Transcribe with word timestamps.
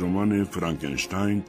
رمان 0.00 0.44
فرانکنشتاین 0.44 1.42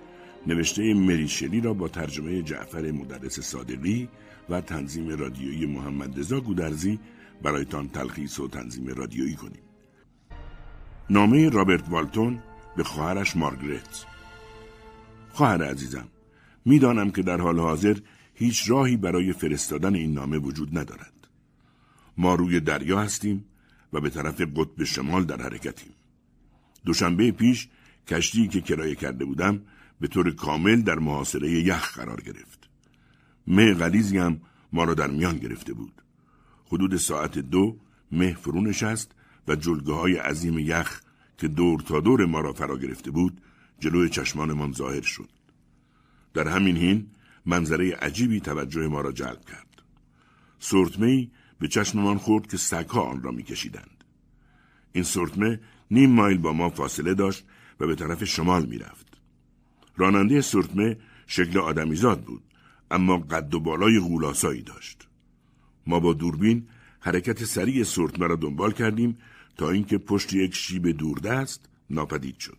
نوشته 0.47 0.93
مریشلی 0.93 1.61
را 1.61 1.73
با 1.73 1.87
ترجمه 1.87 2.41
جعفر 2.41 2.91
مدرس 2.91 3.39
صادقی 3.39 4.09
و 4.49 4.61
تنظیم 4.61 5.09
رادیویی 5.09 5.65
محمد 5.65 6.19
رضا 6.19 6.39
گودرزی 6.39 6.99
برایتان 7.41 7.89
تلخیص 7.89 8.39
و 8.39 8.47
تنظیم 8.47 8.87
رادیویی 8.87 9.35
کنیم. 9.35 9.61
نامه 11.09 11.49
رابرت 11.49 11.89
والتون 11.89 12.39
به 12.77 12.83
خواهرش 12.83 13.35
مارگرت 13.35 14.05
خواهر 15.31 15.63
عزیزم 15.63 16.07
می‌دانم 16.65 17.11
که 17.11 17.21
در 17.21 17.41
حال 17.41 17.59
حاضر 17.59 17.97
هیچ 18.33 18.69
راهی 18.69 18.97
برای 18.97 19.33
فرستادن 19.33 19.95
این 19.95 20.13
نامه 20.13 20.37
وجود 20.37 20.77
ندارد. 20.77 21.27
ما 22.17 22.35
روی 22.35 22.59
دریا 22.59 22.99
هستیم 22.99 23.45
و 23.93 24.01
به 24.01 24.09
طرف 24.09 24.41
قطب 24.41 24.83
شمال 24.83 25.23
در 25.23 25.41
حرکتیم. 25.41 25.91
دوشنبه 26.85 27.31
پیش 27.31 27.67
کشتی 28.07 28.47
که 28.47 28.61
کرایه 28.61 28.95
کرده 28.95 29.25
بودم 29.25 29.61
به 29.99 30.07
طور 30.07 30.31
کامل 30.31 30.81
در 30.81 30.99
محاصره 30.99 31.51
یخ 31.51 31.97
قرار 31.97 32.21
گرفت. 32.21 32.69
مه 33.47 33.73
غلیزی 33.73 34.17
هم 34.17 34.41
ما 34.73 34.83
را 34.83 34.93
در 34.93 35.07
میان 35.07 35.37
گرفته 35.37 35.73
بود. 35.73 36.01
حدود 36.65 36.95
ساعت 36.95 37.37
دو 37.37 37.77
مه 38.11 38.33
فرو 38.33 38.61
نشست 38.61 39.11
و 39.47 39.55
جلگه 39.55 39.93
های 39.93 40.15
عظیم 40.15 40.59
یخ 40.59 41.01
که 41.37 41.47
دور 41.47 41.81
تا 41.81 41.99
دور 41.99 42.25
ما 42.25 42.39
را 42.39 42.53
فرا 42.53 42.77
گرفته 42.77 43.11
بود 43.11 43.41
جلوی 43.79 44.09
چشمانمان 44.09 44.71
ظاهر 44.71 45.01
شد. 45.01 45.29
در 46.33 46.47
همین 46.47 46.77
حین 46.77 47.07
منظره 47.45 47.95
عجیبی 47.95 48.39
توجه 48.39 48.87
ما 48.87 49.01
را 49.01 49.11
جلب 49.11 49.45
کرد. 49.45 49.81
سرتمه 50.59 51.27
به 51.59 51.67
چشممان 51.67 52.17
خورد 52.17 52.47
که 52.47 52.57
سگها 52.57 53.01
آن 53.01 53.23
را 53.23 53.31
میکشیدند. 53.31 54.03
این 54.91 55.03
سرتمه 55.03 55.59
نیم 55.91 56.11
مایل 56.11 56.37
با 56.37 56.53
ما 56.53 56.69
فاصله 56.69 57.13
داشت 57.13 57.45
و 57.81 57.87
به 57.87 57.95
طرف 57.95 58.23
شمال 58.23 58.65
می‌رفت. 58.65 59.07
راننده 59.97 60.41
سرتمه 60.41 60.97
شکل 61.27 61.59
آدمیزاد 61.59 62.21
بود 62.21 62.41
اما 62.91 63.17
قد 63.17 63.53
و 63.53 63.59
بالای 63.59 63.99
غولاسایی 63.99 64.61
داشت. 64.61 65.07
ما 65.87 65.99
با 65.99 66.13
دوربین 66.13 66.67
حرکت 66.99 67.43
سریع 67.43 67.83
سرتمه 67.83 68.27
را 68.27 68.35
دنبال 68.35 68.71
کردیم 68.71 69.17
تا 69.57 69.69
اینکه 69.69 69.97
پشت 69.97 70.33
یک 70.33 70.55
شیب 70.55 70.87
دوردست 70.87 71.69
ناپدید 71.89 72.39
شد. 72.39 72.57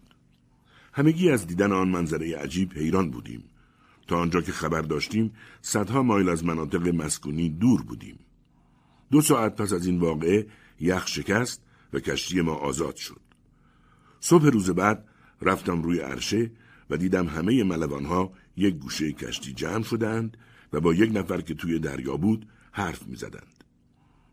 همگی 0.92 1.30
از 1.30 1.46
دیدن 1.46 1.72
آن 1.72 1.88
منظره 1.88 2.36
عجیب 2.36 2.72
حیران 2.72 3.10
بودیم. 3.10 3.44
تا 4.06 4.18
آنجا 4.18 4.40
که 4.40 4.52
خبر 4.52 4.82
داشتیم 4.82 5.32
صدها 5.60 6.02
مایل 6.02 6.28
از 6.28 6.44
مناطق 6.44 6.88
مسکونی 6.88 7.48
دور 7.48 7.82
بودیم. 7.82 8.18
دو 9.10 9.20
ساعت 9.20 9.56
پس 9.56 9.72
از 9.72 9.86
این 9.86 9.98
واقعه 9.98 10.46
یخ 10.80 11.08
شکست 11.08 11.62
و 11.92 12.00
کشتی 12.00 12.40
ما 12.40 12.54
آزاد 12.54 12.96
شد. 12.96 13.20
صبح 14.20 14.46
روز 14.46 14.70
بعد 14.70 15.08
رفتم 15.42 15.82
روی 15.82 15.98
عرشه 15.98 16.50
و 16.90 16.96
دیدم 16.96 17.26
همه 17.26 17.64
ملوانها 17.64 18.32
یک 18.56 18.74
گوشه 18.74 19.12
کشتی 19.12 19.52
جمع 19.52 19.82
شدند 19.82 20.36
و 20.72 20.80
با 20.80 20.94
یک 20.94 21.10
نفر 21.14 21.40
که 21.40 21.54
توی 21.54 21.78
دریا 21.78 22.16
بود 22.16 22.46
حرف 22.72 23.06
می 23.06 23.16
زدند. 23.16 23.64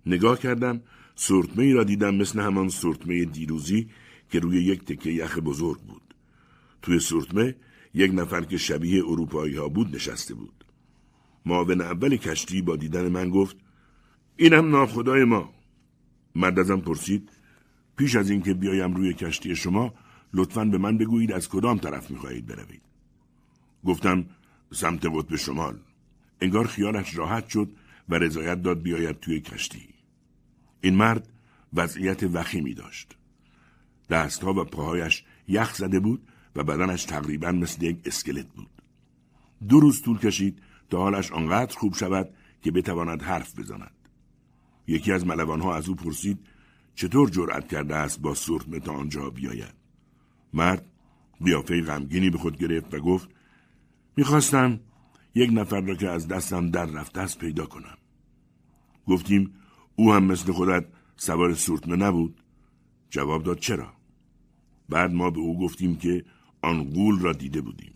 نگاه 0.06 0.40
کردم 0.40 0.82
سرتمه 1.16 1.64
ای 1.64 1.74
را 1.74 1.84
دیدم 1.84 2.16
مثل 2.16 2.40
همان 2.40 2.70
سرتمه 2.70 3.26
دیروزی 3.26 3.90
که 4.30 4.40
روی 4.40 4.64
یک 4.64 4.86
تکه 4.86 5.10
یخ 5.10 5.40
بزرگ 5.40 5.80
بود. 5.80 6.16
توی 6.82 7.00
سرتمه 7.00 7.56
یک 7.94 8.12
نفر 8.14 8.42
که 8.42 8.58
شبیه 8.58 9.04
اروپایی 9.04 9.56
ها 9.56 9.70
بود 9.70 9.96
نشسته 9.96 10.34
بود. 10.34 10.66
معاون 11.46 11.82
اول 11.82 12.16
کشتی 12.16 12.62
با 12.62 12.76
دیدن 12.76 13.08
من 13.08 13.30
گفت 13.30 13.58
اینم 14.38 14.70
ناخدای 14.70 15.24
ما. 15.24 15.54
مرد 16.36 16.60
ازم 16.60 16.80
پرسید 16.80 17.30
پیش 17.98 18.16
از 18.16 18.30
اینکه 18.30 18.54
بیایم 18.54 18.94
روی 18.94 19.14
کشتی 19.14 19.56
شما 19.56 19.94
لطفا 20.34 20.66
به 20.66 20.78
من 20.78 20.98
بگویید 20.98 21.32
از 21.32 21.50
کدام 21.50 21.78
طرف 21.78 22.12
می‌خواهید 22.12 22.46
بروید. 22.46 22.82
گفتم 23.86 24.26
سمت 24.72 25.06
قطب 25.06 25.36
شمال. 25.36 25.80
انگار 26.42 26.68
خیالش 26.68 27.16
راحت 27.16 27.50
شد 27.50 27.72
و 28.10 28.16
رضایت 28.16 28.62
داد 28.62 28.82
بیاید 28.82 29.20
توی 29.20 29.40
کشتی. 29.40 29.90
این 30.82 30.96
مرد 30.96 31.30
وضعیت 31.74 32.24
وخیمی 32.24 32.74
داشت. 32.74 33.16
دستها 34.10 34.54
و 34.54 34.64
پاهایش 34.64 35.24
یخ 35.48 35.76
زده 35.76 36.00
بود 36.00 36.28
و 36.56 36.64
بدنش 36.64 37.04
تقریبا 37.04 37.52
مثل 37.52 37.84
یک 37.84 38.02
اسکلت 38.06 38.48
بود. 38.48 38.70
دو 39.70 39.80
روز 39.80 40.02
طول 40.02 40.18
کشید 40.18 40.62
تا 40.90 40.98
حالش 40.98 41.32
آنقدر 41.32 41.78
خوب 41.78 41.96
شود 41.96 42.30
که 42.62 42.72
بتواند 42.72 43.22
حرف 43.22 43.60
بزند. 43.60 43.92
یکی 44.88 45.12
از 45.12 45.28
ملوانها 45.28 45.76
از 45.76 45.90
او 45.90 45.96
پرسید 45.96 46.40
چطور 46.96 47.30
جرأت 47.30 47.68
کرده 47.68 47.96
است 47.96 48.20
با 48.20 48.36
سرتمه 48.36 48.80
تا 48.80 48.94
آنجا 48.94 49.30
بیاید. 49.30 49.79
مرد 50.54 50.86
قیافه 51.46 51.82
غمگینی 51.82 52.30
به 52.30 52.38
خود 52.38 52.58
گرفت 52.58 52.94
و 52.94 53.00
گفت 53.00 53.30
می‌خواستم 54.18 54.80
یک 55.36 55.50
نفر 55.54 55.82
را 55.82 55.96
که 55.96 56.10
از 56.10 56.28
دستم 56.28 56.72
در 56.72 56.86
رفته 56.86 57.22
است 57.22 57.40
پیدا 57.40 57.66
کنم. 57.66 57.98
گفتیم 59.08 59.54
او 59.96 60.14
هم 60.14 60.24
مثل 60.24 60.52
خودت 60.52 60.86
سوار 61.18 61.54
سورتمه 61.54 61.96
نبود؟ 61.96 62.42
جواب 63.10 63.44
داد 63.44 63.60
چرا؟ 63.60 63.94
بعد 64.90 65.12
ما 65.12 65.30
به 65.30 65.40
او 65.40 65.60
گفتیم 65.60 65.96
که 65.96 66.26
آن 66.62 66.84
قول 66.84 67.20
را 67.20 67.34
دیده 67.34 67.62
بودیم. 67.62 67.94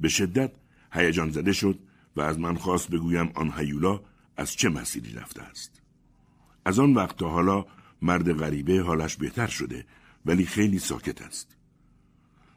به 0.00 0.08
شدت 0.08 0.52
هیجان 0.92 1.30
زده 1.30 1.52
شد 1.52 1.78
و 2.16 2.20
از 2.20 2.38
من 2.38 2.54
خواست 2.54 2.90
بگویم 2.90 3.30
آن 3.34 3.52
هیولا 3.56 4.00
از 4.36 4.52
چه 4.52 4.68
مسیری 4.68 5.12
رفته 5.12 5.42
است. 5.42 5.82
از 6.64 6.78
آن 6.78 6.94
وقت 6.94 7.16
تا 7.16 7.28
حالا 7.28 7.66
مرد 8.02 8.32
غریبه 8.32 8.82
حالش 8.82 9.16
بهتر 9.16 9.46
شده 9.46 9.84
ولی 10.26 10.44
خیلی 10.44 10.78
ساکت 10.78 11.22
است. 11.22 11.56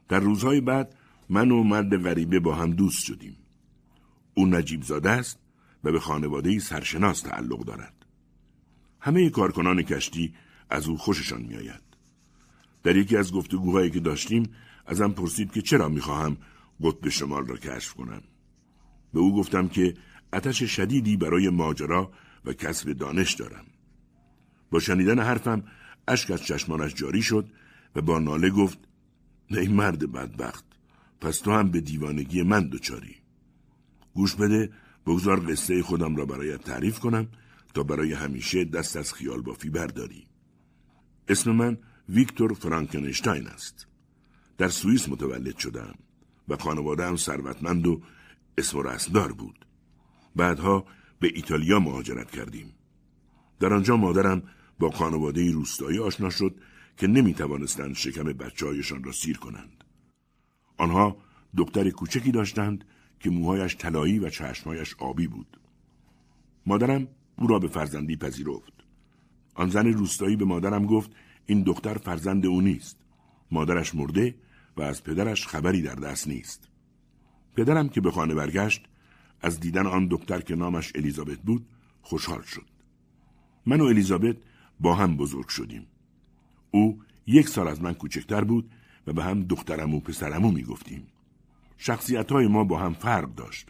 در 0.07 0.19
روزهای 0.19 0.61
بعد 0.61 0.95
من 1.29 1.51
و 1.51 1.63
مرد 1.63 2.03
غریبه 2.03 2.39
با 2.39 2.55
هم 2.55 2.71
دوست 2.71 3.03
شدیم. 3.03 3.37
او 4.33 4.45
نجیب 4.45 4.83
زاده 4.83 5.09
است 5.09 5.39
و 5.83 5.91
به 5.91 5.99
خانواده 5.99 6.59
سرشناس 6.59 7.21
تعلق 7.21 7.65
دارد. 7.65 8.05
همه 8.99 9.29
کارکنان 9.29 9.81
کشتی 9.81 10.33
از 10.69 10.87
او 10.87 10.97
خوششان 10.97 11.41
میآید. 11.41 11.81
در 12.83 12.95
یکی 12.95 13.17
از 13.17 13.33
گفتگوهایی 13.33 13.91
که 13.91 13.99
داشتیم 13.99 14.49
ازم 14.85 15.11
پرسید 15.11 15.51
که 15.51 15.61
چرا 15.61 15.89
می‌خواهم 15.89 16.37
قطب 16.83 17.09
شمال 17.09 17.47
را 17.47 17.57
کشف 17.57 17.93
کنم. 17.93 18.21
به 19.13 19.19
او 19.19 19.35
گفتم 19.35 19.67
که 19.67 19.93
اتش 20.33 20.63
شدیدی 20.63 21.17
برای 21.17 21.49
ماجرا 21.49 22.11
و 22.45 22.53
کسب 22.53 22.93
دانش 22.93 23.33
دارم. 23.33 23.65
با 24.71 24.79
شنیدن 24.79 25.19
حرفم 25.19 25.63
اشک 26.07 26.31
از 26.31 26.43
چشمانش 26.43 26.93
جاری 26.93 27.21
شد 27.21 27.49
و 27.95 28.01
با 28.01 28.19
ناله 28.19 28.49
گفت 28.49 28.79
ای 29.47 29.67
مرد 29.67 30.11
بدبخت 30.11 30.65
پس 31.21 31.39
تو 31.39 31.51
هم 31.51 31.71
به 31.71 31.81
دیوانگی 31.81 32.43
من 32.43 32.69
دچاری. 32.69 33.15
گوش 34.13 34.35
بده 34.35 34.71
بگذار 35.05 35.51
قصه 35.51 35.83
خودم 35.83 36.15
را 36.15 36.25
برایت 36.25 36.61
تعریف 36.61 36.99
کنم 36.99 37.27
تا 37.73 37.83
برای 37.83 38.13
همیشه 38.13 38.65
دست 38.65 38.97
از 38.97 39.13
خیال 39.13 39.41
بافی 39.41 39.69
برداری. 39.69 40.27
اسم 41.27 41.51
من 41.51 41.77
ویکتور 42.09 42.53
فرانکنشتاین 42.53 43.47
است. 43.47 43.87
در 44.57 44.67
سوئیس 44.67 45.09
متولد 45.09 45.57
شدم 45.57 45.95
و 46.47 46.57
خانواده 46.57 47.07
هم 47.07 47.17
ثروتمند 47.17 47.87
و 47.87 48.01
اسم 48.57 48.79
رسمدار 48.79 49.33
بود. 49.33 49.65
بعدها 50.35 50.85
به 51.19 51.31
ایتالیا 51.35 51.79
مهاجرت 51.79 52.31
کردیم. 52.31 52.73
در 53.59 53.73
آنجا 53.73 53.97
مادرم 53.97 54.43
با 54.79 54.89
خانواده 54.89 55.51
روستایی 55.51 55.99
آشنا 55.99 56.29
شد 56.29 56.55
که 56.97 57.07
نمی 57.07 57.33
توانستند 57.33 57.95
شکم 57.95 58.23
بچه 58.23 58.65
هایشان 58.65 59.03
را 59.03 59.11
سیر 59.11 59.37
کنند. 59.37 59.83
آنها 60.77 61.17
دکتر 61.57 61.89
کوچکی 61.89 62.31
داشتند 62.31 62.85
که 63.19 63.29
موهایش 63.29 63.75
طلایی 63.75 64.19
و 64.19 64.29
چشمهایش 64.29 64.95
آبی 64.99 65.27
بود. 65.27 65.59
مادرم 66.65 67.07
او 67.37 67.47
را 67.47 67.59
به 67.59 67.67
فرزندی 67.67 68.15
پذیرفت. 68.15 68.73
آن 69.55 69.69
زن 69.69 69.87
روستایی 69.87 70.35
به 70.35 70.45
مادرم 70.45 70.85
گفت 70.85 71.11
این 71.45 71.63
دختر 71.63 71.93
فرزند 71.93 72.45
او 72.45 72.61
نیست. 72.61 72.97
مادرش 73.51 73.95
مرده 73.95 74.35
و 74.77 74.81
از 74.81 75.03
پدرش 75.03 75.47
خبری 75.47 75.81
در 75.81 75.95
دست 75.95 76.27
نیست. 76.27 76.69
پدرم 77.55 77.89
که 77.89 78.01
به 78.01 78.11
خانه 78.11 78.35
برگشت 78.35 78.85
از 79.41 79.59
دیدن 79.59 79.87
آن 79.87 80.07
دختر 80.07 80.41
که 80.41 80.55
نامش 80.55 80.91
الیزابت 80.95 81.39
بود 81.39 81.65
خوشحال 82.01 82.41
شد. 82.41 82.65
من 83.65 83.81
و 83.81 83.83
الیزابت 83.83 84.37
با 84.79 84.95
هم 84.95 85.17
بزرگ 85.17 85.47
شدیم. 85.47 85.87
او 86.71 86.99
یک 87.27 87.49
سال 87.49 87.67
از 87.67 87.81
من 87.81 87.93
کوچکتر 87.93 88.43
بود 88.43 88.71
و 89.07 89.13
به 89.13 89.23
هم 89.23 89.43
دخترم 89.43 89.93
و 89.93 89.99
پسرمو 89.99 90.51
می 90.51 90.63
گفتیم. 90.63 91.07
شخصیت 91.77 92.31
های 92.31 92.47
ما 92.47 92.63
با 92.63 92.79
هم 92.79 92.93
فرق 92.93 93.35
داشت. 93.35 93.67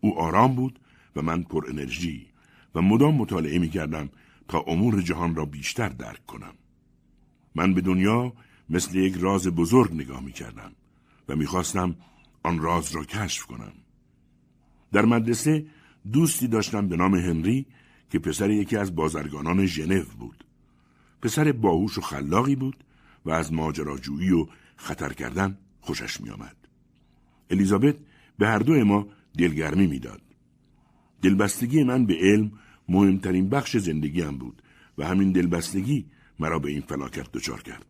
او 0.00 0.18
آرام 0.18 0.54
بود 0.54 0.80
و 1.16 1.22
من 1.22 1.42
پر 1.42 1.66
انرژی 1.68 2.26
و 2.74 2.82
مدام 2.82 3.14
مطالعه 3.14 3.58
می 3.58 3.68
کردم 3.68 4.08
تا 4.48 4.64
امور 4.66 5.02
جهان 5.02 5.34
را 5.34 5.44
بیشتر 5.44 5.88
درک 5.88 6.26
کنم. 6.26 6.54
من 7.54 7.74
به 7.74 7.80
دنیا 7.80 8.32
مثل 8.70 8.96
یک 8.96 9.14
راز 9.14 9.48
بزرگ 9.48 9.94
نگاه 9.94 10.20
می 10.22 10.32
کردم 10.32 10.72
و 11.28 11.36
می 11.36 11.46
خواستم 11.46 11.96
آن 12.42 12.58
راز 12.58 12.94
را 12.94 13.04
کشف 13.04 13.46
کنم. 13.46 13.72
در 14.92 15.04
مدرسه 15.04 15.66
دوستی 16.12 16.48
داشتم 16.48 16.88
به 16.88 16.96
نام 16.96 17.14
هنری 17.14 17.66
که 18.14 18.20
پسر 18.20 18.50
یکی 18.50 18.76
از 18.76 18.94
بازرگانان 18.94 19.66
ژنو 19.66 20.04
بود. 20.18 20.44
پسر 21.22 21.52
باهوش 21.52 21.98
و 21.98 22.00
خلاقی 22.00 22.56
بود 22.56 22.84
و 23.24 23.30
از 23.30 23.52
ماجراجویی 23.52 24.30
و 24.30 24.46
خطر 24.76 25.12
کردن 25.12 25.58
خوشش 25.80 26.20
می 26.20 26.30
آمد. 26.30 26.56
الیزابت 27.50 27.96
به 28.38 28.46
هر 28.46 28.58
دو 28.58 28.84
ما 28.84 29.08
دلگرمی 29.38 29.86
می‌داد. 29.86 30.20
دلبستگی 31.22 31.84
من 31.84 32.06
به 32.06 32.14
علم 32.20 32.52
مهمترین 32.88 33.48
بخش 33.48 33.76
زندگیم 33.76 34.38
بود 34.38 34.62
و 34.98 35.06
همین 35.06 35.32
دلبستگی 35.32 36.06
مرا 36.38 36.58
به 36.58 36.70
این 36.70 36.80
فلاکت 36.80 37.32
دچار 37.32 37.62
کرد. 37.62 37.86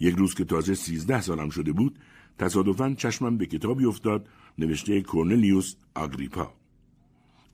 یک 0.00 0.14
روز 0.16 0.34
که 0.34 0.44
تازه 0.44 0.74
سیزده 0.74 1.20
سالم 1.20 1.50
شده 1.50 1.72
بود 1.72 1.98
تصادفاً 2.38 2.94
چشمم 2.94 3.38
به 3.38 3.46
کتابی 3.46 3.84
افتاد 3.84 4.28
نوشته 4.58 5.02
کورنلیوس 5.02 5.74
آگریپا. 5.94 6.52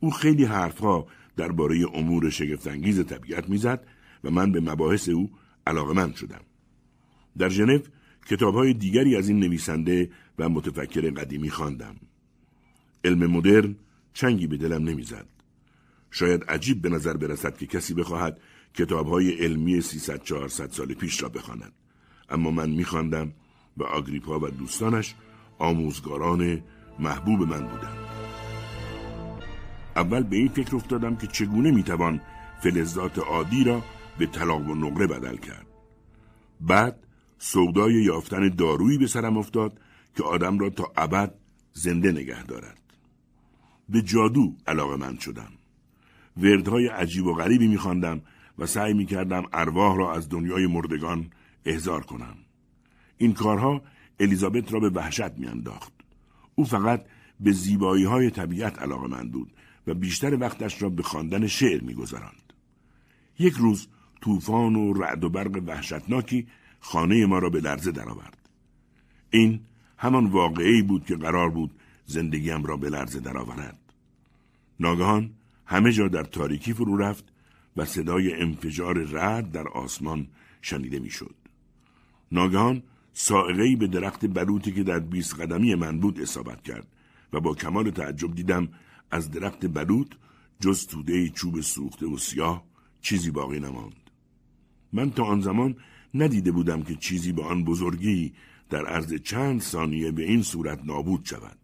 او 0.01 0.11
خیلی 0.11 0.45
حرفها 0.45 1.07
درباره 1.37 1.87
امور 1.95 2.31
شگفتانگیز 2.31 3.07
طبیعت 3.07 3.49
می‌زد 3.49 3.87
و 4.25 4.31
من 4.31 4.53
به 4.53 4.61
مباحث 4.61 5.09
او 5.09 5.31
علاقمند 5.67 6.15
شدم. 6.15 6.41
در 7.39 7.49
ژنو 7.49 7.79
کتابهای 8.27 8.75
دیگری 8.75 9.17
از 9.17 9.29
این 9.29 9.41
نویسنده 9.41 10.11
و 10.39 10.49
متفکر 10.49 11.11
قدیمی 11.11 11.51
خواندم. 11.51 11.97
علم 13.05 13.27
مدرن 13.31 13.77
چنگی 14.15 14.47
به 14.47 14.57
دلم 14.57 14.89
نمی‌زد. 14.89 15.27
شاید 16.11 16.45
عجیب 16.45 16.83
به 16.83 16.89
نظر 16.89 17.17
برسد 17.17 17.57
که 17.57 17.67
کسی 17.67 17.95
بخواهد 17.95 18.41
کتابهای 18.75 19.31
علمی 19.33 19.81
300 19.81 20.23
400 20.23 20.71
سال 20.71 20.95
پیش 20.95 21.23
را 21.23 21.29
بخواند. 21.29 21.73
اما 22.29 22.51
من 22.51 22.71
میخواندم 22.71 23.33
و 23.77 23.83
آگریپا 23.83 24.39
و 24.39 24.49
دوستانش 24.49 25.15
آموزگاران 25.59 26.63
محبوب 26.99 27.41
من 27.41 27.69
بودند. 27.69 28.22
اول 29.97 30.23
به 30.23 30.37
این 30.37 30.49
فکر 30.49 30.77
افتادم 30.77 31.17
که 31.17 31.27
چگونه 31.27 31.71
می‌توان 31.71 32.21
فلزات 32.63 33.19
عادی 33.19 33.65
را 33.65 33.83
به 34.19 34.27
طلا 34.27 34.59
و 34.59 34.75
نقره 34.75 35.07
بدل 35.07 35.37
کرد. 35.37 35.67
بعد 36.61 37.07
سودای 37.39 37.95
یافتن 37.95 38.49
دارویی 38.49 38.99
به 38.99 39.07
سرم 39.07 39.37
افتاد 39.37 39.81
که 40.17 40.23
آدم 40.23 40.59
را 40.59 40.71
تا 40.71 40.93
ابد 40.97 41.35
زنده 41.73 42.13
نگه 42.13 42.43
دارد. 42.43 42.79
به 43.89 44.03
جادو 44.03 44.57
علاقه 44.67 44.97
من 44.97 45.19
شدم. 45.19 45.53
وردهای 46.37 46.87
عجیب 46.87 47.27
و 47.27 47.35
غریبی 47.35 47.69
میخواندم 47.69 48.21
و 48.59 48.67
سعی 48.67 48.95
می‌کردم 48.95 49.43
ارواح 49.53 49.97
را 49.97 50.15
از 50.15 50.29
دنیای 50.29 50.67
مردگان 50.67 51.31
احضار 51.65 52.05
کنم. 52.05 52.37
این 53.19 53.33
کارها 53.33 53.83
الیزابت 54.21 54.73
را 54.73 54.81
به 54.81 54.91
وحشت 54.91 55.39
میانداخت. 55.39 55.93
او 56.55 56.65
فقط 56.65 57.05
به 57.41 57.53
زیبایی 57.53 58.05
های 58.05 58.31
طبیعت 58.31 58.79
علاقه 58.79 59.09
من 59.09 59.29
بود 59.29 59.53
و 59.87 59.95
بیشتر 59.95 60.41
وقتش 60.41 60.83
را 60.83 60.89
به 60.89 61.03
خواندن 61.03 61.47
شعر 61.47 61.81
میگذراند. 61.81 62.53
یک 63.39 63.55
روز 63.55 63.89
طوفان 64.21 64.77
و 64.77 64.93
رعد 64.93 65.25
و 65.25 65.29
برق 65.29 65.63
وحشتناکی 65.67 66.47
خانه 66.81 67.27
ما 67.27 67.39
را 67.39 67.51
به 67.51 67.61
لرزه 67.61 67.93
درآورد. 67.93 68.49
این 69.31 69.61
همان 69.99 70.27
واقعی 70.27 70.83
بود 70.83 71.07
که 71.07 71.17
قرار 71.17 71.51
بود 71.51 71.71
زندگیم 72.07 72.65
را 72.65 72.77
به 72.77 72.91
لرزه 72.91 73.21
درآورد. 73.21 73.79
ناگهان 74.81 75.31
همه 75.67 75.93
جا 75.93 76.09
در 76.09 76.25
تاریکی 76.25 76.73
فرو 76.73 76.97
رفت 76.97 77.25
و 77.77 77.85
صدای 77.85 78.35
انفجار 78.35 78.99
رعد 78.99 79.53
در 79.53 79.69
آسمان 79.69 80.27
شنیده 80.63 80.99
می‌شد. 80.99 81.35
ناگهان 82.33 82.83
سائقهای 83.13 83.77
به 83.77 83.87
درخت 83.87 84.27
بلوطی 84.27 84.73
که 84.73 84.83
در 84.83 84.99
بیست 84.99 85.41
قدمی 85.41 85.75
من 85.75 86.01
بود 86.01 86.21
اصابت 86.21 86.63
کرد 86.63 86.87
و 87.33 87.41
با 87.41 87.55
کمال 87.55 87.91
تعجب 87.91 88.35
دیدم 88.35 88.69
از 89.13 89.31
درخت 89.31 89.67
بلوط 89.67 90.15
جز 90.61 90.87
توده 90.87 91.29
چوب 91.29 91.61
سوخته 91.61 92.07
و 92.07 92.19
سیاه 92.19 92.65
چیزی 93.01 93.31
باقی 93.31 93.61
نماند. 93.61 94.11
من 94.93 95.11
تا 95.11 95.25
آن 95.25 95.41
زمان 95.41 95.77
ندیده 96.15 96.53
بودم 96.53 96.83
که 96.83 96.95
چیزی 96.95 97.33
به 97.33 97.43
آن 97.43 97.65
بزرگی 97.65 98.33
در 98.71 98.87
عرض 98.87 99.15
چند 99.15 99.61
ثانیه 99.61 100.13
به 100.13 100.23
این 100.23 100.43
صورت 100.43 100.81
نابود 100.85 101.25
شود. 101.25 101.59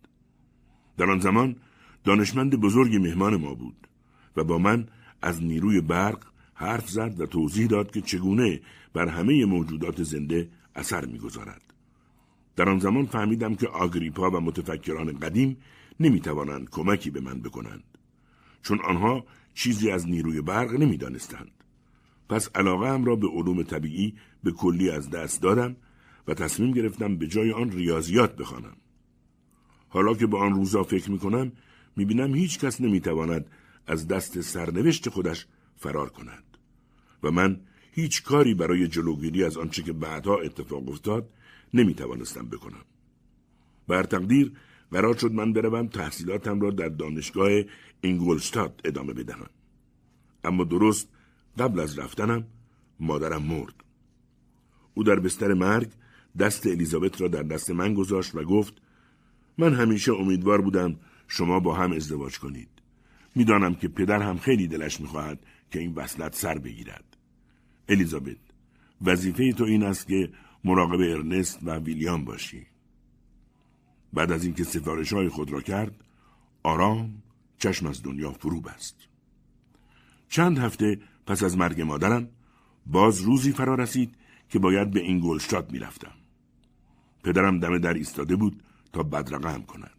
در 0.97 1.11
آن 1.11 1.19
زمان 1.19 1.57
دانشمند 2.05 2.61
بزرگی 2.61 2.99
مهمان 2.99 3.37
ما 3.37 3.55
بود 3.55 3.89
و 4.37 4.45
با 4.45 4.59
من 4.59 4.89
از 5.23 5.43
نیروی 5.43 5.81
برق 5.81 6.25
حرف 6.55 6.91
زد 6.91 7.21
و 7.21 7.27
توضیح 7.27 7.67
داد 7.67 7.91
که 7.91 8.01
چگونه 8.01 8.61
بر 8.93 9.09
همه 9.09 9.45
موجودات 9.45 10.03
زنده 10.03 10.49
اثر 10.75 11.05
می‌گذارد. 11.05 11.63
در 12.57 12.69
آن 12.69 12.79
زمان 12.79 13.07
فهمیدم 13.07 13.55
که 13.55 13.69
آگریپا 13.69 14.31
و 14.31 14.41
متفکران 14.41 15.19
قدیم 15.19 15.57
نمی‌توانند 16.01 16.71
کمکی 16.71 17.11
به 17.11 17.21
من 17.21 17.41
بکنند 17.41 17.99
چون 18.63 18.81
آنها 18.81 19.27
چیزی 19.55 19.91
از 19.91 20.09
نیروی 20.09 20.41
برق 20.41 20.73
نمی‌دانستند. 20.73 21.51
پس 22.29 22.51
علاقه 22.55 22.89
هم 22.89 23.05
را 23.05 23.17
به 23.17 23.29
علوم 23.29 23.63
طبیعی 23.63 24.15
به 24.45 24.53
کلی 24.53 24.91
از 24.91 25.11
دست 25.11 25.43
دادم 25.43 25.77
و 26.29 26.35
تصمیم 26.35 26.73
گرفتم 26.73 27.17
به 27.17 27.27
جای 27.27 27.53
آن 27.53 27.71
ریاضیات 27.71 28.37
بخوانم. 28.37 28.77
حالا 29.89 30.15
که 30.15 30.27
به 30.27 30.39
آن 30.39 30.55
روزا 30.55 30.83
فکر 30.83 31.11
می 31.11 31.19
کنم 31.19 31.53
می 31.97 32.05
بینم 32.05 32.35
هیچ 32.35 32.59
کس 32.59 32.81
نمی 32.81 33.01
تواند 33.01 33.47
از 33.87 34.09
دست 34.09 34.41
سرنوشت 34.41 35.09
خودش 35.09 35.47
فرار 35.77 36.09
کند. 36.09 36.45
و 37.23 37.31
من 37.31 37.61
هیچ 37.93 38.23
کاری 38.23 38.55
برای 38.55 38.89
جلوگیری 38.89 39.45
از 39.45 39.57
آنچه 39.57 39.83
که 39.83 39.93
بعدها 39.93 40.39
اتفاق 40.39 40.89
افتاد 40.89 41.31
نمی 41.75 41.95
توانستم 41.95 42.47
بکنم. 42.47 42.85
بر 43.89 44.03
تقدیر 44.03 44.53
قرار 44.93 45.17
شد 45.17 45.33
من 45.33 45.53
بروم 45.53 45.87
تحصیلاتم 45.87 46.61
را 46.61 46.71
در 46.71 46.89
دانشگاه 46.89 47.51
اینگولستاد 48.01 48.81
ادامه 48.85 49.13
بدهم. 49.13 49.47
اما 50.45 50.65
درست 50.65 51.09
قبل 51.59 51.81
از 51.81 51.99
رفتنم 51.99 52.45
مادرم 53.01 53.43
مرد. 53.43 53.75
او 54.95 55.05
در 55.05 55.21
بستر 55.21 55.55
مرگ 55.55 55.89
دست 56.39 56.67
الیزابت 56.67 57.21
را 57.21 57.29
در 57.29 57.43
دست 57.43 57.71
من 57.71 57.95
گذاشت 57.95 58.35
و 58.35 58.43
گفت 58.43 58.75
من 59.59 59.75
همیشه 59.75 60.13
امیدوار 60.13 60.61
بودم 60.61 60.97
شما 61.29 61.61
با 61.61 61.75
هم 61.75 61.93
ازدواج 61.93 62.39
کنید. 62.39 62.69
می‌دانم 63.35 63.75
که 63.75 63.89
پدر 63.89 64.23
هم 64.23 64.39
خیلی 64.39 64.67
دلش 64.67 65.01
می‌خواهد 65.01 65.39
که 65.71 65.79
این 65.79 65.95
وصلت 65.95 66.35
سر 66.35 66.59
بگیرد. 66.59 67.17
الیزابت 67.89 68.37
وظیفه 69.03 69.53
تو 69.53 69.65
این 69.65 69.83
است 69.83 70.07
که 70.07 70.31
مراقب 70.65 71.01
ارنست 71.01 71.59
و 71.63 71.79
ویلیام 71.79 72.25
باشی. 72.25 72.67
بعد 74.13 74.33
از 74.33 74.45
اینکه 74.45 74.65
سفارش 74.65 75.13
های 75.13 75.29
خود 75.29 75.51
را 75.51 75.61
کرد 75.61 76.05
آرام 76.63 77.23
چشم 77.59 77.87
از 77.87 78.03
دنیا 78.03 78.33
فرو 78.33 78.61
بست. 78.61 78.97
چند 80.29 80.59
هفته 80.59 81.01
پس 81.27 81.43
از 81.43 81.57
مرگ 81.57 81.81
مادرم 81.81 82.29
باز 82.87 83.21
روزی 83.21 83.53
فرا 83.53 83.75
رسید 83.75 84.15
که 84.49 84.59
باید 84.59 84.91
به 84.91 85.01
این 85.01 85.21
گلشتاد 85.21 85.73
می‌رفتم. 85.73 86.13
پدرم 87.25 87.61
دم 87.61 87.79
در 87.79 87.95
ایستاده 87.95 88.37
بود 88.37 88.63
تا 88.93 89.03
بدرقه 89.03 89.53
هم 89.53 89.63
کند. 89.63 89.91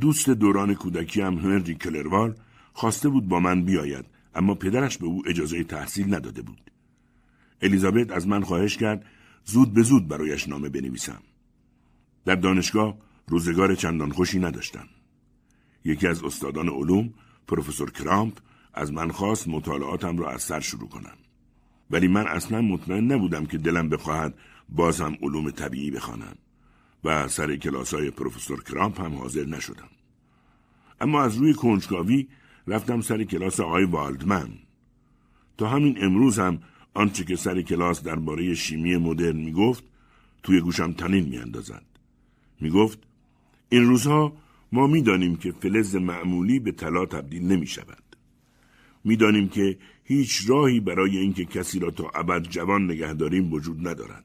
دوست 0.00 0.30
دوران 0.30 0.74
کودکی 0.74 1.20
هم 1.20 1.34
هنری 1.34 1.74
کلروال 1.74 2.34
خواسته 2.72 3.08
بود 3.08 3.28
با 3.28 3.40
من 3.40 3.64
بیاید 3.64 4.04
اما 4.34 4.54
پدرش 4.54 4.98
به 4.98 5.06
او 5.06 5.22
اجازه 5.26 5.64
تحصیل 5.64 6.14
نداده 6.14 6.42
بود. 6.42 6.70
الیزابت 7.62 8.10
از 8.10 8.28
من 8.28 8.42
خواهش 8.42 8.76
کرد 8.76 9.06
زود 9.44 9.74
به 9.74 9.82
زود 9.82 10.08
برایش 10.08 10.48
نامه 10.48 10.68
بنویسم. 10.68 11.22
در 12.24 12.34
دانشگاه 12.34 12.98
روزگار 13.28 13.74
چندان 13.74 14.12
خوشی 14.12 14.38
نداشتم. 14.38 14.88
یکی 15.84 16.06
از 16.06 16.24
استادان 16.24 16.68
علوم 16.68 17.14
پروفسور 17.48 17.90
کرامپ 17.90 18.38
از 18.74 18.92
من 18.92 19.10
خواست 19.10 19.48
مطالعاتم 19.48 20.18
را 20.18 20.30
از 20.30 20.42
سر 20.42 20.60
شروع 20.60 20.88
کنم. 20.88 21.16
ولی 21.90 22.08
من 22.08 22.26
اصلا 22.26 22.60
مطمئن 22.60 23.12
نبودم 23.12 23.46
که 23.46 23.58
دلم 23.58 23.88
بخواهد 23.88 24.34
باز 24.68 25.00
هم 25.00 25.16
علوم 25.22 25.50
طبیعی 25.50 25.90
بخوانم 25.90 26.36
و 27.04 27.28
سر 27.28 27.56
کلاس 27.56 27.94
های 27.94 28.10
پروفسور 28.10 28.62
کرامپ 28.62 29.00
هم 29.00 29.14
حاضر 29.14 29.44
نشدم. 29.44 29.88
اما 31.00 31.22
از 31.22 31.36
روی 31.36 31.54
کنجکاوی 31.54 32.28
رفتم 32.66 33.00
سر 33.00 33.24
کلاس 33.24 33.60
آقای 33.60 33.84
والدمن. 33.84 34.48
تا 35.58 35.68
همین 35.68 36.04
امروز 36.04 36.38
هم 36.38 36.58
آنچه 36.94 37.24
که 37.24 37.36
سر 37.36 37.62
کلاس 37.62 38.02
درباره 38.02 38.54
شیمی 38.54 38.96
مدرن 38.96 39.36
می‌گفت 39.36 39.84
توی 40.42 40.60
گوشم 40.60 40.92
تنین 40.92 41.28
میاندازد. 41.28 41.89
می‌گفت 42.60 42.98
این 43.68 43.84
روزها 43.84 44.32
ما 44.72 44.86
می‌دانیم 44.86 45.36
که 45.36 45.52
فلز 45.52 45.96
معمولی 45.96 46.58
به 46.58 46.72
طلا 46.72 47.06
تبدیل 47.06 47.42
نمی 47.42 47.66
شود. 47.66 48.02
می‌دانیم 49.04 49.48
که 49.48 49.78
هیچ 50.04 50.42
راهی 50.46 50.80
برای 50.80 51.16
اینکه 51.16 51.44
کسی 51.44 51.78
را 51.78 51.90
تا 51.90 52.10
ابد 52.14 52.42
جوان 52.42 52.84
نگه 52.84 53.12
داریم 53.12 53.52
وجود 53.52 53.88
ندارد. 53.88 54.24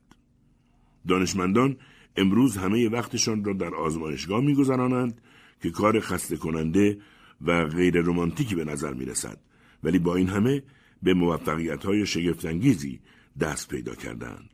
دانشمندان 1.08 1.78
امروز 2.18 2.58
همه 2.58 2.90
وقتشان 2.90 3.44
را 3.44 3.54
در 3.54 3.76
آزمایشگاه 3.76 4.42
میگذرانند 4.42 5.22
که 5.62 5.72
کار 5.72 6.00
خسته 6.00 6.38
کننده 6.38 6.98
و 7.42 7.66
غیر 7.66 8.02
رومانتیکی 8.02 8.56
به 8.56 8.66
نظر 8.66 8.94
می 8.94 9.06
رسد 9.06 9.38
ولی 9.84 10.00
با 10.00 10.16
این 10.16 10.30
همه 10.30 10.64
به 11.04 11.14
موفقیت 11.14 11.86
های 11.86 12.06
شگفتانگیزی 12.06 13.00
دست 13.40 13.68
پیدا 13.70 13.96
کردند. 13.96 14.50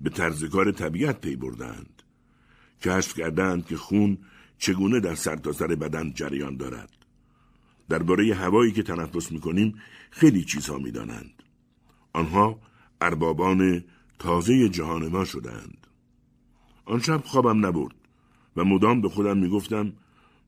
به 0.00 0.10
طرز 0.10 0.44
کار 0.44 0.72
طبیعت 0.72 1.20
پی 1.20 1.36
بردند. 1.36 1.93
کشف 2.84 3.14
کردند 3.14 3.66
که 3.66 3.76
خون 3.76 4.18
چگونه 4.58 5.00
در 5.00 5.14
سرتاسر 5.14 5.68
سر 5.68 5.74
بدن 5.74 6.12
جریان 6.12 6.56
دارد. 6.56 6.90
درباره 7.88 8.34
هوایی 8.34 8.72
که 8.72 8.82
تنفس 8.82 9.32
می 9.32 9.40
کنیم 9.40 9.74
خیلی 10.10 10.44
چیزها 10.44 10.78
می 10.78 10.90
دانند. 10.90 11.42
آنها 12.12 12.60
اربابان 13.00 13.84
تازه 14.18 14.68
جهان 14.68 15.08
ما 15.08 15.24
شدند. 15.24 15.86
آن 16.84 17.00
شب 17.00 17.22
خوابم 17.24 17.66
نبرد 17.66 17.94
و 18.56 18.64
مدام 18.64 19.00
به 19.00 19.08
خودم 19.08 19.38
می‌گفتم 19.38 19.92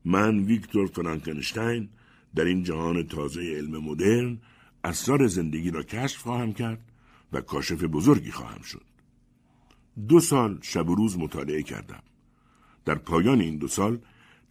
من 0.05 0.39
ویکتور 0.39 0.87
فرانکنشتاین 0.87 1.89
در 2.35 2.45
این 2.45 2.63
جهان 2.63 3.07
تازه 3.07 3.41
علم 3.41 3.83
مدرن 3.83 4.37
اسرار 4.83 5.27
زندگی 5.27 5.71
را 5.71 5.83
کشف 5.83 6.21
خواهم 6.21 6.53
کرد 6.53 6.91
و 7.33 7.41
کاشف 7.41 7.83
بزرگی 7.83 8.31
خواهم 8.31 8.61
شد. 8.61 8.85
دو 10.07 10.19
سال 10.19 10.59
شب 10.61 10.89
و 10.89 10.95
روز 10.95 11.17
مطالعه 11.17 11.63
کردم. 11.63 12.03
در 12.87 12.95
پایان 12.95 13.41
این 13.41 13.57
دو 13.57 13.67
سال 13.67 13.99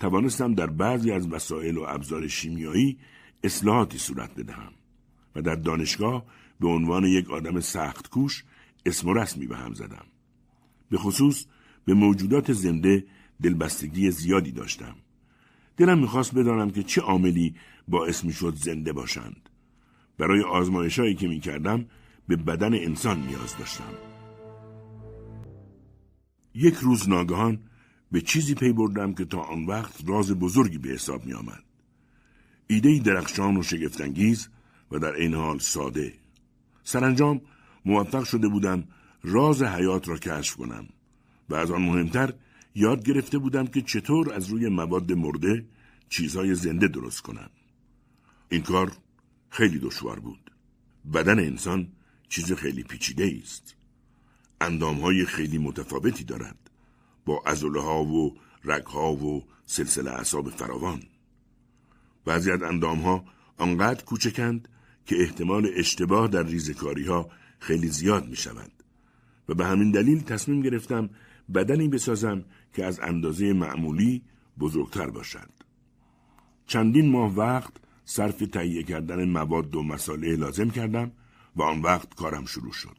توانستم 0.00 0.54
در 0.54 0.66
بعضی 0.66 1.12
از 1.12 1.32
وسایل 1.32 1.76
و 1.76 1.84
ابزار 1.88 2.28
شیمیایی 2.28 2.98
اصلاحاتی 3.44 3.98
صورت 3.98 4.34
بدهم 4.34 4.72
و 5.36 5.42
در 5.42 5.54
دانشگاه 5.54 6.24
به 6.60 6.68
عنوان 6.68 7.04
یک 7.04 7.30
آدم 7.30 7.60
سخت 7.60 8.10
کوش 8.10 8.44
اسم 8.86 9.08
و 9.08 9.14
رسمی 9.14 9.46
به 9.46 9.56
هم 9.56 9.74
زدم. 9.74 10.04
به 10.90 10.98
خصوص 10.98 11.44
به 11.84 11.94
موجودات 11.94 12.52
زنده 12.52 13.04
دلبستگی 13.42 14.10
زیادی 14.10 14.52
داشتم. 14.52 14.94
دلم 15.76 15.98
می‌خواست 15.98 16.34
بدانم 16.34 16.70
که 16.70 16.82
چه 16.82 17.00
عاملی 17.00 17.54
باعث 17.88 18.24
می‌شد 18.24 18.54
زنده 18.54 18.92
باشند. 18.92 19.48
برای 20.18 20.42
آزمایشهایی 20.42 21.14
که 21.14 21.28
می‌کردم 21.28 21.86
به 22.28 22.36
بدن 22.36 22.74
انسان 22.74 23.26
نیاز 23.26 23.58
داشتم. 23.58 23.92
یک 26.54 26.74
روز 26.74 27.08
ناگهان 27.08 27.58
به 28.12 28.20
چیزی 28.20 28.54
پی 28.54 28.72
بردم 28.72 29.14
که 29.14 29.24
تا 29.24 29.40
آن 29.40 29.66
وقت 29.66 29.94
راز 30.06 30.32
بزرگی 30.32 30.78
به 30.78 30.88
حساب 30.88 31.26
می 31.26 31.32
آمد. 31.32 31.62
ایده 32.66 32.98
درخشان 32.98 33.56
و 33.56 33.62
شگفتانگیز 33.62 34.48
و 34.90 34.98
در 34.98 35.14
این 35.14 35.34
حال 35.34 35.58
ساده. 35.58 36.14
سرانجام 36.82 37.40
موفق 37.84 38.24
شده 38.24 38.48
بودم 38.48 38.84
راز 39.22 39.62
حیات 39.62 40.08
را 40.08 40.16
کشف 40.16 40.56
کنم 40.56 40.88
و 41.48 41.54
از 41.54 41.70
آن 41.70 41.82
مهمتر 41.82 42.34
یاد 42.74 43.04
گرفته 43.04 43.38
بودم 43.38 43.66
که 43.66 43.82
چطور 43.82 44.32
از 44.32 44.48
روی 44.48 44.68
مواد 44.68 45.12
مرده 45.12 45.66
چیزهای 46.08 46.54
زنده 46.54 46.88
درست 46.88 47.20
کنم. 47.20 47.50
این 48.48 48.62
کار 48.62 48.92
خیلی 49.50 49.78
دشوار 49.78 50.20
بود. 50.20 50.50
بدن 51.14 51.38
انسان 51.38 51.92
چیز 52.28 52.52
خیلی 52.52 52.82
پیچیده 52.82 53.40
است. 53.42 53.76
اندامهای 54.60 55.26
خیلی 55.26 55.58
متفاوتی 55.58 56.24
دارد. 56.24 56.65
با 57.26 57.42
ازوله 57.46 57.80
ها 57.80 58.04
و 58.04 58.36
رگ 58.64 58.86
ها 58.86 59.12
و 59.12 59.44
سلسله 59.66 60.10
اعصاب 60.10 60.50
فراوان. 60.50 61.02
بعضی 62.24 62.50
از 62.50 62.62
اندام 62.62 62.98
ها 62.98 63.24
آنقدر 63.58 64.04
کوچکند 64.04 64.68
که 65.06 65.22
احتمال 65.22 65.70
اشتباه 65.76 66.28
در 66.28 66.42
ریزکاری 66.42 67.06
ها 67.06 67.30
خیلی 67.58 67.88
زیاد 67.88 68.28
می 68.28 68.36
شود 68.36 68.70
و 69.48 69.54
به 69.54 69.66
همین 69.66 69.90
دلیل 69.90 70.20
تصمیم 70.20 70.62
گرفتم 70.62 71.10
بدنی 71.54 71.88
بسازم 71.88 72.44
که 72.74 72.84
از 72.84 73.00
اندازه 73.00 73.52
معمولی 73.52 74.22
بزرگتر 74.58 75.06
باشد. 75.06 75.50
چندین 76.66 77.10
ماه 77.10 77.34
وقت 77.34 77.72
صرف 78.04 78.38
تهیه 78.38 78.82
کردن 78.82 79.28
مواد 79.28 79.74
و 79.74 79.82
مساله 79.82 80.36
لازم 80.36 80.70
کردم 80.70 81.12
و 81.56 81.62
آن 81.62 81.82
وقت 81.82 82.14
کارم 82.14 82.44
شروع 82.44 82.72
شد. 82.72 82.96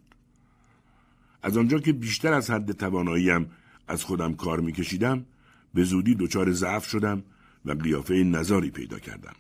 از 1.42 1.58
آنجا 1.58 1.80
که 1.80 1.94
بیشتر 1.94 2.34
از 2.34 2.52
حد 2.52 2.72
تواناییم 2.72 3.52
از 3.88 4.04
خودم 4.04 4.34
کار 4.34 4.60
میکشیدم 4.60 5.26
به 5.74 5.84
زودی 5.84 6.16
دچار 6.16 6.52
ضعف 6.52 6.86
شدم 6.86 7.24
و 7.66 7.72
قیافه 7.72 8.14
نظاری 8.14 8.70
پیدا 8.70 9.00
کردم. 9.00 9.36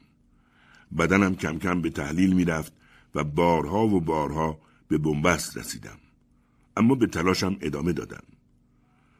بدنم 0.97 1.35
کم 1.35 1.59
کم 1.59 1.81
به 1.81 1.89
تحلیل 1.89 2.33
می‌رفت 2.33 2.73
و 3.15 3.23
بارها 3.23 3.87
و 3.87 4.01
بارها 4.01 4.59
به 4.87 4.97
بنبست 4.97 5.57
رسیدم. 5.57 5.97
اما 6.77 6.95
به 6.95 7.07
تلاشم 7.07 7.57
ادامه 7.61 7.93
دادم. 7.93 8.23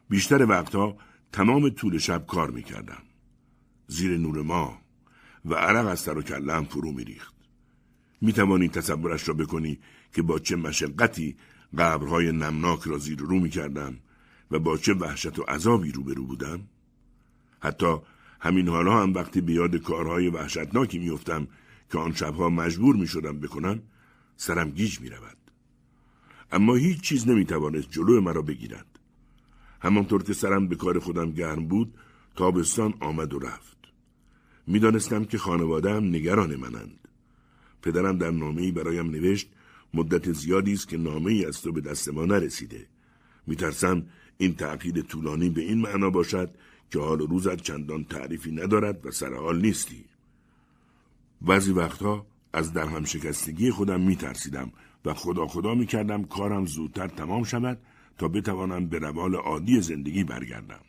بیشتر 0.08 0.46
وقتها 0.46 0.96
تمام 1.32 1.68
طول 1.68 1.98
شب 1.98 2.26
کار 2.26 2.50
می‌کردم. 2.50 3.02
زیر 3.86 4.16
نور 4.16 4.42
ما 4.42 4.78
و 5.44 5.54
عرق 5.54 5.86
از 5.86 6.00
سر 6.00 6.18
و 6.18 6.22
کلم 6.22 6.64
فرو 6.64 6.92
میریخت. 6.92 7.34
می 8.20 8.32
توانی 8.32 8.68
تصورش 8.68 9.28
را 9.28 9.34
بکنی 9.34 9.78
که 10.12 10.22
با 10.22 10.38
چه 10.38 10.56
مشقتی 10.56 11.36
قبرهای 11.78 12.32
نمناک 12.32 12.80
را 12.80 12.98
زیر 12.98 13.18
رو 13.18 13.40
می 13.40 13.50
کردم 13.50 13.96
و 14.50 14.58
با 14.58 14.76
چه 14.76 14.94
وحشت 14.94 15.38
و 15.38 15.42
عذابی 15.42 15.92
روبرو 15.92 16.24
بودم؟ 16.24 16.60
حتی 17.60 17.96
همین 18.40 18.68
حالا 18.68 19.02
هم 19.02 19.14
وقتی 19.14 19.40
به 19.40 19.52
یاد 19.52 19.76
کارهای 19.76 20.28
وحشتناکی 20.28 20.98
میافتم 20.98 21.48
که 21.92 21.98
آن 21.98 22.14
شبها 22.14 22.48
مجبور 22.48 22.96
می 22.96 23.06
شدم 23.06 23.40
بکنم 23.40 23.82
سرم 24.36 24.70
گیج 24.70 25.00
می 25.00 25.08
رود. 25.08 25.36
اما 26.52 26.74
هیچ 26.74 27.00
چیز 27.00 27.28
نمی 27.28 27.44
توانست 27.44 27.90
جلو 27.90 28.20
مرا 28.20 28.42
بگیرد. 28.42 28.98
همانطور 29.80 30.22
که 30.22 30.32
سرم 30.32 30.68
به 30.68 30.76
کار 30.76 30.98
خودم 30.98 31.30
گرم 31.30 31.68
بود 31.68 31.94
تابستان 32.36 32.94
آمد 33.00 33.34
و 33.34 33.38
رفت. 33.38 33.78
می‌دانستم 34.66 35.24
که 35.24 35.38
خانوادهام 35.38 36.04
نگران 36.04 36.56
منند. 36.56 37.08
پدرم 37.82 38.18
در 38.18 38.30
نامه‌ای 38.30 38.72
برایم 38.72 39.10
نوشت 39.10 39.48
مدت 39.94 40.32
زیادی 40.32 40.72
است 40.72 40.88
که 40.88 40.96
نامه 40.96 41.32
ای 41.32 41.44
از 41.44 41.62
تو 41.62 41.72
به 41.72 41.80
دست 41.80 42.08
ما 42.08 42.24
نرسیده. 42.24 42.86
میترسم 43.46 44.06
این 44.40 44.54
تأخیر 44.54 45.02
طولانی 45.02 45.50
به 45.50 45.60
این 45.60 45.78
معنا 45.78 46.10
باشد 46.10 46.54
که 46.90 46.98
حال 46.98 47.18
روزت 47.18 47.60
چندان 47.62 48.04
تعریفی 48.04 48.52
ندارد 48.52 49.06
و 49.06 49.10
سرحال 49.10 49.60
نیستی. 49.60 50.04
بعضی 51.40 51.72
وقتها 51.72 52.26
از 52.52 52.72
درهم 52.72 53.04
شکستگی 53.04 53.70
خودم 53.70 54.00
میترسیدم 54.00 54.72
و 55.04 55.14
خدا 55.14 55.46
خدا 55.46 55.74
می‌کردم 55.74 56.24
کارم 56.24 56.66
زودتر 56.66 57.08
تمام 57.08 57.44
شود 57.44 57.78
تا 58.18 58.28
بتوانم 58.28 58.88
به 58.88 58.98
روال 58.98 59.34
عادی 59.34 59.80
زندگی 59.80 60.24
برگردم. 60.24 60.80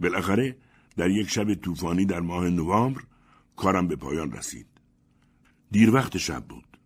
بالاخره 0.00 0.56
در 0.96 1.10
یک 1.10 1.30
شب 1.30 1.54
طوفانی 1.54 2.04
در 2.04 2.20
ماه 2.20 2.48
نوامبر 2.48 3.00
کارم 3.56 3.88
به 3.88 3.96
پایان 3.96 4.32
رسید. 4.32 4.66
دیر 5.70 5.94
وقت 5.94 6.18
شب 6.18 6.44
بود. 6.44 6.78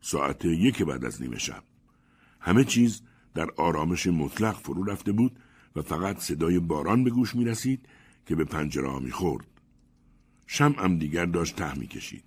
ساعت 0.00 0.44
یک 0.44 0.82
بعد 0.82 1.04
از 1.04 1.22
نیمه 1.22 1.38
شب. 1.38 1.62
همه 2.40 2.64
چیز 2.64 3.02
در 3.36 3.50
آرامش 3.56 4.06
مطلق 4.06 4.56
فرو 4.56 4.84
رفته 4.84 5.12
بود 5.12 5.38
و 5.76 5.82
فقط 5.82 6.18
صدای 6.18 6.58
باران 6.58 7.04
به 7.04 7.10
گوش 7.10 7.34
می 7.34 7.44
رسید 7.44 7.88
که 8.26 8.36
به 8.36 8.44
پنجره 8.44 8.90
ها 8.90 8.98
می 8.98 9.10
خورد. 9.10 9.46
شمعم 10.46 10.98
دیگر 10.98 11.26
داشت 11.26 11.56
ته 11.56 11.78
می 11.78 11.86
کشید. 11.86 12.24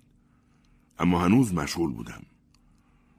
اما 0.98 1.20
هنوز 1.20 1.54
مشغول 1.54 1.92
بودم. 1.92 2.22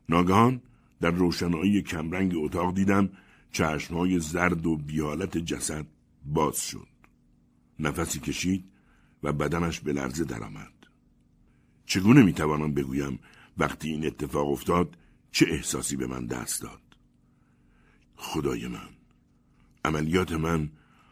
ناگهان 0.10 0.62
در 1.01 1.12
روشنایی 1.12 1.81
کمرنگ 1.81 2.33
اتاق 2.36 2.74
دیدم 2.74 3.10
چشمهای 3.51 4.19
زرد 4.19 4.65
و 4.65 4.77
بیالت 4.77 5.38
جسد 5.38 5.86
باز 6.25 6.62
شد. 6.62 6.88
نفسی 7.79 8.19
کشید 8.19 8.63
و 9.24 9.33
بدنش 9.33 9.79
به 9.79 9.93
لرزه 9.93 10.24
درآمد. 10.24 10.74
چگونه 11.86 12.24
می‌توانم 12.24 12.74
بگویم 12.74 13.19
وقتی 13.57 13.89
این 13.89 14.05
اتفاق 14.05 14.50
افتاد 14.50 14.98
چه 15.31 15.45
احساسی 15.50 15.95
به 15.95 16.07
من 16.07 16.25
دست 16.25 16.62
داد؟ 16.62 16.80
خدای 18.21 18.67
من 18.67 18.89
عملیات 19.85 20.31
من 20.31 20.69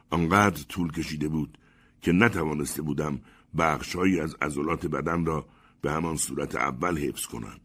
آنقدر 0.09 0.63
طول 0.63 0.91
کشیده 0.91 1.27
بود 1.27 1.57
که 2.01 2.11
نتوانسته 2.11 2.81
بودم 2.81 3.19
بخشهایی 3.57 4.19
از 4.19 4.35
عضلات 4.41 4.85
بدن 4.85 5.25
را 5.25 5.47
به 5.81 5.91
همان 5.91 6.15
صورت 6.15 6.55
اول 6.55 6.97
حفظ 6.97 7.25
کنم. 7.25 7.59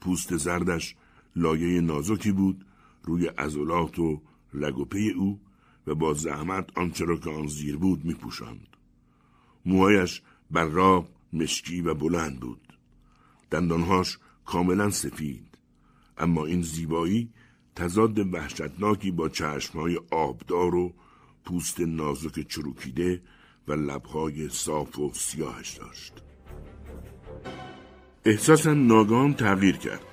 پوست 0.00 0.36
زردش 0.36 0.96
لایه 1.36 1.80
نازکی 1.80 2.32
بود 2.32 2.66
روی 3.02 3.26
عضلات 3.26 3.98
و 3.98 4.22
رگ 4.54 4.96
او 5.16 5.40
و 5.86 5.94
با 5.94 6.14
زحمت 6.14 6.78
آنچه 6.78 7.04
را 7.04 7.16
که 7.16 7.30
آن 7.30 7.46
زیر 7.46 7.76
بود 7.76 8.04
می 8.04 8.14
پوشند. 8.14 8.76
موهایش 9.66 10.22
براق 10.50 11.08
مشکی 11.32 11.80
و 11.80 11.94
بلند 11.94 12.40
بود. 12.40 12.78
دندانهاش 13.50 14.18
کاملا 14.44 14.90
سفید. 14.90 15.58
اما 16.18 16.44
این 16.44 16.62
زیبایی 16.62 17.30
تضاد 17.76 18.34
وحشتناکی 18.34 19.10
با 19.10 19.28
چشمهای 19.28 20.00
آبدار 20.10 20.74
و 20.74 20.94
پوست 21.44 21.80
نازک 21.80 22.48
چروکیده 22.48 23.22
و 23.68 23.72
لبهای 23.72 24.48
صاف 24.48 24.98
و 24.98 25.10
سیاهش 25.14 25.70
داشت. 25.70 26.12
احساسم 28.24 28.86
ناگان 28.86 29.34
تغییر 29.34 29.76
کرد. 29.76 30.04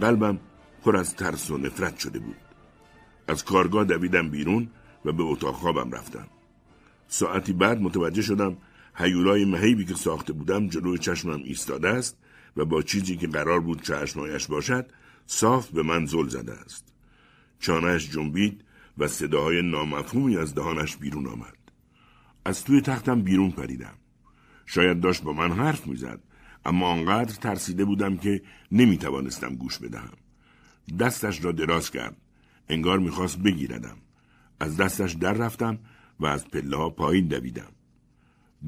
قلبم 0.00 0.38
پر 0.84 0.96
از 0.96 1.16
ترس 1.16 1.50
و 1.50 1.58
نفرت 1.58 1.98
شده 1.98 2.18
بود. 2.18 2.36
از 3.28 3.44
کارگاه 3.44 3.84
دویدم 3.84 4.30
بیرون 4.30 4.68
و 5.04 5.12
به 5.12 5.22
اتاق 5.22 5.54
خوابم 5.54 5.90
رفتم. 5.90 6.26
ساعتی 7.08 7.52
بعد 7.52 7.80
متوجه 7.80 8.22
شدم 8.22 8.56
هیولای 8.94 9.44
مهیبی 9.44 9.84
که 9.84 9.94
ساخته 9.94 10.32
بودم 10.32 10.68
جلوی 10.68 10.98
چشمم 10.98 11.42
ایستاده 11.44 11.88
است 11.88 12.18
و 12.56 12.64
با 12.64 12.82
چیزی 12.82 13.16
که 13.16 13.26
قرار 13.26 13.60
بود 13.60 13.82
چشمایش 13.82 14.46
باشد 14.46 14.86
صاف 15.26 15.70
به 15.70 15.82
من 15.82 16.06
زل 16.06 16.28
زده 16.28 16.52
است. 16.52 16.92
چانهش 17.60 18.10
جنبید 18.10 18.64
و 18.98 19.08
صداهای 19.08 19.62
نامفهومی 19.62 20.36
از 20.36 20.54
دهانش 20.54 20.96
بیرون 20.96 21.26
آمد. 21.26 21.56
از 22.44 22.64
توی 22.64 22.80
تختم 22.80 23.22
بیرون 23.22 23.50
پریدم. 23.50 23.94
شاید 24.66 25.00
داشت 25.00 25.22
با 25.22 25.32
من 25.32 25.52
حرف 25.52 25.86
می‌زد 25.86 26.20
اما 26.64 26.88
آنقدر 26.88 27.34
ترسیده 27.34 27.84
بودم 27.84 28.16
که 28.16 28.42
نمی 28.72 28.98
توانستم 28.98 29.54
گوش 29.54 29.78
بدهم. 29.78 30.16
دستش 31.00 31.44
را 31.44 31.52
دراز 31.52 31.90
کرد. 31.90 32.16
انگار 32.68 32.98
می‌خواست 32.98 33.38
بگیردم. 33.38 33.96
از 34.60 34.76
دستش 34.76 35.12
در 35.12 35.32
رفتم 35.32 35.78
و 36.20 36.26
از 36.26 36.48
پله 36.48 36.76
ها 36.76 36.90
پایین 36.90 37.26
دویدم. 37.28 37.72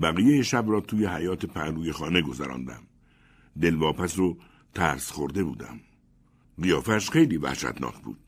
بقیه 0.03 0.43
شب 0.43 0.65
را 0.69 0.81
توی 0.81 1.07
حیات 1.07 1.47
پهلوی 1.47 1.93
خانه 1.93 2.23
گذراندم. 2.23 2.83
دلواپس 3.61 4.19
و 4.19 4.39
ترس 4.75 5.11
خورده 5.11 5.45
بودم. 5.45 5.81
قیافش 6.63 7.11
خیلی 7.11 7.37
وحشتناک 7.37 7.95
بود. 8.03 8.19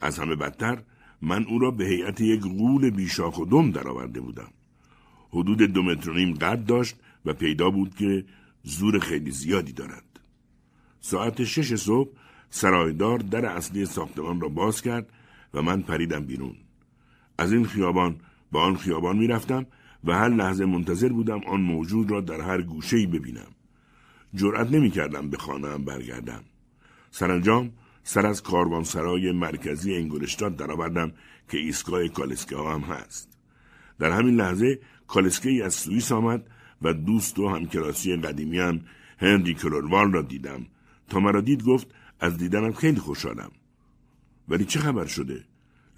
از 0.00 0.18
همه 0.18 0.36
بدتر 0.36 0.82
من 1.22 1.44
او 1.44 1.58
را 1.58 1.70
به 1.70 1.84
هیئت 1.84 2.20
یک 2.20 2.40
غول 2.40 2.90
بیشاخ 2.90 3.38
و 3.38 3.44
دم 3.44 3.70
درآورده 3.70 4.20
بودم. 4.20 4.48
حدود 5.30 5.62
دو 5.62 5.82
متر 5.82 6.12
نیم 6.12 6.34
قد 6.34 6.64
داشت 6.64 6.96
و 7.24 7.32
پیدا 7.32 7.70
بود 7.70 7.94
که 7.94 8.24
زور 8.62 8.98
خیلی 8.98 9.30
زیادی 9.30 9.72
دارد. 9.72 10.04
ساعت 11.00 11.44
شش 11.44 11.74
صبح 11.74 12.10
سرایدار 12.50 13.18
در 13.18 13.46
اصلی 13.46 13.86
ساختمان 13.86 14.40
را 14.40 14.48
باز 14.48 14.82
کرد 14.82 15.08
و 15.54 15.62
من 15.62 15.82
پریدم 15.82 16.24
بیرون. 16.24 16.56
از 17.38 17.52
این 17.52 17.64
خیابان 17.64 18.16
به 18.52 18.58
آن 18.58 18.76
خیابان 18.76 19.16
می‌رفتم 19.16 19.66
و 20.04 20.12
هر 20.12 20.28
لحظه 20.28 20.64
منتظر 20.64 21.08
بودم 21.08 21.40
آن 21.46 21.60
موجود 21.60 22.10
را 22.10 22.20
در 22.20 22.40
هر 22.40 22.62
گوشه‌ای 22.62 23.06
ببینم. 23.06 23.52
جرأت 24.34 24.70
نمی 24.70 24.90
کردم 24.90 25.30
به 25.30 25.36
خانهام 25.36 25.84
برگردم. 25.84 26.44
سرانجام 27.10 27.72
سر 28.02 28.26
از 28.26 28.42
کاروانسرای 28.42 29.32
مرکزی 29.32 29.94
انگلشتاد 29.94 30.56
درآوردم 30.56 31.12
که 31.48 31.58
ایستگاه 31.58 32.08
کالسکه 32.08 32.56
هم 32.56 32.80
هست. 32.80 33.38
در 33.98 34.10
همین 34.10 34.34
لحظه 34.34 34.80
کالسکه 35.06 35.50
ای 35.50 35.62
از 35.62 35.74
سوئیس 35.74 36.12
آمد 36.12 36.46
و 36.82 36.92
دوست 36.92 37.38
و 37.38 37.48
همکلاسی 37.48 38.16
قدیمیم 38.16 38.84
هنری 39.18 39.54
کلوروال 39.54 40.12
را 40.12 40.22
دیدم. 40.22 40.66
تا 41.08 41.20
مرا 41.20 41.40
دید 41.40 41.64
گفت 41.64 41.86
از 42.20 42.38
دیدنم 42.38 42.72
خیلی 42.72 43.00
خوشحالم. 43.00 43.50
ولی 44.48 44.64
چه 44.64 44.80
خبر 44.80 45.06
شده؟ 45.06 45.44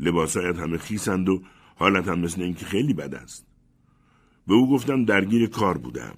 لباسایت 0.00 0.58
همه 0.58 0.78
خیسند 0.78 1.28
و 1.28 1.42
حالت 1.76 2.08
هم 2.08 2.18
مثل 2.18 2.42
اینکه 2.42 2.66
خیلی 2.66 2.94
بد 2.94 3.14
است. 3.14 3.46
به 4.46 4.54
او 4.54 4.70
گفتم 4.70 5.04
درگیر 5.04 5.48
کار 5.48 5.78
بودم. 5.78 6.14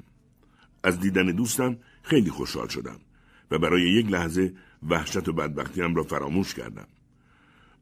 از 0.84 1.00
دیدن 1.00 1.26
دوستم 1.26 1.76
خیلی 2.02 2.30
خوشحال 2.30 2.68
شدم 2.68 3.00
و 3.50 3.58
برای 3.58 3.82
یک 3.82 4.06
لحظه 4.10 4.54
وحشت 4.88 5.28
و 5.28 5.32
بدبختیم 5.32 5.94
را 5.94 6.02
فراموش 6.02 6.54
کردم. 6.54 6.86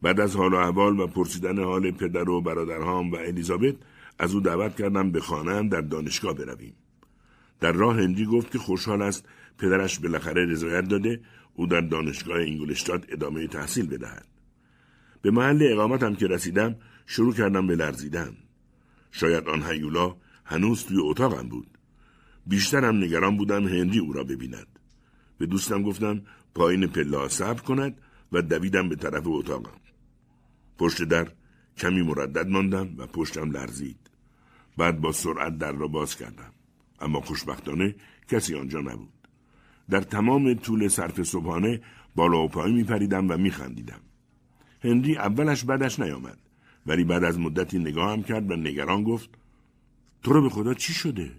بعد 0.02 0.20
از 0.20 0.36
حال 0.36 0.52
و 0.52 0.56
احوال 0.56 1.00
و 1.00 1.06
پرسیدن 1.06 1.64
حال 1.64 1.90
پدر 1.90 2.28
و 2.28 2.40
برادرهام 2.40 3.12
و 3.12 3.16
الیزابت 3.16 3.74
از 4.18 4.34
او 4.34 4.40
دعوت 4.40 4.76
کردم 4.76 5.10
به 5.10 5.20
خانه 5.20 5.68
در 5.68 5.80
دانشگاه 5.80 6.34
برویم. 6.34 6.74
در 7.60 7.72
راه 7.72 7.96
هندی 7.96 8.26
گفت 8.26 8.52
که 8.52 8.58
خوشحال 8.58 9.02
است 9.02 9.24
پدرش 9.58 9.98
بالاخره 9.98 10.46
رضایت 10.46 10.88
داده 10.88 11.20
او 11.54 11.66
در 11.66 11.80
دانشگاه 11.80 12.40
انگلشتاد 12.40 13.06
ادامه 13.08 13.46
تحصیل 13.46 13.86
بدهد. 13.86 14.26
به 15.22 15.30
محل 15.30 15.68
اقامتم 15.72 16.14
که 16.14 16.26
رسیدم 16.26 16.76
شروع 17.06 17.34
کردم 17.34 17.66
به 17.66 17.76
لرزیدن. 17.76 18.36
شاید 19.10 19.48
آن 19.48 19.62
هیولا 19.62 20.16
هنوز 20.44 20.84
توی 20.84 20.96
اتاقم 21.00 21.48
بود. 21.48 21.66
بیشترم 22.46 22.96
نگران 22.96 23.36
بودم 23.36 23.68
هنری 23.68 23.98
او 23.98 24.12
را 24.12 24.24
ببیند. 24.24 24.66
به 25.38 25.46
دوستم 25.46 25.82
گفتم 25.82 26.22
پایین 26.54 26.86
پله 26.86 27.28
صبر 27.28 27.62
کند 27.62 28.00
و 28.32 28.42
دویدم 28.42 28.88
به 28.88 28.96
طرف 28.96 29.22
اتاقم 29.26 29.80
پشت 30.78 31.04
در 31.04 31.28
کمی 31.76 32.02
مردد 32.02 32.48
ماندم 32.48 32.88
و 32.98 33.06
پشتم 33.06 33.50
لرزید 33.50 34.10
بعد 34.76 35.00
با 35.00 35.12
سرعت 35.12 35.58
در 35.58 35.72
را 35.72 35.88
باز 35.88 36.16
کردم 36.16 36.52
اما 37.00 37.20
خوشبختانه 37.20 37.94
کسی 38.28 38.54
آنجا 38.54 38.80
نبود 38.80 39.20
در 39.90 40.00
تمام 40.00 40.54
طول 40.54 40.88
صرف 40.88 41.22
صبحانه 41.22 41.80
بالا 42.14 42.42
و 42.44 42.48
پایین 42.48 42.76
می 42.76 42.84
پریدم 42.84 43.30
و 43.30 43.36
می 43.36 43.50
خندیدم. 43.50 44.00
هنری 44.84 45.16
اولش 45.16 45.64
بدش 45.64 46.00
نیامد 46.00 46.38
ولی 46.86 47.04
بعد 47.04 47.24
از 47.24 47.38
مدتی 47.38 47.78
نگاهم 47.78 48.22
کرد 48.22 48.50
و 48.50 48.56
نگران 48.56 49.04
گفت 49.04 49.30
تو 50.22 50.32
رو 50.32 50.42
به 50.42 50.48
خدا 50.48 50.74
چی 50.74 50.92
شده؟ 50.92 51.32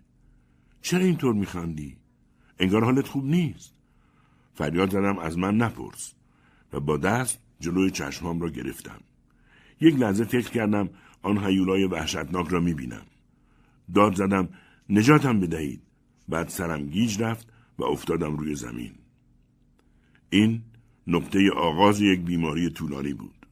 چرا 0.82 1.00
اینطور 1.00 1.34
میخندی؟ 1.34 1.98
انگار 2.60 2.84
حالت 2.84 3.08
خوب 3.08 3.26
نیست. 3.26 3.74
فریاد 4.54 4.90
زدم 4.90 5.20
از 5.20 5.38
من 5.38 5.58
نپرس 5.58 6.14
و 6.74 6.80
با 6.80 6.98
دست 6.98 7.40
جلوی 7.60 7.92
چشمام 7.92 8.42
را 8.42 8.50
گرفتم. 8.50 9.00
یک 9.82 9.96
لحظه 9.96 10.24
فکر 10.24 10.50
کردم 10.50 10.90
آن 11.22 11.38
حیولای 11.38 11.86
وحشتناک 11.86 12.48
را 12.48 12.60
می‌بینم. 12.60 13.06
داد 13.94 14.16
زدم 14.16 14.50
نجاتم 14.90 15.40
بدهید. 15.40 15.82
بعد 16.30 16.50
سرم 16.50 16.86
گیج 16.86 17.22
رفت 17.22 17.54
و 17.78 17.84
افتادم 17.84 18.38
روی 18.38 18.56
زمین. 18.56 18.94
این 20.30 20.62
نقطه 21.08 21.52
آغاز 21.52 22.02
یک 22.02 22.20
بیماری 22.20 22.70
طولانی 22.70 23.14
بود. 23.14 23.46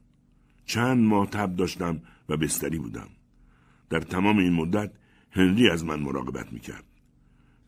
چند 0.66 0.98
ماه 0.98 1.26
تب 1.26 1.56
داشتم 1.56 2.00
و 2.28 2.36
بستری 2.36 2.78
بودم. 2.78 3.08
در 3.90 4.00
تمام 4.00 4.38
این 4.38 4.52
مدت 4.52 4.92
هنری 5.30 5.70
از 5.70 5.84
من 5.84 6.00
مراقبت 6.00 6.52
می‌کرد. 6.52 6.84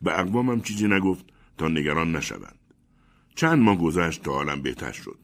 به 0.01 0.19
اقوامم 0.19 0.61
چیزی 0.61 0.87
نگفت 0.87 1.25
تا 1.57 1.67
نگران 1.67 2.15
نشوند. 2.15 2.55
چند 3.35 3.59
ماه 3.59 3.77
گذشت 3.77 4.23
تا 4.23 4.31
حالم 4.31 4.61
بهتر 4.61 4.91
شد. 4.91 5.17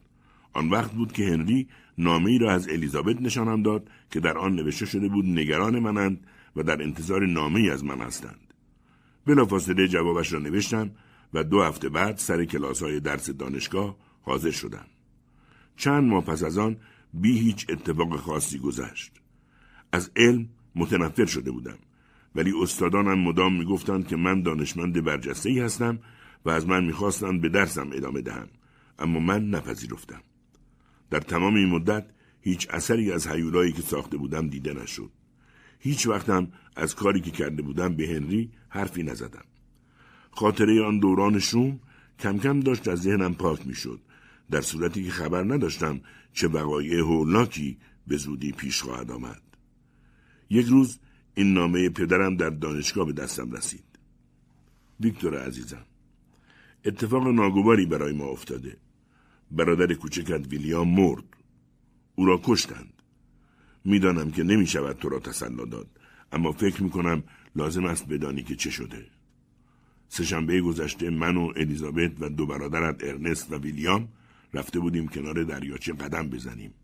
آن 0.52 0.68
وقت 0.68 0.92
بود 0.92 1.12
که 1.12 1.26
هنری 1.26 1.68
نامه 1.98 2.30
ای 2.30 2.38
را 2.38 2.52
از 2.52 2.68
الیزابت 2.68 3.22
نشانم 3.22 3.62
داد 3.62 3.88
که 4.10 4.20
در 4.20 4.38
آن 4.38 4.54
نوشته 4.54 4.86
شده 4.86 5.08
بود 5.08 5.24
نگران 5.24 5.78
منند 5.78 6.26
و 6.56 6.62
در 6.62 6.82
انتظار 6.82 7.26
نامه 7.26 7.60
ای 7.60 7.70
از 7.70 7.84
من 7.84 7.98
هستند. 7.98 8.54
بلافاصله 9.26 9.88
جوابش 9.88 10.32
را 10.32 10.38
نوشتم 10.38 10.90
و 11.34 11.44
دو 11.44 11.62
هفته 11.62 11.88
بعد 11.88 12.16
سر 12.16 12.44
کلاس 12.44 12.82
های 12.82 13.00
درس 13.00 13.30
دانشگاه 13.30 13.96
حاضر 14.22 14.50
شدم. 14.50 14.86
چند 15.76 16.04
ماه 16.04 16.24
پس 16.24 16.42
از 16.42 16.58
آن 16.58 16.76
بی 17.14 17.38
هیچ 17.38 17.66
اتفاق 17.68 18.16
خاصی 18.16 18.58
گذشت. 18.58 19.12
از 19.92 20.10
علم 20.16 20.48
متنفر 20.74 21.26
شده 21.26 21.50
بودم 21.50 21.78
ولی 22.34 22.52
استادانم 22.62 23.18
مدام 23.18 23.58
می‌گفتند 23.58 24.06
که 24.06 24.16
من 24.16 24.42
دانشمند 24.42 25.04
برجسته 25.04 25.50
ای 25.50 25.60
هستم 25.60 25.98
و 26.44 26.50
از 26.50 26.66
من 26.66 26.84
می‌خواستند 26.84 27.40
به 27.40 27.48
درسم 27.48 27.90
ادامه 27.92 28.20
دهم 28.20 28.48
اما 28.98 29.20
من 29.20 29.50
نپذیرفتم. 29.50 30.22
در 31.10 31.20
تمام 31.20 31.54
این 31.54 31.68
مدت 31.68 32.06
هیچ 32.40 32.68
اثری 32.70 33.12
از 33.12 33.28
حیولایی 33.28 33.72
که 33.72 33.82
ساخته 33.82 34.16
بودم 34.16 34.48
دیده 34.48 34.72
نشد. 34.72 35.10
هیچ 35.78 36.06
وقتم 36.06 36.52
از 36.76 36.94
کاری 36.94 37.20
که 37.20 37.30
کرده 37.30 37.62
بودم 37.62 37.96
به 37.96 38.08
هنری 38.08 38.50
حرفی 38.68 39.02
نزدم. 39.02 39.44
خاطره 40.30 40.82
آن 40.82 40.98
دوران 40.98 41.38
شوم 41.38 41.80
کم 42.18 42.38
کم 42.38 42.60
داشت 42.60 42.88
از 42.88 43.02
ذهنم 43.02 43.34
پاک 43.34 43.66
می‌شد 43.66 44.00
در 44.50 44.60
صورتی 44.60 45.04
که 45.04 45.10
خبر 45.10 45.54
نداشتم 45.54 46.00
چه 46.32 46.48
وقایع 46.48 47.00
هولناکی 47.00 47.78
به 48.06 48.16
زودی 48.16 48.52
پیش 48.52 48.82
خواهد 48.82 49.10
آمد. 49.10 49.42
یک 50.50 50.66
روز 50.66 50.98
این 51.34 51.52
نامه 51.52 51.88
پدرم 51.88 52.36
در 52.36 52.50
دانشگاه 52.50 53.06
به 53.06 53.12
دستم 53.12 53.52
رسید. 53.52 53.84
ویکتور 55.00 55.46
عزیزم 55.46 55.84
اتفاق 56.84 57.28
ناگواری 57.28 57.86
برای 57.86 58.12
ما 58.12 58.24
افتاده. 58.24 58.76
برادر 59.50 59.94
کوچکت 59.94 60.52
ویلیام 60.52 60.88
مرد. 60.88 61.24
او 62.14 62.26
را 62.26 62.40
کشتند. 62.44 62.92
می‌دانم 63.84 64.30
که 64.30 64.42
نمی 64.42 64.66
شود 64.66 64.96
تو 64.96 65.08
را 65.08 65.18
تسلا 65.18 65.64
داد 65.64 65.88
اما 66.32 66.52
فکر 66.52 66.82
می 66.82 66.90
کنم 66.90 67.22
لازم 67.56 67.84
است 67.84 68.08
بدانی 68.08 68.42
که 68.42 68.56
چه 68.56 68.70
شده. 68.70 69.06
سهشنبه 70.08 70.60
گذشته 70.60 71.10
من 71.10 71.36
و 71.36 71.52
الیزابت 71.56 72.12
و 72.20 72.28
دو 72.28 72.46
برادرت 72.46 73.04
ارنست 73.04 73.52
و 73.52 73.56
ویلیام 73.58 74.08
رفته 74.54 74.80
بودیم 74.80 75.08
کنار 75.08 75.44
دریاچه 75.44 75.92
قدم 75.92 76.28
بزنیم. 76.28 76.74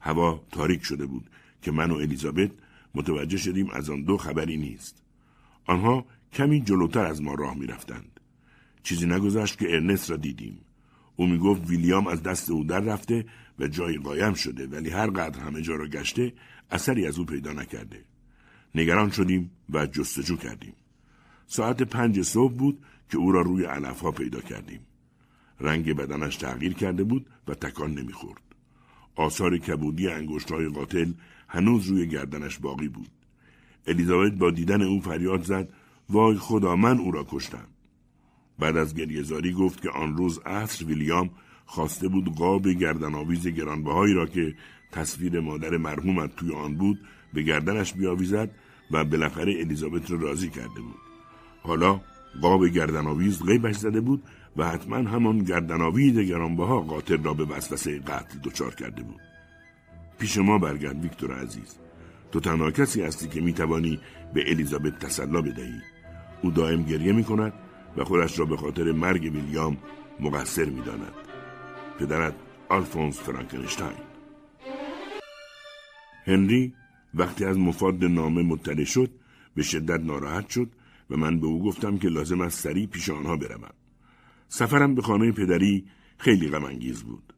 هوا 0.00 0.46
تاریک 0.52 0.84
شده 0.84 1.06
بود 1.06 1.30
که 1.62 1.72
من 1.72 1.90
و 1.90 1.94
الیزابت 1.94 2.50
متوجه 2.94 3.36
شدیم 3.36 3.70
از 3.70 3.90
آن 3.90 4.02
دو 4.02 4.16
خبری 4.16 4.56
نیست. 4.56 5.02
آنها 5.66 6.06
کمی 6.32 6.60
جلوتر 6.60 7.06
از 7.06 7.22
ما 7.22 7.34
راه 7.34 7.58
می 7.58 7.66
رفتند. 7.66 8.13
چیزی 8.84 9.06
نگذشت 9.06 9.58
که 9.58 9.72
ارنست 9.74 10.10
را 10.10 10.16
دیدیم. 10.16 10.60
او 11.16 11.26
می 11.26 11.38
گفت 11.38 11.70
ویلیام 11.70 12.06
از 12.06 12.22
دست 12.22 12.50
او 12.50 12.64
در 12.64 12.80
رفته 12.80 13.24
و 13.58 13.68
جایی 13.68 13.98
قایم 13.98 14.34
شده 14.34 14.66
ولی 14.66 14.90
هر 14.90 15.10
قدر 15.10 15.40
همه 15.40 15.62
جا 15.62 15.74
را 15.74 15.88
گشته 15.88 16.32
اثری 16.70 17.06
از 17.06 17.18
او 17.18 17.24
پیدا 17.24 17.52
نکرده. 17.52 18.04
نگران 18.74 19.10
شدیم 19.10 19.50
و 19.70 19.86
جستجو 19.86 20.36
کردیم. 20.36 20.74
ساعت 21.46 21.82
پنج 21.82 22.22
صبح 22.22 22.54
بود 22.54 22.78
که 23.10 23.18
او 23.18 23.32
را 23.32 23.40
روی 23.40 23.64
علف 23.64 24.00
ها 24.00 24.10
پیدا 24.10 24.40
کردیم. 24.40 24.80
رنگ 25.60 25.92
بدنش 25.92 26.36
تغییر 26.36 26.72
کرده 26.72 27.04
بود 27.04 27.26
و 27.48 27.54
تکان 27.54 27.94
نمی‌خورد. 27.94 28.42
آثار 29.16 29.58
کبودی 29.58 30.08
انگشت 30.08 30.52
های 30.52 30.68
قاتل 30.68 31.12
هنوز 31.48 31.86
روی 31.86 32.08
گردنش 32.08 32.58
باقی 32.58 32.88
بود. 32.88 33.10
الیزابت 33.86 34.32
با 34.32 34.50
دیدن 34.50 34.82
او 34.82 35.00
فریاد 35.00 35.42
زد 35.42 35.68
وای 36.08 36.36
خدا 36.36 36.76
من 36.76 36.98
او 36.98 37.10
را 37.10 37.26
کشتم. 37.28 37.68
بعد 38.58 38.76
از 38.76 38.94
گریهزاری 38.94 39.52
گفت 39.52 39.82
که 39.82 39.90
آن 39.90 40.16
روز 40.16 40.38
عصر 40.38 40.84
ویلیام 40.84 41.30
خواسته 41.66 42.08
بود 42.08 42.34
قاب 42.34 42.68
گردنآویز 42.68 43.48
گرانبهایی 43.48 44.14
را 44.14 44.26
که 44.26 44.54
تصویر 44.92 45.40
مادر 45.40 45.76
مرحومت 45.76 46.36
توی 46.36 46.54
آن 46.54 46.74
بود 46.74 46.98
به 47.34 47.42
گردنش 47.42 47.92
بیاویزد 47.92 48.50
و 48.90 49.04
بالاخره 49.04 49.60
الیزابت 49.60 50.10
را 50.10 50.18
راضی 50.18 50.48
کرده 50.48 50.80
بود. 50.80 50.96
حالا 51.62 52.00
قاب 52.40 52.66
گردنآویز 52.66 53.42
غیبش 53.42 53.76
زده 53.76 54.00
بود 54.00 54.22
و 54.56 54.68
حتما 54.68 54.96
همان 54.96 55.38
گردنآویز 55.38 56.18
گرانبها 56.18 56.80
قاتل 56.80 57.22
را 57.22 57.34
به 57.34 57.44
وسوسه 57.44 57.98
قتل 57.98 58.38
دچار 58.44 58.74
کرده 58.74 59.02
بود. 59.02 59.20
پیش 60.18 60.38
ما 60.38 60.58
برگرد 60.58 61.02
ویکتور 61.02 61.32
عزیز. 61.32 61.76
تو 62.32 62.40
تنها 62.40 62.70
کسی 62.70 63.02
هستی 63.02 63.28
که 63.28 63.40
می‌توانی 63.40 64.00
به 64.34 64.50
الیزابت 64.50 64.98
تسلا 64.98 65.42
بدهی. 65.42 65.80
او 66.42 66.50
دائم 66.50 66.82
گریه 66.82 67.12
می 67.12 67.24
کند 67.24 67.52
و 67.96 68.04
خودش 68.04 68.38
را 68.38 68.44
به 68.44 68.56
خاطر 68.56 68.92
مرگ 68.92 69.22
ویلیام 69.22 69.76
مقصر 70.20 70.64
می 70.64 70.82
داند. 70.82 71.14
پدرت 71.98 72.34
آلفونس 72.68 73.20
فرانکنشتاین 73.20 73.98
هنری 76.26 76.74
وقتی 77.14 77.44
از 77.44 77.58
مفاد 77.58 78.04
نامه 78.04 78.42
مطلع 78.42 78.84
شد 78.84 79.10
به 79.54 79.62
شدت 79.62 80.00
ناراحت 80.00 80.48
شد 80.48 80.70
و 81.10 81.16
من 81.16 81.40
به 81.40 81.46
او 81.46 81.64
گفتم 81.64 81.98
که 81.98 82.08
لازم 82.08 82.40
است 82.40 82.60
سریع 82.60 82.86
پیش 82.86 83.10
آنها 83.10 83.36
بروم. 83.36 83.74
سفرم 84.48 84.94
به 84.94 85.02
خانه 85.02 85.32
پدری 85.32 85.86
خیلی 86.18 86.48
غم 86.48 86.78
بود. 87.04 87.34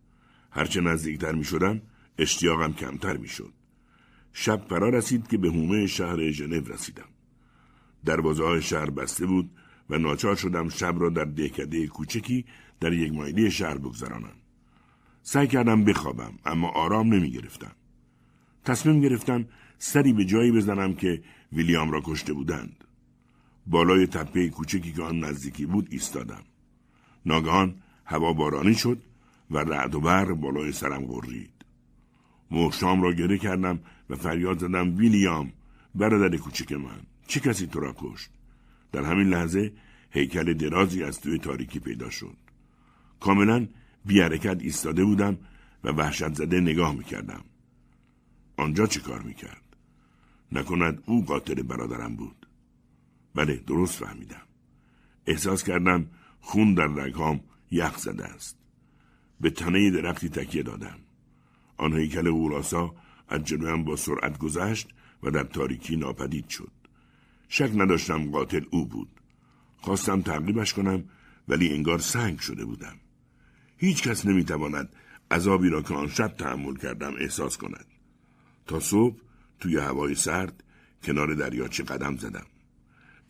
هرچه 0.50 0.80
نزدیکتر 0.80 1.32
می 1.32 1.44
شدم 1.44 1.82
اشتیاقم 2.18 2.72
کمتر 2.72 3.16
می 3.16 3.28
شد. 3.28 3.52
شب 4.32 4.66
فرا 4.68 4.88
رسید 4.88 5.28
که 5.28 5.38
به 5.38 5.48
هومه 5.48 5.86
شهر 5.86 6.30
ژنو 6.30 6.60
رسیدم. 6.60 7.08
دروازه 8.04 8.44
های 8.44 8.62
شهر 8.62 8.90
بسته 8.90 9.26
بود 9.26 9.50
و 9.90 9.98
ناچار 9.98 10.36
شدم 10.36 10.68
شب 10.68 10.94
را 10.98 11.08
در 11.08 11.24
دهکده 11.24 11.86
کوچکی 11.86 12.44
در 12.80 12.92
یک 12.92 13.12
مایلی 13.12 13.50
شهر 13.50 13.78
بگذرانم. 13.78 14.36
سعی 15.22 15.46
کردم 15.46 15.84
بخوابم 15.84 16.32
اما 16.44 16.68
آرام 16.68 17.14
نمی 17.14 17.30
گرفتم. 17.30 17.72
تصمیم 18.64 19.00
گرفتم 19.00 19.46
سری 19.78 20.12
به 20.12 20.24
جایی 20.24 20.52
بزنم 20.52 20.94
که 20.94 21.22
ویلیام 21.52 21.90
را 21.90 22.00
کشته 22.04 22.32
بودند. 22.32 22.84
بالای 23.66 24.06
تپه 24.06 24.48
کوچکی 24.48 24.92
که 24.92 25.02
آن 25.02 25.24
نزدیکی 25.24 25.66
بود 25.66 25.88
ایستادم. 25.90 26.42
ناگهان 27.26 27.74
هوا 28.04 28.32
بارانی 28.32 28.74
شد 28.74 29.02
و 29.50 29.58
رعد 29.58 29.94
و 29.94 30.00
برق 30.00 30.28
بالای 30.28 30.72
سرم 30.72 31.06
غرید. 31.06 31.50
محشام 32.50 33.02
را 33.02 33.12
گره 33.12 33.38
کردم 33.38 33.78
و 34.10 34.16
فریاد 34.16 34.58
زدم 34.58 34.96
ویلیام 34.96 35.52
برادر 35.94 36.36
کوچک 36.36 36.72
من 36.72 37.00
چه 37.26 37.40
کسی 37.40 37.66
تو 37.66 37.80
را 37.80 37.94
کشت 37.98 38.30
در 38.96 39.04
همین 39.04 39.28
لحظه 39.28 39.72
هیکل 40.10 40.54
درازی 40.54 41.02
از 41.02 41.20
توی 41.20 41.38
تاریکی 41.38 41.78
پیدا 41.78 42.10
شد. 42.10 42.36
کاملا 43.20 43.66
بی 44.04 44.20
حرکت 44.20 44.62
ایستاده 44.62 45.04
بودم 45.04 45.38
و 45.84 45.88
وحشت 45.88 46.34
زده 46.34 46.60
نگاه 46.60 46.94
می‌کردم. 46.94 47.44
آنجا 48.56 48.86
چه 48.86 49.00
کار 49.00 49.22
می‌کرد؟ 49.22 49.76
نکند 50.52 51.02
او 51.06 51.24
قاتل 51.24 51.62
برادرم 51.62 52.16
بود. 52.16 52.46
بله 53.34 53.56
درست 53.56 54.04
فهمیدم. 54.04 54.46
احساس 55.26 55.64
کردم 55.64 56.06
خون 56.40 56.74
در 56.74 56.86
رگهام 56.86 57.40
یخ 57.70 57.98
زده 57.98 58.24
است. 58.24 58.56
به 59.40 59.50
تنه 59.50 59.90
درختی 59.90 60.28
تکیه 60.28 60.62
دادم. 60.62 60.98
آن 61.76 61.92
هیکل 61.92 62.26
اوراسا 62.28 62.94
از 63.28 63.44
جلویم 63.44 63.84
با 63.84 63.96
سرعت 63.96 64.38
گذشت 64.38 64.88
و 65.22 65.30
در 65.30 65.44
تاریکی 65.44 65.96
ناپدید 65.96 66.48
شد. 66.48 66.75
شک 67.48 67.70
نداشتم 67.74 68.30
قاتل 68.30 68.64
او 68.70 68.86
بود. 68.86 69.08
خواستم 69.76 70.20
تعقیبش 70.22 70.74
کنم 70.74 71.04
ولی 71.48 71.74
انگار 71.74 71.98
سنگ 71.98 72.38
شده 72.38 72.64
بودم. 72.64 72.96
هیچ 73.76 74.02
کس 74.02 74.26
نمی‌تواند 74.26 74.96
عذابی 75.30 75.68
را 75.68 75.82
که 75.82 75.94
آن 75.94 76.08
شب 76.08 76.28
تحمل 76.28 76.76
کردم 76.76 77.14
احساس 77.18 77.56
کند. 77.56 77.86
تا 78.66 78.80
صبح 78.80 79.16
توی 79.60 79.76
هوای 79.76 80.14
سرد 80.14 80.64
کنار 81.02 81.34
دریاچه 81.34 81.82
قدم 81.82 82.16
زدم. 82.16 82.46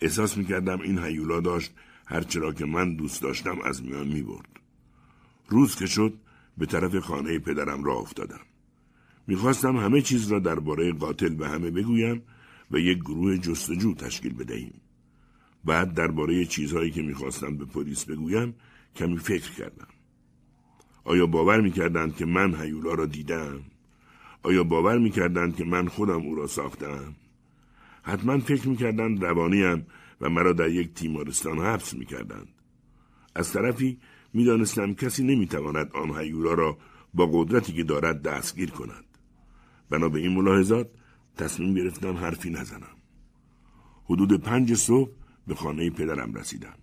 احساس 0.00 0.37
می‌کردم 0.37 0.81
این 0.81 0.98
هیولا 0.98 1.40
داشت 1.40 1.74
هرچرا 2.07 2.52
که 2.52 2.64
من 2.64 2.96
دوست 2.96 3.22
داشتم 3.22 3.61
از 3.61 3.83
میان 3.83 4.07
می‌برد. 4.07 4.48
روز 5.48 5.76
که 5.76 5.87
شد 5.87 6.14
به 6.59 6.66
طرف 6.66 6.96
خانه 6.96 7.38
پدرم 7.38 7.85
را 7.85 7.94
افتادم. 7.94 8.40
می‌خواستم 9.26 9.76
همه 9.76 10.02
چیز 10.02 10.33
را 10.33 10.38
درباره 10.38 10.92
قاتل 10.92 11.35
به 11.35 11.48
همه 11.48 11.70
بگویم 11.70 12.22
و 12.70 12.79
یک 12.79 12.98
گروه 12.98 13.38
جستجو 13.38 13.94
تشکیل 13.94 14.35
بدهیم. 14.35 14.81
بعد 15.64 15.94
درباره 15.94 16.44
چیزهایی 16.44 16.90
که 16.90 17.02
می‌خواستم 17.02 17.57
به 17.57 17.64
پلیس 17.64 18.05
بگویم 18.05 18.55
کمی 18.96 19.18
فکر 19.18 19.52
کردم. 19.52 19.88
آیا 21.05 21.26
باور 21.26 21.61
می‌کردند 21.61 22.16
که 22.16 22.26
من 22.26 22.55
هیولا 22.55 22.94
را 22.94 23.07
دیدم؟ 23.07 23.61
آیا 24.42 24.64
باور 24.64 24.98
می‌کردند 24.98 25.57
که 25.57 25.64
من 25.64 25.88
خودم 25.88 26.22
او 26.22 26.35
را 26.35 26.46
ساختم؟ 26.46 27.14
حتما 28.02 28.38
فکر 28.38 28.68
می‌کردند 28.68 29.24
روانیم 29.24 29.87
و 30.20 30.31
مرا 30.31 30.52
در 30.52 30.68
یک 30.68 30.94
تیمارستان 30.94 31.59
حبس 31.59 31.94
می‌کردند. 31.94 32.48
از 33.35 33.52
طرفی 33.52 33.98
می‌دانستم 34.35 34.94
کسی 34.94 35.24
نمی‌تواند 35.24 35.90
آن 35.92 36.18
هیولا 36.18 36.55
را 36.55 36.79
با 37.14 37.26
قدرتی 37.26 37.72
که 37.72 37.83
دارد 37.83 38.22
دستگیر 38.22 38.70
کند. 38.70 39.05
بنا 39.90 40.09
به 40.09 40.20
این 40.20 40.33
ملاحظات 40.33 40.90
تصمیم 41.37 41.75
گرفتم 41.75 42.16
حرفی 42.16 42.51
نزنم. 42.51 42.96
حدود 44.05 44.40
پنج 44.42 44.75
صبح 44.75 45.11
به 45.46 45.55
خانه 45.55 45.90
پدرم 45.90 46.35
رسیدم. 46.35 46.79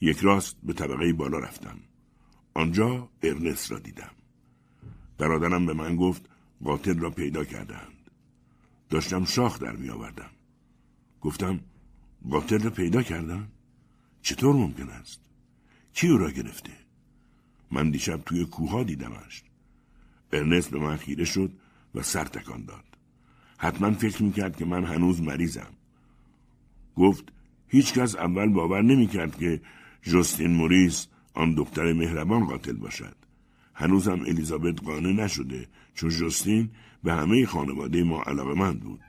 یک 0.00 0.18
راست 0.18 0.56
به 0.62 0.72
طبقه 0.72 1.12
بالا 1.12 1.38
رفتم. 1.38 1.78
آنجا 2.54 3.10
ارنست 3.22 3.72
را 3.72 3.78
دیدم. 3.78 4.10
برادرم 5.18 5.66
به 5.66 5.72
من 5.72 5.96
گفت 5.96 6.30
قاتل 6.64 6.98
را 6.98 7.10
پیدا 7.10 7.44
کردند. 7.44 8.10
داشتم 8.90 9.24
شاخ 9.24 9.58
در 9.58 9.76
می 9.76 9.90
آوردم. 9.90 10.30
گفتم 11.20 11.60
قاتل 12.30 12.62
را 12.62 12.70
پیدا 12.70 13.02
کردن؟ 13.02 13.48
چطور 14.22 14.56
ممکن 14.56 14.88
است؟ 14.88 15.20
کی 15.92 16.08
او 16.08 16.18
را 16.18 16.30
گرفته؟ 16.30 16.72
من 17.70 17.90
دیشب 17.90 18.22
توی 18.26 18.44
کوها 18.44 18.82
دیدمش. 18.82 19.44
ارنست 20.32 20.70
به 20.70 20.78
من 20.78 20.96
خیره 20.96 21.24
شد 21.24 21.52
و 21.94 22.02
سر 22.02 22.24
تکان 22.24 22.64
داد. 22.64 22.95
حتما 23.58 23.90
فکر 23.90 24.22
می‌کرد 24.22 24.56
که 24.56 24.64
من 24.64 24.84
هنوز 24.84 25.22
مریضم. 25.22 25.72
گفت 26.96 27.32
هیچکس 27.68 28.16
اول 28.16 28.52
باور 28.52 28.82
نمی‌کرد 28.82 29.36
که 29.36 29.60
جستین 30.02 30.50
موریس 30.50 31.06
آن 31.34 31.54
دختر 31.54 31.92
مهربان 31.92 32.44
قاتل 32.44 32.76
باشد. 32.76 33.16
هنوزم 33.74 34.20
الیزابت 34.20 34.84
قانع 34.84 35.24
نشده 35.24 35.68
چون 35.94 36.10
جستین 36.10 36.70
به 37.04 37.12
همه 37.12 37.46
خانواده 37.46 38.04
ما 38.04 38.22
علاقه 38.22 38.54
من 38.54 38.72
بود. 38.72 39.00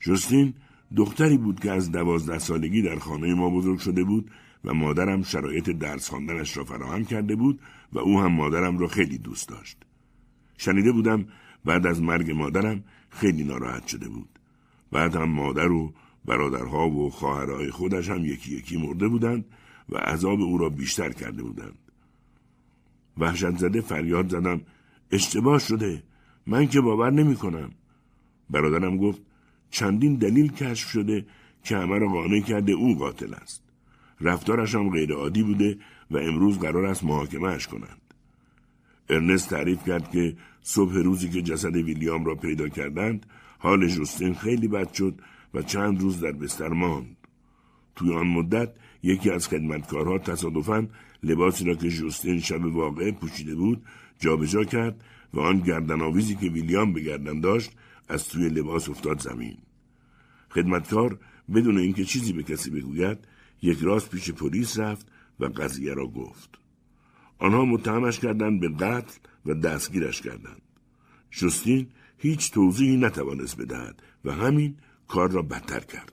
جستین 0.00 0.54
دختری 0.96 1.38
بود 1.38 1.60
که 1.60 1.70
از 1.70 1.92
دوازده 1.92 2.38
سالگی 2.38 2.82
در 2.82 2.98
خانه 2.98 3.34
ما 3.34 3.50
بزرگ 3.50 3.78
شده 3.78 4.04
بود 4.04 4.30
و 4.64 4.74
مادرم 4.74 5.22
شرایط 5.22 5.70
درس 5.70 6.08
خواندنش 6.08 6.56
را 6.56 6.64
فراهم 6.64 7.04
کرده 7.04 7.36
بود 7.36 7.60
و 7.92 7.98
او 7.98 8.20
هم 8.20 8.32
مادرم 8.32 8.78
را 8.78 8.88
خیلی 8.88 9.18
دوست 9.18 9.48
داشت. 9.48 9.87
شنیده 10.58 10.92
بودم 10.92 11.26
بعد 11.64 11.86
از 11.86 12.02
مرگ 12.02 12.30
مادرم 12.30 12.84
خیلی 13.10 13.44
ناراحت 13.44 13.86
شده 13.86 14.08
بود. 14.08 14.28
بعد 14.92 15.16
هم 15.16 15.28
مادر 15.28 15.72
و 15.72 15.92
برادرها 16.24 16.90
و 16.90 17.10
خواهرهای 17.10 17.70
خودش 17.70 18.10
هم 18.10 18.24
یکی 18.24 18.56
یکی 18.56 18.76
مرده 18.76 19.08
بودند 19.08 19.44
و 19.88 19.96
عذاب 19.96 20.40
او 20.40 20.58
را 20.58 20.68
بیشتر 20.68 21.12
کرده 21.12 21.42
بودند. 21.42 21.78
وحشت 23.18 23.56
زده 23.56 23.80
فریاد 23.80 24.28
زدم 24.28 24.60
اشتباه 25.10 25.58
شده 25.58 26.02
من 26.46 26.66
که 26.66 26.80
باور 26.80 27.10
نمی 27.10 27.36
کنم. 27.36 27.70
برادرم 28.50 28.96
گفت 28.96 29.22
چندین 29.70 30.14
دلیل 30.14 30.52
کشف 30.52 30.88
شده 30.88 31.26
که 31.64 31.76
همه 31.76 31.98
را 31.98 32.08
قانع 32.08 32.40
کرده 32.40 32.72
او 32.72 32.98
قاتل 32.98 33.34
است. 33.34 33.62
رفتارش 34.20 34.74
هم 34.74 34.90
غیر 34.90 35.12
عادی 35.12 35.42
بوده 35.42 35.78
و 36.10 36.16
امروز 36.16 36.58
قرار 36.58 36.86
است 36.86 37.04
محاکمهش 37.04 37.66
کنند. 37.66 38.07
ارنست 39.10 39.50
تعریف 39.50 39.84
کرد 39.84 40.10
که 40.10 40.36
صبح 40.62 40.94
روزی 40.94 41.28
که 41.28 41.42
جسد 41.42 41.76
ویلیام 41.76 42.24
را 42.24 42.34
پیدا 42.34 42.68
کردند 42.68 43.26
حال 43.58 43.86
جوستین 43.86 44.34
خیلی 44.34 44.68
بد 44.68 44.92
شد 44.92 45.20
و 45.54 45.62
چند 45.62 46.00
روز 46.00 46.20
در 46.20 46.32
بستر 46.32 46.68
ماند. 46.68 47.16
توی 47.96 48.14
آن 48.14 48.26
مدت 48.26 48.70
یکی 49.02 49.30
از 49.30 49.48
خدمتکارها 49.48 50.18
تصادفاً 50.18 50.88
لباسی 51.22 51.64
را 51.64 51.74
که 51.74 51.88
جوستین 51.88 52.40
شب 52.40 52.64
واقع 52.64 53.10
پوشیده 53.10 53.54
بود 53.54 53.82
جابجا 54.20 54.64
کرد 54.64 55.04
و 55.34 55.40
آن 55.40 55.60
گردن 55.60 56.00
آویزی 56.00 56.34
که 56.34 56.46
ویلیام 56.46 56.92
به 56.92 57.00
گردن 57.00 57.40
داشت 57.40 57.70
از 58.08 58.28
توی 58.28 58.48
لباس 58.48 58.88
افتاد 58.88 59.20
زمین. 59.20 59.56
خدمتکار 60.50 61.18
بدون 61.54 61.78
اینکه 61.78 62.04
چیزی 62.04 62.32
به 62.32 62.42
کسی 62.42 62.70
بگوید 62.70 63.18
یک 63.62 63.78
راست 63.82 64.10
پیش 64.10 64.30
پلیس 64.30 64.78
رفت 64.78 65.06
و 65.40 65.44
قضیه 65.44 65.94
را 65.94 66.06
گفت. 66.06 66.58
آنها 67.38 67.64
متهمش 67.64 68.18
کردند 68.18 68.60
به 68.60 68.68
قتل 68.68 69.18
و 69.46 69.54
دستگیرش 69.54 70.20
کردند. 70.20 70.62
جستین 71.30 71.86
هیچ 72.18 72.52
توضیحی 72.52 72.96
نتوانست 72.96 73.56
بدهد 73.56 74.02
و 74.24 74.32
همین 74.32 74.76
کار 75.08 75.30
را 75.30 75.42
بدتر 75.42 75.80
کرد. 75.80 76.12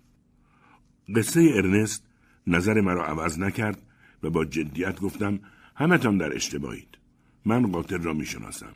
قصه 1.15 1.51
ارنست 1.55 2.03
نظر 2.47 2.81
مرا 2.81 3.05
عوض 3.05 3.39
نکرد 3.39 3.81
و 4.23 4.29
با 4.29 4.45
جدیت 4.45 4.99
گفتم 4.99 5.39
همتان 5.75 6.17
در 6.17 6.35
اشتباهید. 6.35 6.97
من 7.45 7.71
قاتل 7.71 8.01
را 8.01 8.13
می‌شناسم. 8.13 8.73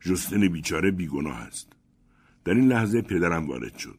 جستین 0.00 0.48
بیچاره 0.48 0.90
بیگناه 0.90 1.36
است. 1.36 1.72
در 2.44 2.54
این 2.54 2.68
لحظه 2.68 3.02
پدرم 3.02 3.48
وارد 3.48 3.76
شد. 3.78 3.98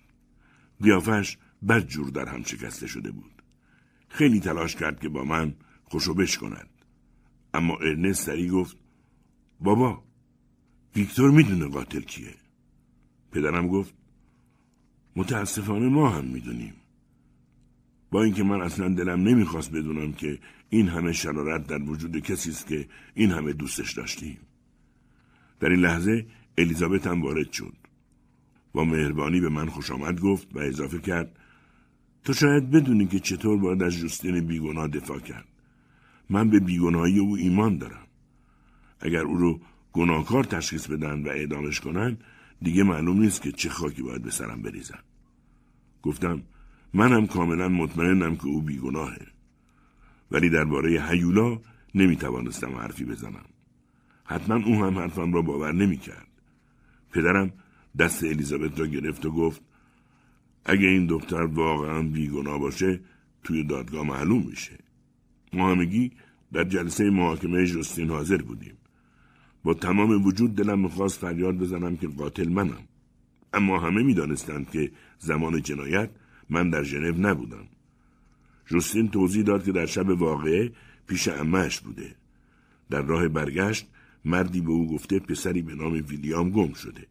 قیافش 0.83 1.37
بد 1.67 1.87
جور 1.87 2.09
در 2.09 2.29
هم 2.29 2.43
شکسته 2.43 2.87
شده 2.87 3.11
بود. 3.11 3.41
خیلی 4.09 4.39
تلاش 4.39 4.75
کرد 4.75 4.99
که 4.99 5.09
با 5.09 5.23
من 5.23 5.53
خوشو 5.83 6.13
بش 6.13 6.37
کند. 6.37 6.69
اما 7.53 7.75
ارنست 7.75 8.25
سری 8.25 8.49
گفت 8.49 8.77
بابا 9.59 10.03
ویکتور 10.95 11.31
می‌دونه 11.31 11.67
قاتل 11.67 12.01
کیه. 12.01 12.35
پدرم 13.31 13.67
گفت 13.67 13.93
متاسفانه 15.15 15.89
ما 15.89 16.09
هم 16.09 16.25
می‌دونیم. 16.25 16.73
با 18.11 18.23
اینکه 18.23 18.43
من 18.43 18.61
اصلا 18.61 18.89
دلم 18.89 19.23
نمی‌خواست 19.23 19.71
بدونم 19.71 20.13
که 20.13 20.39
این 20.69 20.87
همه 20.87 21.13
شرارت 21.13 21.67
در 21.67 21.81
وجود 21.81 22.19
کسی 22.19 22.49
است 22.49 22.67
که 22.67 22.89
این 23.13 23.31
همه 23.31 23.53
دوستش 23.53 23.93
داشتیم. 23.93 24.37
در 25.59 25.69
این 25.69 25.79
لحظه 25.79 26.25
الیزابت 26.57 27.07
هم 27.07 27.21
وارد 27.21 27.51
شد. 27.51 27.73
با 28.73 28.85
مهربانی 28.85 29.39
به 29.39 29.49
من 29.49 29.65
خوش 29.69 29.91
آمد 29.91 30.19
گفت 30.21 30.55
و 30.55 30.59
اضافه 30.59 30.99
کرد 30.99 31.39
تو 32.23 32.33
شاید 32.33 32.71
بدونی 32.71 33.07
که 33.07 33.19
چطور 33.19 33.57
باید 33.57 33.83
از 33.83 33.93
جوستین 33.93 34.47
بیگناه 34.47 34.87
دفاع 34.87 35.19
کرد. 35.19 35.52
من 36.29 36.49
به 36.49 36.59
بیگناهی 36.59 37.19
او 37.19 37.37
ایمان 37.37 37.77
دارم. 37.77 38.07
اگر 38.99 39.21
او 39.21 39.37
رو 39.37 39.61
گناهکار 39.93 40.43
تشخیص 40.43 40.87
بدن 40.87 41.23
و 41.23 41.29
اعدامش 41.29 41.79
کنن 41.79 42.17
دیگه 42.61 42.83
معلوم 42.83 43.19
نیست 43.19 43.41
که 43.41 43.51
چه 43.51 43.69
خاکی 43.69 44.01
باید 44.01 44.21
به 44.21 44.31
سرم 44.31 44.61
بریزن. 44.61 44.99
گفتم 46.01 46.43
منم 46.93 47.27
کاملا 47.27 47.69
مطمئنم 47.69 48.35
که 48.35 48.45
او 48.45 48.61
بیگناهه. 48.61 49.27
ولی 50.31 50.49
درباره 50.49 51.03
هیولا 51.09 51.59
نمی‌توانستم 51.95 52.75
حرفی 52.75 53.05
بزنم. 53.05 53.45
حتما 54.25 54.55
او 54.55 54.83
هم 54.83 54.99
حرفم 54.99 55.33
را 55.33 55.41
باور 55.41 55.71
نمی‌کرد. 55.71 56.27
پدرم 57.11 57.53
دست 57.99 58.23
الیزابت 58.23 58.79
را 58.79 58.87
گرفت 58.87 59.25
و 59.25 59.31
گفت 59.31 59.61
اگه 60.65 60.87
این 60.87 61.05
دختر 61.05 61.41
واقعا 61.41 62.01
بیگناه 62.01 62.59
باشه 62.59 62.99
توی 63.43 63.63
دادگاه 63.63 64.07
معلوم 64.07 64.43
میشه. 64.47 64.82
ما 65.53 65.71
همگی 65.71 66.11
در 66.53 66.63
جلسه 66.63 67.09
محاکمه 67.09 67.65
جستین 67.65 68.09
حاضر 68.09 68.41
بودیم. 68.41 68.77
با 69.63 69.73
تمام 69.73 70.25
وجود 70.25 70.55
دلم 70.55 70.79
می‌خواست 70.79 71.19
فریاد 71.19 71.57
بزنم 71.57 71.97
که 71.97 72.07
قاتل 72.07 72.49
منم. 72.49 72.83
اما 73.53 73.79
همه 73.79 74.03
می‌دانستند 74.03 74.69
که 74.71 74.91
زمان 75.19 75.61
جنایت 75.61 76.09
من 76.49 76.69
در 76.69 76.83
ژنو 76.83 77.27
نبودم. 77.27 77.67
جوستین 78.65 79.09
توضیح 79.09 79.43
داد 79.43 79.65
که 79.65 79.71
در 79.71 79.85
شب 79.85 80.09
واقعه 80.09 80.71
پیش 81.07 81.27
امهش 81.27 81.79
بوده. 81.79 82.15
در 82.89 83.01
راه 83.01 83.27
برگشت 83.27 83.87
مردی 84.25 84.61
به 84.61 84.71
او 84.71 84.93
گفته 84.93 85.19
پسری 85.19 85.61
به 85.61 85.75
نام 85.75 85.93
ویلیام 85.93 86.49
گم 86.49 86.73
شده. 86.73 87.07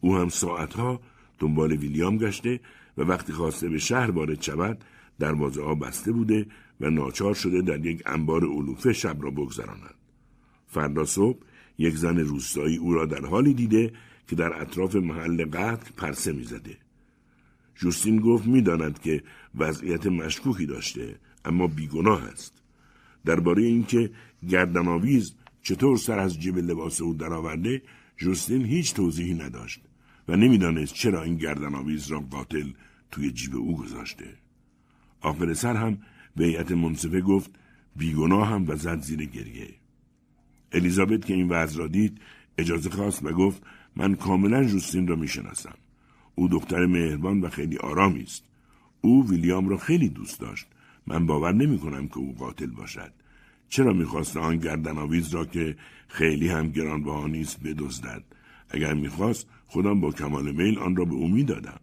او 0.00 0.16
هم 0.16 0.28
ساعتها 0.28 1.00
دنبال 1.38 1.72
ویلیام 1.72 2.18
گشته 2.18 2.60
و 2.98 3.02
وقتی 3.02 3.32
خواسته 3.32 3.68
به 3.68 3.78
شهر 3.78 4.10
وارد 4.10 4.42
شود 4.42 4.84
دروازه 5.18 5.62
ها 5.62 5.74
بسته 5.74 6.12
بوده 6.12 6.46
و 6.80 6.90
ناچار 6.90 7.34
شده 7.34 7.62
در 7.62 7.86
یک 7.86 8.02
انبار 8.06 8.44
علوفه 8.44 8.92
شب 8.92 9.16
را 9.20 9.30
بگذراند. 9.30 9.94
فردا 10.66 11.04
صبح 11.04 11.38
یک 11.78 11.96
زن 11.96 12.18
روستایی 12.18 12.76
او 12.76 12.92
را 12.92 13.06
در 13.06 13.26
حالی 13.26 13.54
دیده 13.54 13.92
که 14.28 14.36
در 14.36 14.60
اطراف 14.60 14.96
محل 14.96 15.44
قتل 15.44 15.90
پرسه 15.96 16.32
می‌زده. 16.32 16.76
جوستین 17.74 18.20
گفت 18.20 18.46
می‌داند 18.46 18.98
که 18.98 19.22
وضعیت 19.54 20.06
مشکوکی 20.06 20.66
داشته 20.66 21.18
اما 21.44 21.66
بیگناه 21.66 22.24
است. 22.24 22.62
درباره 23.24 23.62
اینکه 23.62 24.10
گردنآویز 24.48 25.34
چطور 25.62 25.96
سر 25.96 26.18
از 26.18 26.40
جیب 26.40 26.58
لباس 26.58 27.00
او 27.00 27.14
درآورده 27.14 27.82
جوستین 28.16 28.64
هیچ 28.64 28.94
توضیحی 28.94 29.34
نداشت 29.34 29.80
و 30.28 30.36
نمی‌دانست 30.36 30.94
چرا 30.94 31.22
این 31.22 31.36
گردنآویز 31.36 32.06
را 32.06 32.20
قاتل 32.20 32.70
توی 33.10 33.30
جیب 33.30 33.56
او 33.56 33.76
گذاشته. 33.76 34.34
آخر 35.20 35.54
سر 35.54 35.76
هم 35.76 35.98
به 36.36 36.44
هیئت 36.44 36.72
منصفه 36.72 37.20
گفت 37.20 37.50
بیگناه 37.96 38.48
هم 38.48 38.64
و 38.68 38.76
زد 38.76 39.00
زیر 39.00 39.24
گریه. 39.24 39.68
الیزابت 40.72 41.24
که 41.24 41.34
این 41.34 41.48
وضع 41.48 41.78
را 41.78 41.86
دید 41.86 42.20
اجازه 42.58 42.90
خواست 42.90 43.24
و 43.24 43.32
گفت 43.32 43.62
من 43.96 44.14
کاملا 44.14 44.64
جوستین 44.64 45.06
را 45.06 45.16
می‌شناسم. 45.16 45.74
او 46.34 46.48
دختر 46.48 46.86
مهربان 46.86 47.40
و 47.40 47.48
خیلی 47.48 47.76
آرامی 47.76 48.22
است. 48.22 48.44
او 49.00 49.30
ویلیام 49.30 49.68
را 49.68 49.76
خیلی 49.76 50.08
دوست 50.08 50.40
داشت. 50.40 50.66
من 51.06 51.26
باور 51.26 51.52
نمی 51.52 51.78
کنم 51.78 52.08
که 52.08 52.18
او 52.18 52.34
قاتل 52.34 52.66
باشد. 52.66 53.12
چرا 53.68 53.92
می‌خواست 53.92 54.36
آن 54.36 54.56
گردنآویز 54.56 55.34
را 55.34 55.44
که 55.44 55.76
خیلی 56.08 56.48
هم 56.48 56.68
گرانبها 56.68 57.26
نیست 57.26 57.62
بدزدد؟ 57.62 58.22
اگر 58.70 58.94
می‌خواست 58.94 59.46
خودم 59.66 60.00
با 60.00 60.12
کمال 60.12 60.52
میل 60.52 60.78
آن 60.78 60.96
را 60.96 61.04
به 61.04 61.14
او 61.14 61.28
می‌دادم. 61.28 61.80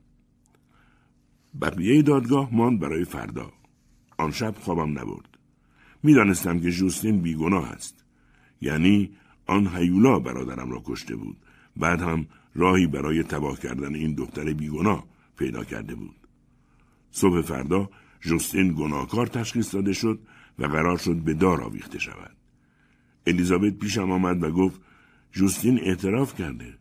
بقیه 1.61 2.01
دادگاه 2.01 2.55
ماند 2.55 2.79
برای 2.79 3.05
فردا. 3.05 3.51
آن 4.17 4.31
شب 4.31 4.55
خوابم 4.59 4.99
نبرد. 4.99 5.37
می‌دانستم 6.03 6.59
که 6.59 6.71
جوستین 6.71 7.21
بیگناه 7.21 7.71
است. 7.71 8.03
یعنی 8.61 9.11
آن 9.45 9.67
هیولا 9.67 10.19
برادرم 10.19 10.71
را 10.71 10.81
کشته 10.85 11.15
بود. 11.15 11.37
بعد 11.77 12.01
هم 12.01 12.27
راهی 12.55 12.87
برای 12.87 13.23
تباه 13.23 13.59
کردن 13.59 13.95
این 13.95 14.13
دختر 14.13 14.53
بیگناه 14.53 15.07
پیدا 15.37 15.63
کرده 15.63 15.95
بود. 15.95 16.15
صبح 17.11 17.41
فردا 17.41 17.89
جوستین 18.21 18.73
گناهکار 18.77 19.27
تشخیص 19.27 19.75
داده 19.75 19.93
شد 19.93 20.19
و 20.59 20.65
قرار 20.65 20.97
شد 20.97 21.15
به 21.15 21.33
دار 21.33 21.61
آویخته 21.61 21.99
شود. 21.99 22.35
الیزابت 23.27 23.73
پیشم 23.73 24.11
آمد 24.11 24.43
و 24.43 24.51
گفت 24.51 24.81
جوستین 25.31 25.79
اعتراف 25.79 26.35
کرده. 26.35 26.77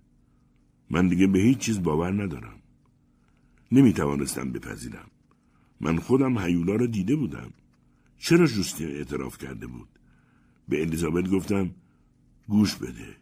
من 0.90 1.09
دیگه 1.09 1.27
به 1.27 1.38
هیچ 1.38 1.59
چیز 1.59 1.83
باور 1.83 2.23
ندارم. 2.23 2.62
نمی 3.73 3.92
توانستم 3.92 4.53
بپذیرم. 4.53 5.12
من 5.83 5.99
خودم 5.99 6.38
هیولا 6.38 6.77
را 6.77 6.87
دیده 6.87 7.16
بودم. 7.16 7.53
چرا 8.18 8.47
جوستین 8.47 8.88
اعتراف 8.88 9.38
کرده 9.38 9.66
بود؟ 9.66 9.88
به 10.68 10.81
الیزابت 10.81 11.31
گفتم 11.31 11.75
گوش 12.49 12.77
بده. 12.77 13.16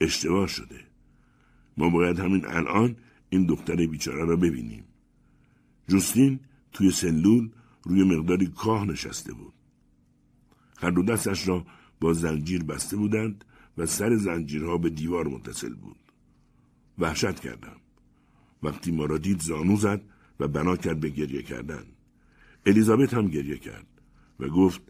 اشتباه 0.00 0.46
شده. 0.46 0.80
ما 1.76 1.90
باید 1.90 2.18
همین 2.18 2.46
الان 2.46 2.96
این 3.30 3.46
دختر 3.46 3.86
بیچاره 3.86 4.24
را 4.24 4.36
ببینیم. 4.36 4.84
جوستین 5.88 6.40
توی 6.72 6.90
سلول 6.90 7.50
روی 7.82 8.04
مقداری 8.04 8.46
کاه 8.46 8.84
نشسته 8.84 9.32
بود. 9.32 9.54
هر 10.78 10.90
دو 10.90 11.02
دستش 11.02 11.48
را 11.48 11.66
با 12.00 12.12
زنجیر 12.12 12.64
بسته 12.64 12.96
بودند 12.96 13.44
و 13.78 13.86
سر 13.86 14.16
زنجیرها 14.16 14.78
به 14.78 14.90
دیوار 14.90 15.28
متصل 15.28 15.74
بود. 15.74 15.96
وحشت 16.98 17.40
کردم. 17.40 17.76
وقتی 18.62 18.92
ما 18.92 19.04
را 19.04 19.18
دید 19.18 19.40
زانو 19.40 19.76
زد 19.76 20.02
و 20.40 20.48
بنا 20.48 20.76
کرد 20.76 21.00
به 21.00 21.08
گریه 21.08 21.42
کردن. 21.42 21.84
الیزابت 22.66 23.14
هم 23.14 23.28
گریه 23.28 23.58
کرد 23.58 23.86
و 24.40 24.48
گفت 24.48 24.80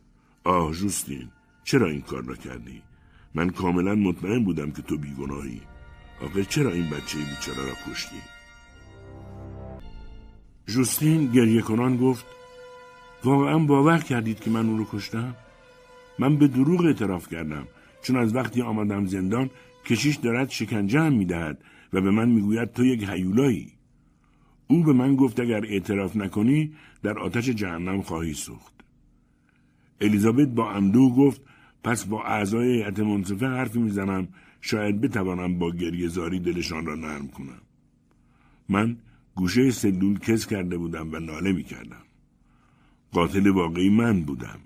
آه 0.45 0.73
جوستین 0.73 1.29
چرا 1.65 1.87
این 1.87 2.01
کار 2.01 2.25
را 2.25 2.35
کردی؟ 2.35 2.83
من 3.35 3.51
کاملا 3.51 3.95
مطمئن 3.95 4.45
بودم 4.45 4.71
که 4.71 4.83
تو 4.83 4.99
بیگناهی. 4.99 5.61
آخه 6.25 6.45
چرا 6.45 6.71
این 6.71 6.91
بچه 6.91 7.19
بیچاره 7.19 7.69
را 7.69 7.75
کشتی؟ 7.93 8.17
جوستین 10.67 11.27
گریه 11.27 11.63
کنان 11.63 11.97
گفت 11.97 12.27
واقعا 13.25 13.59
باور 13.59 13.99
کردید 13.99 14.41
که 14.41 14.51
من 14.51 14.69
او 14.69 14.77
رو 14.77 14.87
کشتم؟ 14.93 15.37
من 16.19 16.37
به 16.37 16.49
دروغ 16.49 16.85
اعتراف 16.85 17.29
کردم 17.29 17.69
چون 18.03 18.17
از 18.17 18.35
وقتی 18.35 18.63
آمدم 18.63 19.07
زندان 19.07 19.51
کشیش 19.85 20.17
دارد 20.17 20.51
شکنجه 20.51 21.01
هم 21.01 21.13
می‌دهد 21.13 21.65
و 21.93 22.01
به 22.01 22.11
من 22.11 22.29
می‌گوید 22.29 22.73
تو 22.73 22.85
یک 22.85 23.05
حیولایی 23.05 23.73
او 24.73 24.83
به 24.83 24.93
من 24.93 25.17
گفت 25.17 25.41
اگر 25.41 25.65
اعتراف 25.65 26.17
نکنی 26.17 26.73
در 27.03 27.19
آتش 27.19 27.49
جهنم 27.49 28.03
خواهی 28.03 28.35
سوخت 28.35 28.75
الیزابت 30.01 30.49
با 30.49 30.71
اندوه 30.71 31.17
گفت 31.17 31.41
پس 31.85 32.05
با 32.05 32.25
اعضای 32.25 32.73
هیئت 32.73 32.99
منصفه 32.99 33.47
حرفی 33.47 33.79
می‌زنم 33.79 34.29
شاید 34.61 35.01
بتوانم 35.01 35.59
با 35.59 35.71
گریه 35.71 36.09
زاری 36.09 36.41
دلشان 36.41 36.87
را 36.87 36.95
نرم 36.95 37.29
کنم 37.29 37.61
من 38.69 38.97
گوشه 39.35 39.71
سلول 39.71 40.19
کس 40.19 40.47
کرده 40.47 40.79
بودم 40.79 41.15
و 41.15 41.19
ناله 41.19 41.53
می 41.53 41.65
کردم. 41.65 42.05
قاتل 43.13 43.47
واقعی 43.47 43.89
من 43.89 44.23
بودم 44.23 44.61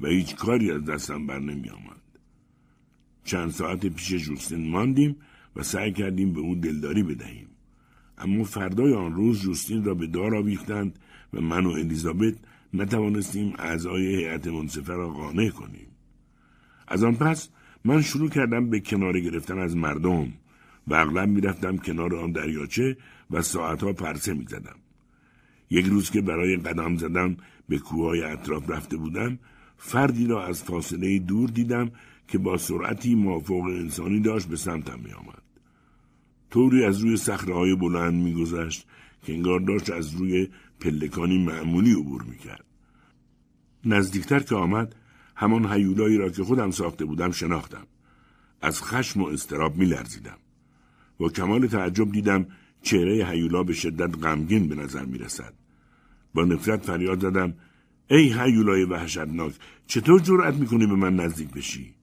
و 0.00 0.06
هیچ 0.06 0.34
کاری 0.36 0.70
از 0.70 0.84
دستم 0.84 1.26
بر 1.26 1.38
نمی 1.38 1.68
آمد. 1.68 2.02
چند 3.24 3.50
ساعت 3.50 3.86
پیش 3.86 4.14
جوستین 4.14 4.70
ماندیم 4.70 5.16
و 5.56 5.62
سعی 5.62 5.92
کردیم 5.92 6.32
به 6.32 6.40
او 6.40 6.54
دلداری 6.54 7.02
بدهیم. 7.02 7.47
اما 8.18 8.44
فردای 8.44 8.94
آن 8.94 9.14
روز 9.14 9.42
جوستین 9.42 9.84
را 9.84 9.94
به 9.94 10.06
دار 10.06 10.34
آویختند 10.34 10.98
و 11.34 11.40
من 11.40 11.66
و 11.66 11.70
الیزابت 11.70 12.34
نتوانستیم 12.74 13.54
اعضای 13.58 14.06
هیئت 14.06 14.46
منصفه 14.46 14.92
را 14.92 15.08
قانع 15.08 15.48
کنیم. 15.48 15.86
از 16.88 17.04
آن 17.04 17.14
پس 17.14 17.48
من 17.84 18.02
شروع 18.02 18.28
کردم 18.28 18.70
به 18.70 18.80
کنار 18.80 19.20
گرفتن 19.20 19.58
از 19.58 19.76
مردم 19.76 20.32
و 20.86 20.94
اغلب 20.94 21.28
می‌رفتم 21.28 21.76
کنار 21.76 22.16
آن 22.16 22.32
دریاچه 22.32 22.96
و 23.30 23.42
ساعتها 23.42 23.92
پرسه 23.92 24.34
می‌زدم 24.34 24.76
یک 25.70 25.86
روز 25.86 26.10
که 26.10 26.20
برای 26.20 26.56
قدم 26.56 26.96
زدن 26.96 27.36
به 27.68 27.78
کوههای 27.78 28.22
اطراف 28.22 28.70
رفته 28.70 28.96
بودم 28.96 29.38
فردی 29.76 30.26
را 30.26 30.46
از 30.46 30.62
فاصله 30.62 31.18
دور 31.18 31.48
دیدم 31.48 31.90
که 32.28 32.38
با 32.38 32.56
سرعتی 32.56 33.14
موافق 33.14 33.52
انسانی 33.54 34.20
داشت 34.20 34.48
به 34.48 34.56
سمتم 34.56 35.00
می 35.04 35.12
آمد. 35.12 35.37
طوری 36.50 36.84
از 36.84 36.98
روی 36.98 37.18
های 37.48 37.74
بلند 37.74 38.14
میگذشت 38.14 38.86
که 39.22 39.32
انگار 39.32 39.60
داشت 39.60 39.90
از 39.90 40.14
روی 40.14 40.48
پلکانی 40.80 41.44
معمولی 41.44 41.92
عبور 41.92 42.22
می‌کرد. 42.22 42.64
نزدیکتر 43.84 44.40
که 44.40 44.54
آمد 44.54 44.96
همان 45.36 45.72
هیولایی 45.72 46.16
را 46.16 46.28
که 46.28 46.44
خودم 46.44 46.70
ساخته 46.70 47.04
بودم 47.04 47.30
شناختم. 47.30 47.86
از 48.60 48.82
خشم 48.82 49.22
و 49.22 49.26
استراب 49.26 49.76
می 49.76 49.86
لرزیدم. 49.86 50.38
با 51.18 51.28
کمال 51.28 51.66
تعجب 51.66 52.12
دیدم 52.12 52.46
چهره 52.82 53.26
هیولا 53.26 53.62
به 53.62 53.72
شدت 53.72 54.24
غمگین 54.24 54.68
به 54.68 54.74
نظر 54.74 55.04
می 55.04 55.18
رسد. 55.18 55.54
با 56.34 56.44
نفرت 56.44 56.82
فریاد 56.82 57.20
زدم 57.20 57.54
ای 58.10 58.32
هیولای 58.32 58.84
وحشتناک 58.84 59.54
چطور 59.86 60.20
جرأت 60.20 60.54
می‌کنی 60.54 60.86
به 60.86 60.94
من 60.94 61.16
نزدیک 61.16 61.50
بشی؟ 61.50 61.94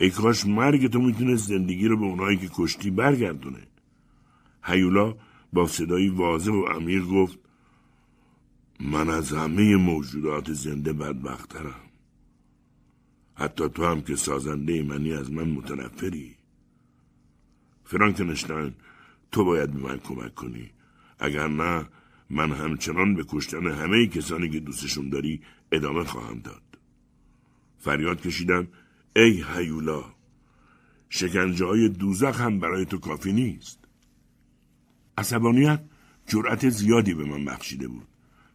ای 0.00 0.10
کاش 0.10 0.46
مرگ 0.46 0.86
تو 0.86 1.00
می‌تونست 1.00 1.48
زندگی 1.48 1.88
رو 1.88 1.96
به 1.96 2.04
اونایی 2.04 2.36
که 2.36 2.48
کشتی 2.54 2.90
برگردونه. 2.90 3.66
هیولا 4.64 5.14
با 5.52 5.66
صدایی 5.66 6.08
واضح 6.08 6.50
و 6.52 6.64
عمیق 6.64 7.04
گفت 7.04 7.38
من 8.80 9.10
از 9.10 9.32
همه 9.32 9.76
موجودات 9.76 10.52
زنده 10.52 10.92
بدبخترم. 10.92 11.80
حتی 13.34 13.68
تو 13.68 13.84
هم 13.84 14.02
که 14.02 14.16
سازنده 14.16 14.82
منی 14.82 15.12
از 15.12 15.32
من 15.32 15.48
متنفری. 15.48 16.36
فرانکنشتاین 17.84 18.74
تو 19.32 19.44
باید 19.44 19.70
به 19.72 19.80
من 19.80 19.98
کمک 19.98 20.34
کنی. 20.34 20.70
اگر 21.18 21.48
نه 21.48 21.86
من 22.30 22.52
همچنان 22.52 23.14
به 23.14 23.24
کشتن 23.28 23.66
همه 23.66 24.06
کسانی 24.06 24.50
که 24.50 24.60
دوستشون 24.60 25.08
داری 25.08 25.40
ادامه 25.72 26.04
خواهم 26.04 26.38
داد. 26.38 26.62
فریاد 27.78 28.20
کشیدم 28.20 28.68
ای 29.16 29.44
هیولا 29.54 30.04
شکنجه 31.08 31.64
های 31.64 31.88
دوزخ 31.88 32.40
هم 32.40 32.60
برای 32.60 32.84
تو 32.84 32.98
کافی 32.98 33.32
نیست. 33.32 33.84
عصبانیت 35.18 35.80
جرأت 36.26 36.68
زیادی 36.68 37.14
به 37.14 37.24
من 37.24 37.44
بخشیده 37.44 37.88
بود. 37.88 38.08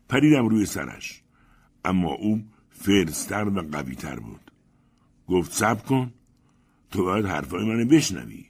پریدم 0.09 0.47
روی 0.47 0.65
سرش. 0.65 1.23
اما 1.85 2.11
او 2.11 2.43
فرستر 2.69 3.49
و 3.49 3.61
قویتر 3.61 4.19
بود. 4.19 4.51
گفت 5.27 5.51
سب 5.51 5.85
کن 5.85 6.13
تو 6.91 7.03
باید 7.03 7.25
حرفای 7.25 7.65
منو 7.65 7.85
بشنوی. 7.85 8.45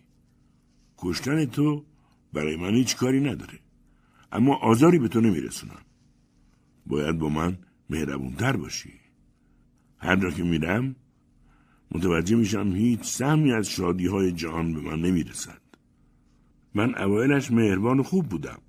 کشتن 0.98 1.46
تو 1.46 1.86
برای 2.34 2.56
من 2.56 2.76
هیچ 2.76 2.96
کاری 2.96 3.20
نداره. 3.20 3.60
اما 4.32 4.56
آزاری 4.56 5.00
به 5.00 5.08
تو 5.08 5.22
نمیرسونم. 5.22 5.82
باید 6.86 7.18
با 7.18 7.30
من 7.30 7.58
مهربونتر 7.90 8.58
باشی. 8.58 8.94
هر 9.98 10.16
جا 10.16 10.30
که 10.30 10.44
میرم 10.44 10.96
متوجه 11.92 12.36
میشم 12.36 12.76
هیچ 12.76 13.04
سهمی 13.04 13.52
از 13.52 13.70
شادی 13.70 14.08
های 14.08 14.32
جهان 14.32 14.74
به 14.74 14.82
من 14.82 15.02
نمی‌رسد. 15.02 15.62
من 16.74 16.96
اوایلش 16.96 17.52
مهربان 17.52 18.00
و 18.00 18.04
خوب 18.04 18.30
بودم 18.30 18.60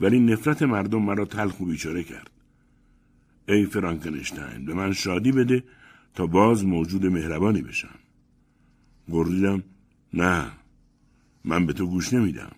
ولی 0.00 0.20
نفرت 0.20 0.62
مردم 0.62 1.02
مرا 1.02 1.24
تلخ 1.24 1.60
و 1.60 1.64
بیچاره 1.64 2.02
کرد. 2.04 2.30
ای 3.48 3.66
فرانکنشتاین 3.66 4.64
به 4.64 4.74
من 4.74 4.92
شادی 4.92 5.32
بده 5.32 5.64
تا 6.14 6.26
باز 6.26 6.64
موجود 6.64 7.06
مهربانی 7.06 7.62
بشم. 7.62 7.98
گردیدم 9.08 9.62
نه 10.14 10.46
من 11.44 11.66
به 11.66 11.72
تو 11.72 11.86
گوش 11.86 12.12
نمیدم. 12.12 12.52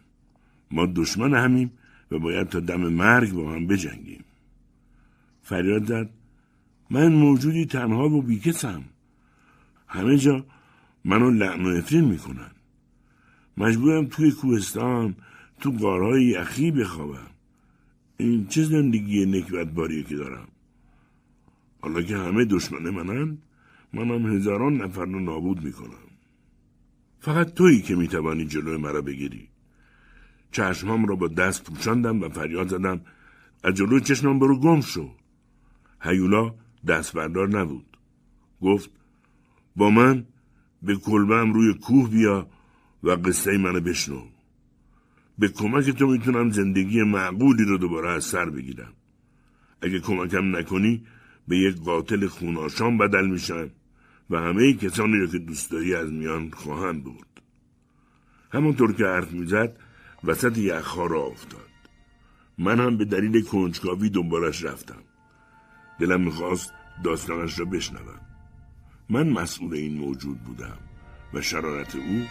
ما 0.71 0.87
دشمن 0.87 1.35
همیم 1.35 1.71
و 2.11 2.19
باید 2.19 2.49
تا 2.49 2.61
دم 2.61 2.81
مرگ 2.81 3.33
با 3.33 3.53
هم 3.53 3.67
بجنگیم. 3.67 4.25
فریاد 5.43 5.85
زد 5.85 6.11
من 6.91 7.13
موجودی 7.13 7.67
تنها 7.67 8.09
و 8.09 8.23
بیکسم. 8.23 8.85
همه 9.97 10.17
جا 10.19 10.45
منو 11.05 11.31
لعن 11.31 11.65
و 11.67 11.69
افرین 11.69 12.05
می‌کنن. 12.05 12.51
مجبورم 13.57 14.07
توی 14.07 14.31
کوهستان 14.31 15.17
تو 15.61 15.71
غارهای 15.71 16.25
یخی 16.25 16.71
بخوابم. 16.71 17.31
این 18.17 18.47
چه 18.47 18.65
زندگی 18.65 19.27
نکبت 19.27 19.69
باریه 19.73 20.03
که 20.03 20.17
دارم. 20.17 20.49
حالا 21.81 22.03
که 22.03 22.17
همه 22.17 22.45
دشمن 22.45 22.91
منن 22.91 23.39
منم 23.93 24.27
هزاران 24.27 24.83
نفر 24.83 25.05
رو 25.05 25.21
نابود 25.21 25.65
می‌کنم. 25.65 26.07
فقط 27.21 27.55
تویی 27.55 27.83
که 27.83 27.95
می‌توانی 27.95 28.45
جلوی 28.47 28.77
مرا 28.77 29.03
بگیری. 29.03 29.49
چشمام 30.53 31.07
را 31.07 31.17
با 31.17 31.29
دست 31.29 31.65
پوشاندم 31.65 32.23
و 32.23 32.29
فریاد 32.29 32.69
زدم 32.69 33.01
از 33.65 33.75
جلوی 33.75 34.01
چشمم 34.01 34.39
برو 34.39 34.61
گم 34.61 34.81
شو. 34.81 35.11
هیولا 36.01 36.55
دست 36.87 37.13
بردار 37.13 37.49
نبود. 37.49 37.97
گفت 38.63 38.91
با 39.77 39.91
من 39.91 40.25
به 40.83 40.97
کلبم 40.97 41.53
روی 41.53 41.75
کوه 41.75 42.11
بیا 42.11 42.49
و 43.03 43.11
قصه 43.11 43.59
منو 43.59 43.81
بشنو. 43.81 44.23
به 45.39 45.49
کمک 45.49 45.91
تو 45.91 46.07
می‌تونم 46.07 46.51
زندگی 46.51 47.03
معقولی 47.03 47.65
رو 47.65 47.79
دوباره 47.79 48.11
از 48.11 48.25
سر 48.25 48.51
بگیرم. 48.51 48.93
اگه 49.83 50.01
کمکم 50.01 50.57
نکنی 50.57 51.07
به 51.49 51.59
یک 51.59 51.77
قاتل 51.77 52.27
خوناشان 52.27 52.99
بدل 52.99 53.27
میشم 53.27 53.71
و 54.31 54.37
همه 54.37 54.73
کسانی 54.73 55.17
رو 55.17 55.27
که 55.27 55.39
دوست 55.39 55.71
داری 55.71 55.95
از 55.95 56.13
میان 56.13 56.51
خواهند 56.51 57.05
برد. 57.05 57.43
همونطور 58.53 58.93
که 58.93 59.05
حرف 59.05 59.33
می‌زد 59.33 59.77
وسط 60.25 60.59
یخها 60.59 61.07
را 61.07 61.23
افتاد. 61.23 61.71
من 62.59 62.81
هم 62.81 62.97
به 62.97 63.05
دلیل 63.05 63.45
کنجکاوی 63.45 64.11
دنبالش 64.11 64.65
رفتم. 64.65 65.03
دلم 66.01 66.21
می‌خواست 66.21 66.73
داستانش 67.05 67.59
را 67.59 67.65
بشنوم. 67.65 68.26
من 69.09 69.29
مسئول 69.29 69.75
این 69.75 69.99
موجود 69.99 70.39
بودم 70.39 70.79
و 71.35 71.41
شرارت 71.41 71.97
او 71.97 72.25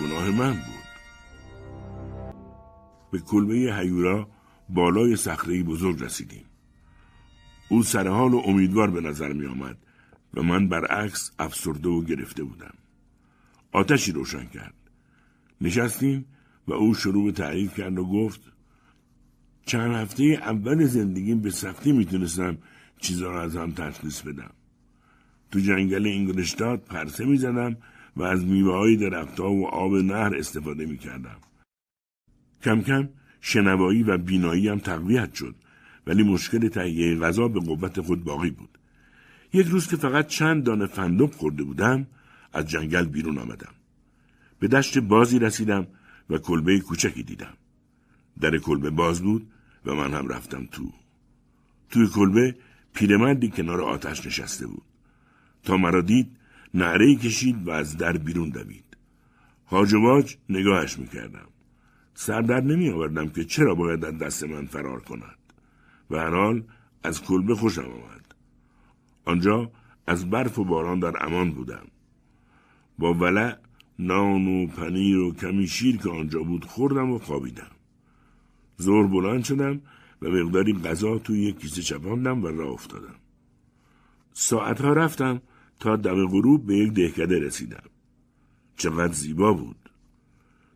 گناه 0.00 0.30
من 0.30 0.52
بود. 0.52 0.86
به 3.12 3.18
کلبه 3.18 3.54
هیورا 3.54 4.28
بالای 4.68 5.16
صخره 5.16 5.62
بزرگ 5.62 6.02
رسیدیم. 6.02 6.44
او 7.68 7.82
سرحال 7.82 8.34
و 8.34 8.42
امیدوار 8.46 8.90
به 8.90 9.00
نظر 9.00 9.32
می 9.32 9.46
آمد 9.46 9.76
و 10.34 10.42
من 10.42 10.68
برعکس 10.68 11.30
افسرده 11.38 11.88
و 11.88 12.04
گرفته 12.04 12.44
بودم. 12.44 12.74
آتشی 13.72 14.12
روشن 14.12 14.46
کرد. 14.46 14.74
نشستیم 15.60 16.26
و 16.68 16.72
او 16.72 16.94
شروع 16.94 17.24
به 17.24 17.32
تعریف 17.32 17.74
کرد 17.74 17.98
و 17.98 18.04
گفت 18.04 18.40
چند 19.66 19.94
هفته 19.94 20.24
اول 20.24 20.84
زندگیم 20.84 21.40
به 21.40 21.50
سختی 21.50 21.92
می‌تونستم 21.92 22.58
چیزا 23.00 23.30
را 23.30 23.42
از 23.42 23.56
هم 23.56 23.72
تشخیص 23.72 24.22
بدم. 24.22 24.50
تو 25.50 25.60
جنگل 25.60 26.06
انگلشتاد 26.06 26.80
پرسه 26.80 27.24
می‌زدم 27.24 27.76
و 28.16 28.22
از 28.22 28.44
میوه 28.44 28.72
های 28.72 28.96
درختها 28.96 29.52
و 29.52 29.66
آب 29.66 29.94
نهر 29.94 30.36
استفاده 30.36 30.86
می‌کردم. 30.86 31.36
کم 32.62 32.82
کم 32.82 33.08
شنوایی 33.40 34.02
و 34.02 34.18
بینایی 34.18 34.68
هم 34.68 34.78
تقویت 34.78 35.34
شد 35.34 35.54
ولی 36.06 36.22
مشکل 36.22 36.68
تهیه 36.68 37.18
غذا 37.18 37.48
به 37.48 37.60
قوت 37.60 38.00
خود 38.00 38.24
باقی 38.24 38.50
بود. 38.50 38.78
یک 39.52 39.66
روز 39.66 39.88
که 39.88 39.96
فقط 39.96 40.26
چند 40.26 40.64
دانه 40.64 40.86
فندق 40.86 41.32
خورده 41.32 41.62
بودم 41.62 42.06
از 42.52 42.66
جنگل 42.68 43.04
بیرون 43.04 43.38
آمدم. 43.38 43.74
به 44.58 44.68
دشت 44.68 44.98
بازی 44.98 45.38
رسیدم 45.38 45.86
و 46.30 46.38
کلبه 46.38 46.80
کوچکی 46.80 47.22
دیدم. 47.22 47.54
در 48.40 48.58
کلبه 48.58 48.90
باز 48.90 49.22
بود 49.22 49.46
و 49.86 49.94
من 49.94 50.14
هم 50.14 50.28
رفتم 50.28 50.66
تو. 50.72 50.92
توی 51.90 52.06
کلبه 52.06 52.56
پیرمردی 52.94 53.48
کنار 53.48 53.80
آتش 53.80 54.26
نشسته 54.26 54.66
بود. 54.66 54.82
تا 55.66 55.76
مرا 55.76 56.00
دید 56.00 56.36
نعره 56.74 57.14
کشید 57.14 57.68
و 57.68 57.70
از 57.70 57.96
در 57.96 58.16
بیرون 58.16 58.48
دوید. 58.48 58.96
واج 59.72 60.36
نگاهش 60.48 60.98
می‌کردم. 60.98 61.48
سر 62.14 62.42
در 62.42 62.60
نمی 62.60 62.90
آوردم 62.90 63.28
که 63.28 63.44
چرا 63.44 63.74
باید 63.74 64.04
از 64.04 64.18
دست 64.18 64.44
من 64.44 64.66
فرار 64.66 65.00
کند. 65.00 65.38
و 66.10 66.16
هر 66.16 66.30
حال 66.30 66.64
از 67.02 67.22
کلبه 67.22 67.54
خوشم 67.54 67.82
آمد. 67.82 68.34
آنجا 69.24 69.70
از 70.06 70.30
برف 70.30 70.58
و 70.58 70.64
باران 70.64 70.98
در 70.98 71.26
امان 71.26 71.50
بودم. 71.50 71.86
با 72.98 73.14
ولع 73.14 73.56
نان 73.98 74.46
و 74.46 74.66
پنیر 74.66 75.18
و 75.18 75.34
کمی 75.34 75.66
شیر 75.66 75.96
که 75.96 76.10
آنجا 76.10 76.42
بود 76.42 76.64
خوردم 76.64 77.10
و 77.10 77.18
خوابیدم. 77.18 77.70
زور 78.76 79.06
بلند 79.06 79.44
شدم 79.44 79.80
و 80.22 80.28
مقداری 80.28 80.72
غذا 80.72 81.18
توی 81.18 81.42
یک 81.42 81.58
کیسه 81.58 81.82
چپاندم 81.82 82.44
و 82.44 82.46
راه 82.46 82.72
افتادم. 82.72 83.14
ساعتها 84.32 84.92
رفتم 84.92 85.42
تا 85.80 85.96
دم 85.96 86.26
غروب 86.26 86.66
به 86.66 86.76
یک 86.76 86.92
دهکده 86.92 87.38
رسیدم. 87.38 87.82
چقدر 88.76 89.12
زیبا 89.12 89.52
بود. 89.52 89.90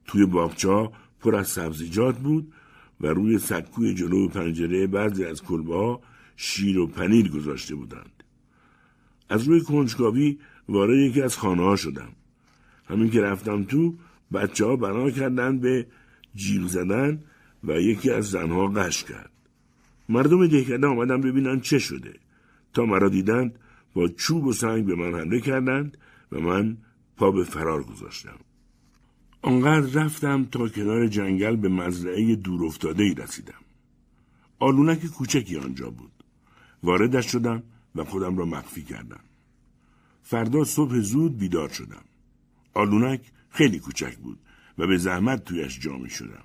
توی 0.07 0.27
باغچه 0.27 0.91
پر 1.21 1.37
از 1.37 1.49
سبزیجات 1.49 2.19
بود 2.19 2.53
و 3.01 3.07
روی 3.07 3.39
سکوی 3.39 3.95
جلو 3.95 4.29
پنجره 4.29 4.87
بعضی 4.87 5.25
از 5.25 5.43
کلبه 5.43 5.99
شیر 6.37 6.79
و 6.79 6.87
پنیر 6.87 7.31
گذاشته 7.31 7.75
بودند. 7.75 8.25
از 9.29 9.45
روی 9.45 9.61
کنجکاوی 9.61 10.39
وارد 10.69 10.99
یکی 10.99 11.23
از 11.23 11.37
خانه 11.37 11.63
ها 11.63 11.77
شدم. 11.77 12.13
همین 12.89 13.11
که 13.11 13.21
رفتم 13.21 13.65
تو 13.65 13.95
بچه 14.33 14.65
ها 14.65 14.77
بنا 14.77 15.11
کردن 15.11 15.59
به 15.59 15.87
جیغ 16.35 16.67
زدن 16.67 17.23
و 17.65 17.81
یکی 17.81 18.11
از 18.11 18.31
زنها 18.31 18.67
قش 18.67 19.05
کرد. 19.05 19.31
مردم 20.09 20.47
دهکده 20.47 20.87
آمدن 20.87 21.21
ببینن 21.21 21.61
چه 21.61 21.79
شده. 21.79 22.15
تا 22.73 22.87
مرا 22.87 23.09
دیدند 23.09 23.59
با 23.95 24.09
چوب 24.09 24.47
و 24.47 24.53
سنگ 24.53 24.86
به 24.86 24.95
من 24.95 25.20
حمله 25.20 25.41
کردند 25.41 25.97
و 26.32 26.41
من 26.41 26.76
پا 27.16 27.30
به 27.30 27.45
فرار 27.45 27.82
گذاشتم. 27.82 28.38
آنقدر 29.43 30.03
رفتم 30.05 30.45
تا 30.45 30.68
کنار 30.68 31.07
جنگل 31.07 31.57
به 31.57 31.68
مزرعه 31.68 32.36
دور 32.36 32.64
افتاده 32.64 33.03
ای 33.03 33.14
رسیدم. 33.14 33.61
آلونک 34.59 35.07
کوچکی 35.07 35.57
آنجا 35.57 35.91
بود. 35.91 36.12
واردش 36.82 37.32
شدم 37.32 37.62
و 37.95 38.05
خودم 38.05 38.38
را 38.38 38.45
مخفی 38.45 38.82
کردم. 38.82 39.20
فردا 40.22 40.64
صبح 40.64 41.01
زود 41.01 41.38
بیدار 41.38 41.68
شدم. 41.68 42.05
آلونک 42.74 43.20
خیلی 43.51 43.78
کوچک 43.78 44.16
بود 44.16 44.38
و 44.78 44.86
به 44.86 44.97
زحمت 44.97 45.45
تویش 45.45 45.80
جا 45.80 45.97
می 45.97 46.11
شدم. 46.11 46.45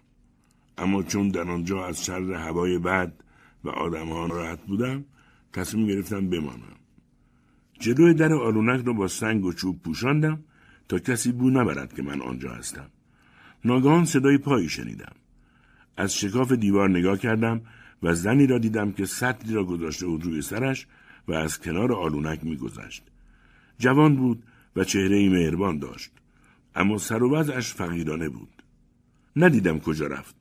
اما 0.78 1.04
چون 1.04 1.30
در 1.30 1.52
آنجا 1.52 1.86
از 1.86 2.06
شر 2.06 2.34
هوای 2.34 2.80
بد 2.80 3.14
و 3.64 3.70
آدمها 3.70 4.26
راحت 4.26 4.66
بودم 4.66 5.06
تصمیم 5.54 5.88
گرفتم 5.88 6.30
بمانم. 6.30 6.85
جلوی 7.80 8.14
در 8.14 8.34
آلونک 8.34 8.86
را 8.86 8.94
با 8.94 9.08
سنگ 9.08 9.46
و 9.46 9.54
چوب 9.54 9.82
پوشاندم 9.82 10.44
تا 10.90 11.00
کسی 11.00 11.32
بو 11.32 11.50
نبرد 11.50 11.94
که 11.94 12.04
من 12.04 12.22
آنجا 12.22 12.52
هستم. 12.52 12.90
ناگهان 13.66 14.06
صدای 14.06 14.38
پایی 14.38 14.70
شنیدم. 14.70 15.14
از 15.98 16.16
شکاف 16.16 16.52
دیوار 16.52 16.90
نگاه 16.90 17.18
کردم 17.18 17.62
و 18.04 18.14
زنی 18.14 18.48
را 18.48 18.58
دیدم 18.58 18.92
که 18.92 19.06
سطلی 19.06 19.54
را 19.54 19.64
گذاشته 19.64 20.06
بود 20.06 20.24
روی 20.24 20.42
سرش 20.42 20.88
و 21.28 21.34
از 21.34 21.60
کنار 21.60 21.94
آلونک 21.94 22.44
میگذشت. 22.44 23.04
جوان 23.80 24.16
بود 24.16 24.44
و 24.76 24.84
چهره 24.84 25.30
مهربان 25.30 25.80
داشت. 25.80 26.12
اما 26.76 26.98
سر 26.98 27.24
و 27.24 27.36
وضعش 27.36 27.74
فقیرانه 27.74 28.30
بود. 28.30 28.64
ندیدم 29.36 29.80
کجا 29.80 30.08
رفت. 30.08 30.36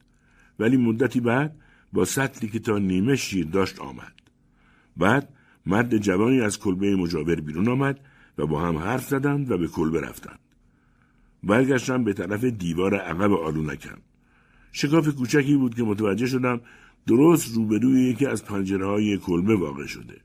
ولی 0.59 0.76
مدتی 0.76 1.20
بعد 1.20 1.57
با 1.93 2.05
سطلی 2.05 2.49
که 2.49 2.59
تا 2.59 2.78
نیمه 2.78 3.16
شیر 3.16 3.47
داشت 3.47 3.78
آمد. 3.78 4.12
بعد 4.97 5.28
مرد 5.67 5.99
جوانی 5.99 6.41
از 6.41 6.59
کلبه 6.59 6.97
مجاور 6.97 7.41
بیرون 7.41 7.69
آمد 7.69 8.01
و 8.39 8.47
با 8.47 8.61
هم 8.61 8.79
حرف 8.79 9.09
زدند 9.09 9.51
و 9.51 9.59
به 9.59 9.69
کلبه 9.69 10.01
رفتند. 10.01 10.39
برگشتم 11.43 12.05
به 12.05 12.12
طرف 12.12 12.45
دیوار 12.45 12.95
عقب 12.95 13.33
آلونکم. 13.33 13.99
شکاف 14.73 15.09
کوچکی 15.09 15.57
بود 15.57 15.75
که 15.75 15.83
متوجه 15.83 16.27
شدم 16.27 16.61
درست 17.07 17.55
روبروی 17.55 18.01
یکی 18.01 18.27
از 18.27 18.45
پنجره 18.45 18.87
های 18.87 19.19
کلبه 19.19 19.57
واقع 19.57 19.87
شده. 19.87 20.21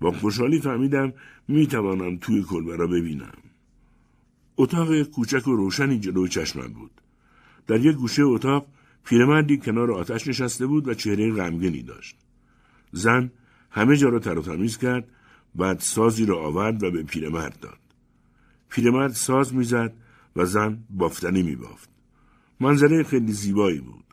با 0.00 0.12
خوشحالی 0.12 0.60
فهمیدم 0.60 1.12
می 1.48 1.66
توانم 1.66 2.16
توی 2.16 2.42
کلبه 2.42 2.76
را 2.76 2.86
ببینم. 2.86 3.32
اتاق 4.56 5.02
کوچک 5.02 5.48
و 5.48 5.56
روشنی 5.56 5.98
جلو 5.98 6.26
چشمم 6.26 6.72
بود. 6.72 6.90
در 7.66 7.80
یک 7.80 7.96
گوشه 7.96 8.22
اتاق 8.22 8.66
پیرمردی 9.04 9.58
کنار 9.58 9.92
آتش 9.92 10.28
نشسته 10.28 10.66
بود 10.66 10.88
و 10.88 10.94
چهره 10.94 11.32
غمگینی 11.32 11.82
داشت. 11.82 12.16
زن 12.92 13.30
همه 13.72 13.96
جا 13.96 14.08
را 14.08 14.18
تر 14.18 14.38
و 14.38 14.42
تمیز 14.42 14.78
کرد 14.78 15.08
بعد 15.54 15.78
سازی 15.78 16.26
را 16.26 16.38
آورد 16.38 16.82
و 16.82 16.90
به 16.90 17.02
پیرمرد 17.02 17.60
داد. 17.60 17.78
پیرمرد 18.68 19.12
ساز 19.12 19.54
می‌زد 19.54 19.92
و 20.36 20.44
زن 20.44 20.84
بافتنی 20.90 21.42
می 21.42 21.56
بافت. 21.56 21.90
منظره 22.60 23.02
خیلی 23.02 23.32
زیبایی 23.32 23.80
بود. 23.80 24.04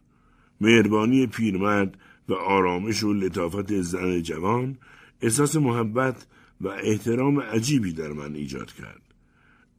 مهربانی 0.61 1.27
پیرمرد 1.27 1.97
و 2.29 2.33
آرامش 2.33 3.03
و 3.03 3.13
لطافت 3.13 3.81
زن 3.81 4.21
جوان 4.21 4.77
احساس 5.21 5.55
محبت 5.55 6.27
و 6.61 6.67
احترام 6.67 7.39
عجیبی 7.39 7.93
در 7.93 8.11
من 8.11 8.35
ایجاد 8.35 8.71
کرد. 8.71 9.01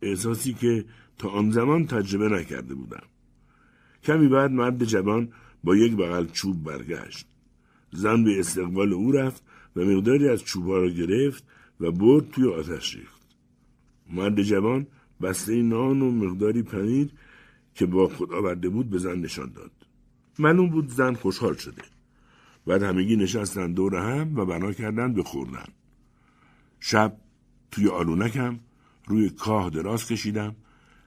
احساسی 0.03 0.55
که 0.55 0.85
تا 1.19 1.29
آن 1.29 1.51
زمان 1.51 1.87
تجربه 1.87 2.29
نکرده 2.29 2.75
بودم. 2.75 3.03
کمی 4.03 4.29
بعد 4.29 4.51
مرد 4.51 4.85
جوان 4.85 5.33
با 5.65 5.77
یک 5.77 5.97
بغل 5.97 6.27
چوب 6.27 6.65
برگشت. 6.65 7.27
زن 7.93 8.25
به 8.25 8.41
استقبال 8.41 8.93
او 8.93 9.13
رفت 9.13 9.43
و 9.77 9.81
مقداری 9.81 10.29
از 10.29 10.45
چوبها 10.45 10.77
را 10.77 10.89
گرفت 10.89 11.45
و 11.81 11.91
برد 11.91 12.31
توی 12.31 12.49
آتش 12.49 12.95
ریخت. 12.95 13.21
مرد 14.11 14.43
جوان 14.43 14.87
بسته 15.23 15.63
نان 15.63 16.03
و 16.03 16.11
مقداری 16.11 16.63
پنیر 16.63 17.11
که 17.75 17.87
با 17.87 18.09
خود 18.09 18.33
آورده 18.33 18.69
بود 18.69 18.91
به 18.91 18.99
زن 18.99 19.19
نشان 19.19 19.53
داد. 19.53 19.73
معلوم 20.39 20.71
بود 20.71 20.89
زن 20.89 21.15
خوشحال 21.15 21.55
شده. 21.55 21.83
بعد 22.67 22.83
همگی 22.83 23.17
نشستن 23.17 23.73
دور 23.73 23.97
هم 23.97 24.37
و 24.37 24.45
بنا 24.45 24.73
کردن 24.73 25.13
به 25.13 25.23
خوردن. 25.23 25.67
شب 26.81 27.17
توی 27.71 27.89
آلونکم 27.89 28.59
روی 29.07 29.31
کاه 29.31 29.71
دراز 29.71 30.07
کشیدم 30.07 30.57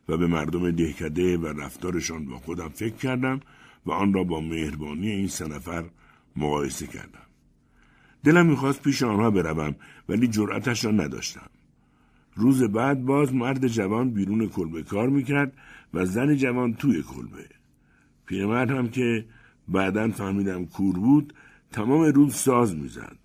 و 0.10 0.18
به 0.18 0.28
مردم 0.28 0.72
دهکده 0.72 1.38
و 1.38 1.48
رفتارشان 1.48 2.26
با 2.26 2.40
خودم 2.40 2.70
فکر 2.70 2.96
کردم 2.96 3.40
و 3.86 3.92
آن 3.92 4.14
را 4.14 4.24
با 4.24 4.42
مهربانی 4.42 5.10
این 5.10 5.28
سه 5.28 5.48
نفر 5.48 5.90
مقایسه 6.36 6.88
کردم. 6.88 7.28
دلم 8.24 8.46
می‌خواست 8.46 8.82
پیش 8.82 9.04
آنها 9.04 9.32
بروم 9.32 9.76
ولی 10.10 10.28
جرأتش 10.28 10.86
را 10.86 10.92
نداشتم. 10.92 11.50
روز 12.36 12.64
بعد 12.64 13.06
باز 13.06 13.34
مرد 13.34 13.68
جوان 13.68 14.10
بیرون 14.10 14.50
کلبه 14.50 14.84
کار 14.84 15.10
می‌کرد 15.10 15.54
و 15.94 16.06
زن 16.06 16.36
جوان 16.36 16.74
توی 16.74 17.04
کلبه. 17.04 17.46
پیرمرد 18.26 18.72
هم 18.72 18.90
که 18.90 19.26
بعدا 19.68 20.12
فهمیدم 20.12 20.66
کور 20.66 20.96
بود 20.96 21.34
تمام 21.72 22.02
روز 22.02 22.36
ساز 22.36 22.76
می‌زد. 22.76 23.18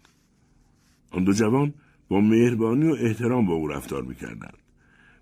آن 1.11 1.25
دو 1.25 1.33
جوان 1.33 1.75
با 2.09 2.21
مهربانی 2.21 2.91
و 2.91 2.97
احترام 3.01 3.47
با 3.47 3.55
او 3.55 3.69
رفتار 3.69 4.03
می‌کردند. 4.03 4.59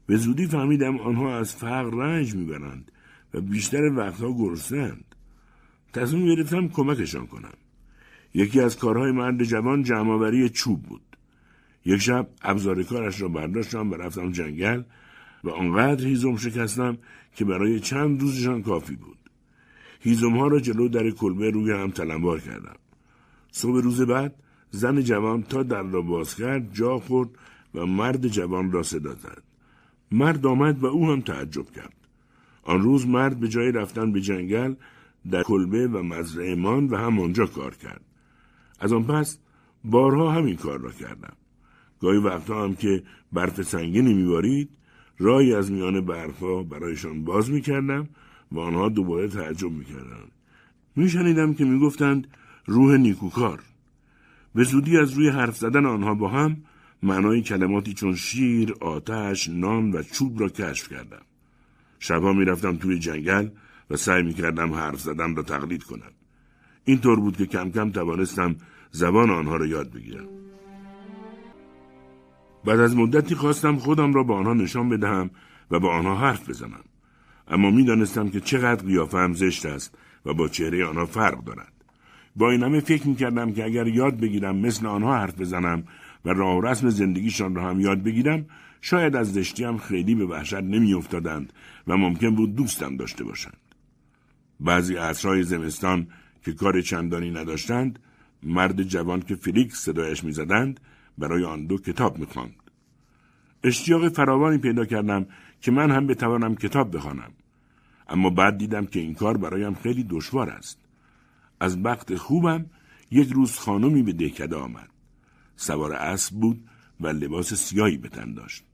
به 0.06 0.16
زودی 0.16 0.46
فهمیدم 0.46 0.98
آنها 0.98 1.38
از 1.38 1.54
فقر 1.54 1.90
رنج 1.90 2.34
می‌برند 2.34 2.92
و 3.34 3.40
بیشتر 3.40 3.82
وقتها 3.82 4.32
گرسنند. 4.32 5.14
تصمیم 5.92 6.34
گرفتم 6.34 6.68
کمکشان 6.68 7.26
کنم. 7.26 7.54
یکی 8.36 8.60
از 8.60 8.78
کارهای 8.78 9.12
مرد 9.12 9.44
جوان 9.44 9.82
جمعآوری 9.82 10.48
چوب 10.48 10.82
بود. 10.82 11.16
یک 11.84 12.00
شب 12.00 12.28
ابزار 12.42 12.82
کارش 12.82 13.20
را 13.20 13.28
برداشتم 13.28 13.90
و 13.90 13.94
رفتم 13.94 14.32
جنگل 14.32 14.82
و 15.44 15.50
آنقدر 15.50 16.04
هیزم 16.06 16.36
شکستم 16.36 16.98
که 17.34 17.44
برای 17.44 17.80
چند 17.80 18.20
روزشان 18.20 18.62
کافی 18.62 18.96
بود. 18.96 19.18
هیزم 20.00 20.36
ها 20.36 20.46
را 20.46 20.60
جلو 20.60 20.88
در 20.88 21.10
کلبه 21.10 21.50
روی 21.50 21.72
هم 21.72 21.90
تلمبار 21.90 22.40
کردم. 22.40 22.76
صبح 23.50 23.82
روز 23.82 24.00
بعد 24.00 24.34
زن 24.70 25.00
جوان 25.00 25.42
تا 25.42 25.62
در 25.62 25.82
را 25.82 26.02
باز 26.02 26.34
کرد 26.34 26.74
جا 26.74 26.98
خورد 26.98 27.30
و 27.74 27.86
مرد 27.86 28.28
جوان 28.28 28.72
را 28.72 28.82
صدا 28.82 29.14
زد. 29.14 29.42
مرد 30.12 30.46
آمد 30.46 30.82
و 30.82 30.86
او 30.86 31.10
هم 31.10 31.20
تعجب 31.20 31.70
کرد. 31.70 31.94
آن 32.62 32.82
روز 32.82 33.06
مرد 33.06 33.40
به 33.40 33.48
جای 33.48 33.72
رفتن 33.72 34.12
به 34.12 34.20
جنگل 34.20 34.74
در 35.30 35.42
کلبه 35.42 35.88
و 35.88 36.02
مزرعه 36.02 36.54
و 36.90 36.96
همانجا 36.96 37.46
کار 37.46 37.74
کرد. 37.74 38.00
از 38.80 38.92
آن 38.92 39.04
پس 39.04 39.38
بارها 39.84 40.32
همین 40.32 40.56
کار 40.56 40.78
را 40.80 40.90
کردم. 40.90 41.36
گاهی 42.00 42.18
وقتا 42.18 42.64
هم 42.64 42.74
که 42.74 43.02
برف 43.32 43.62
سنگینی 43.62 44.14
میبارید 44.14 44.70
رای 45.18 45.54
از 45.54 45.72
میان 45.72 46.00
برفها 46.00 46.62
برایشان 46.62 47.24
باز 47.24 47.50
می‌کردم 47.50 48.08
و 48.52 48.58
آنها 48.58 48.88
دوباره 48.88 49.28
تعجب 49.28 49.70
می‌کردند 49.70 50.32
میشنیدم 50.96 51.54
که 51.54 51.64
می‌گفتند 51.64 52.26
روح 52.66 52.96
نیکوکار 52.96 53.62
به 54.54 54.64
زودی 54.64 54.98
از 54.98 55.12
روی 55.12 55.28
حرف 55.28 55.56
زدن 55.56 55.86
آنها 55.86 56.14
با 56.14 56.28
هم 56.28 56.56
معنای 57.02 57.42
کلماتی 57.42 57.94
چون 57.94 58.14
شیر، 58.14 58.74
آتش، 58.80 59.48
نان 59.48 59.92
و 59.92 60.02
چوب 60.02 60.40
را 60.40 60.48
کشف 60.48 60.88
کردم. 60.88 61.22
شبها 61.98 62.32
می‌رفتم 62.32 62.76
توی 62.76 62.98
جنگل 62.98 63.48
و 63.90 63.96
سعی 63.96 64.22
می‌کردم 64.22 64.72
حرف 64.72 65.00
زدن 65.00 65.36
را 65.36 65.42
تقلید 65.42 65.82
کنم. 65.82 66.12
اینطور 66.86 67.20
بود 67.20 67.36
که 67.36 67.46
کم 67.46 67.70
کم 67.70 67.90
توانستم 67.90 68.56
زبان 68.90 69.30
آنها 69.30 69.56
را 69.56 69.66
یاد 69.66 69.92
بگیرم. 69.92 70.28
بعد 72.64 72.80
از 72.80 72.96
مدتی 72.96 73.34
خواستم 73.34 73.76
خودم 73.76 74.12
را 74.12 74.22
به 74.22 74.34
آنها 74.34 74.54
نشان 74.54 74.88
بدهم 74.88 75.30
و 75.70 75.78
با 75.78 75.92
آنها 75.92 76.16
حرف 76.16 76.48
بزنم. 76.48 76.84
اما 77.48 77.70
می‌دانستم 77.70 78.28
که 78.28 78.40
چقدر 78.40 78.86
قیافهام 78.86 79.32
زشت 79.32 79.66
است 79.66 79.98
و 80.26 80.34
با 80.34 80.48
چهره 80.48 80.86
آنها 80.86 81.06
فرق 81.06 81.44
دارد. 81.44 81.72
با 82.36 82.50
این 82.50 82.62
همه 82.62 82.80
فکر 82.80 83.08
می‌کردم 83.08 83.52
که 83.52 83.64
اگر 83.64 83.86
یاد 83.86 84.20
بگیرم 84.20 84.56
مثل 84.56 84.86
آنها 84.86 85.16
حرف 85.16 85.40
بزنم 85.40 85.84
و 86.24 86.30
راه 86.30 86.58
و 86.58 86.60
رسم 86.60 86.88
زندگیشان 86.88 87.54
را 87.54 87.70
هم 87.70 87.80
یاد 87.80 88.02
بگیرم 88.02 88.46
شاید 88.80 89.16
از 89.16 89.32
زشتیم 89.32 89.78
خیلی 89.78 90.14
به 90.14 90.26
وحشت 90.26 90.54
نمیافتادند 90.54 91.52
و 91.86 91.96
ممکن 91.96 92.34
بود 92.34 92.56
دوستم 92.56 92.96
داشته 92.96 93.24
باشند. 93.24 93.58
بعضی 94.60 94.96
عصرهای 94.96 95.42
زمستان 95.42 96.06
که 96.46 96.52
کار 96.52 96.80
چندانی 96.80 97.30
نداشتند 97.30 97.98
مرد 98.42 98.82
جوان 98.82 99.20
که 99.20 99.34
فلیکس 99.34 99.78
صدایش 99.78 100.24
می‌زدند 100.24 100.80
برای 101.18 101.44
آن 101.44 101.66
دو 101.66 101.78
کتاب 101.78 102.18
می‌خواند. 102.18 102.54
اشتیاق 103.64 104.08
فراوانی 104.08 104.58
پیدا 104.58 104.84
کردم 104.84 105.26
که 105.60 105.70
من 105.70 105.90
هم 105.90 106.06
بتوانم 106.06 106.54
کتاب 106.54 106.96
بخوانم. 106.96 107.32
اما 108.08 108.30
بعد 108.30 108.58
دیدم 108.58 108.86
که 108.86 109.00
این 109.00 109.14
کار 109.14 109.36
برایم 109.36 109.74
خیلی 109.74 110.06
دشوار 110.10 110.50
است. 110.50 110.78
از 111.60 111.78
وقت 111.84 112.16
خوبم 112.16 112.66
یک 113.10 113.32
روز 113.32 113.58
خانمی 113.58 114.02
به 114.02 114.12
دهکده 114.12 114.56
آمد. 114.56 114.90
سوار 115.56 115.92
اسب 115.92 116.34
بود 116.34 116.68
و 117.00 117.06
لباس 117.06 117.54
سیاهی 117.54 117.96
به 117.96 118.08
تن 118.08 118.34
داشت. 118.34 118.64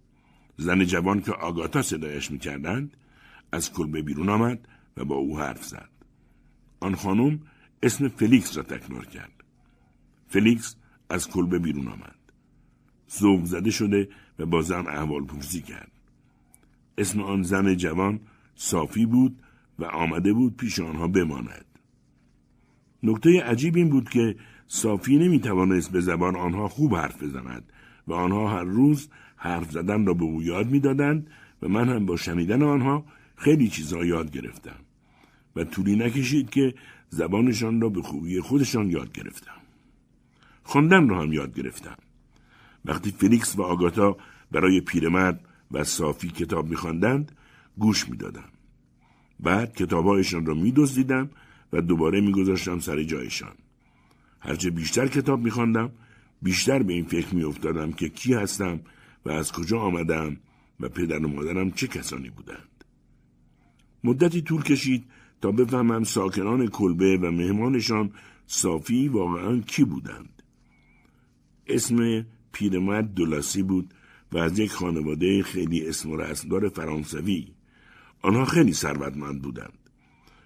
زن 0.56 0.84
جوان 0.84 1.20
که 1.20 1.32
آگاتا 1.32 1.82
صدایش 1.82 2.30
می‌کردند 2.30 2.96
از 3.52 3.72
کلبه 3.72 4.02
بیرون 4.02 4.28
آمد 4.28 4.68
و 4.96 5.04
با 5.04 5.14
او 5.14 5.38
حرف 5.38 5.64
زد. 5.64 5.88
آن 6.80 6.94
خانم 6.94 7.40
اسم 7.82 8.08
فلیکس 8.08 8.56
را 8.56 8.62
تکرار 8.62 9.06
کرد 9.06 9.44
فلیکس 10.28 10.76
از 11.10 11.28
کلبه 11.28 11.58
بیرون 11.58 11.88
آمد 11.88 12.22
ذوق 13.18 13.44
زده 13.44 13.70
شده 13.70 14.08
و 14.38 14.46
با 14.46 14.62
زن 14.62 14.86
احوال 14.86 15.24
پرسی 15.24 15.60
کرد. 15.60 15.92
اسم 16.98 17.20
آن 17.20 17.42
زن 17.42 17.76
جوان 17.76 18.20
صافی 18.54 19.06
بود 19.06 19.42
و 19.78 19.84
آمده 19.84 20.32
بود 20.32 20.56
پیش 20.56 20.80
آنها 20.80 21.08
بماند. 21.08 21.64
نکته 23.02 23.42
عجیب 23.42 23.76
این 23.76 23.88
بود 23.88 24.08
که 24.10 24.36
صافی 24.66 25.18
نمی 25.18 25.40
توانست 25.40 25.92
به 25.92 26.00
زبان 26.00 26.36
آنها 26.36 26.68
خوب 26.68 26.94
حرف 26.94 27.22
بزند 27.22 27.72
و 28.06 28.12
آنها 28.12 28.48
هر 28.48 28.64
روز 28.64 29.08
حرف 29.36 29.70
زدن 29.70 30.06
را 30.06 30.14
به 30.14 30.24
او 30.24 30.42
یاد 30.42 30.70
می‌دادند 30.70 31.30
و 31.62 31.68
من 31.68 31.88
هم 31.88 32.06
با 32.06 32.16
شنیدن 32.16 32.62
آنها 32.62 33.04
خیلی 33.36 33.68
چیزها 33.68 34.04
یاد 34.04 34.30
گرفتم 34.30 34.80
و 35.56 35.64
طولی 35.64 35.96
نکشید 35.96 36.50
که 36.50 36.74
زبانشان 37.12 37.80
را 37.80 37.88
به 37.88 38.02
خوبی 38.02 38.40
خودشان 38.40 38.90
یاد 38.90 39.12
گرفتم. 39.12 39.60
خواندن 40.62 41.08
را 41.08 41.22
هم 41.22 41.32
یاد 41.32 41.54
گرفتم. 41.54 41.96
وقتی 42.84 43.10
فلیکس 43.10 43.58
و 43.58 43.62
آگاتا 43.62 44.16
برای 44.52 44.80
پیرمرد 44.80 45.40
و 45.70 45.84
صافی 45.84 46.28
کتاب 46.28 46.68
میخواندند 46.68 47.32
گوش 47.78 48.08
می‌دادم. 48.08 48.48
بعد 49.40 49.74
کتابهایشان 49.74 50.46
را 50.46 50.54
میدزدیدم 50.54 51.30
و 51.72 51.80
دوباره 51.80 52.20
میگذاشتم 52.20 52.78
سر 52.78 53.02
جایشان. 53.02 53.56
هرچه 54.40 54.70
بیشتر 54.70 55.06
کتاب 55.06 55.40
میخواندم 55.44 55.92
بیشتر 56.42 56.82
به 56.82 56.92
این 56.92 57.04
فکر 57.04 57.34
میافتادم 57.34 57.92
که 57.92 58.08
کی 58.08 58.34
هستم 58.34 58.80
و 59.26 59.30
از 59.30 59.52
کجا 59.52 59.80
آمدم 59.80 60.36
و 60.80 60.88
پدر 60.88 61.26
و 61.26 61.28
مادرم 61.28 61.70
چه 61.70 61.86
کسانی 61.86 62.30
بودند. 62.30 62.84
مدتی 64.04 64.42
طول 64.42 64.62
کشید 64.62 65.04
تا 65.42 65.52
بفهمم 65.52 66.04
ساکنان 66.04 66.66
کلبه 66.66 67.16
و 67.16 67.30
مهمانشان 67.30 68.12
صافی 68.46 69.08
واقعا 69.08 69.60
کی 69.60 69.84
بودند. 69.84 70.42
اسم 71.66 72.26
پیرمرد 72.52 73.14
دولاسی 73.14 73.62
بود 73.62 73.94
و 74.32 74.38
از 74.38 74.58
یک 74.58 74.72
خانواده 74.72 75.42
خیلی 75.42 75.88
اسم 75.88 76.10
و 76.10 76.16
رسمدار 76.16 76.68
فرانسوی. 76.68 77.48
آنها 78.22 78.44
خیلی 78.44 78.72
ثروتمند 78.72 79.42
بودند. 79.42 79.78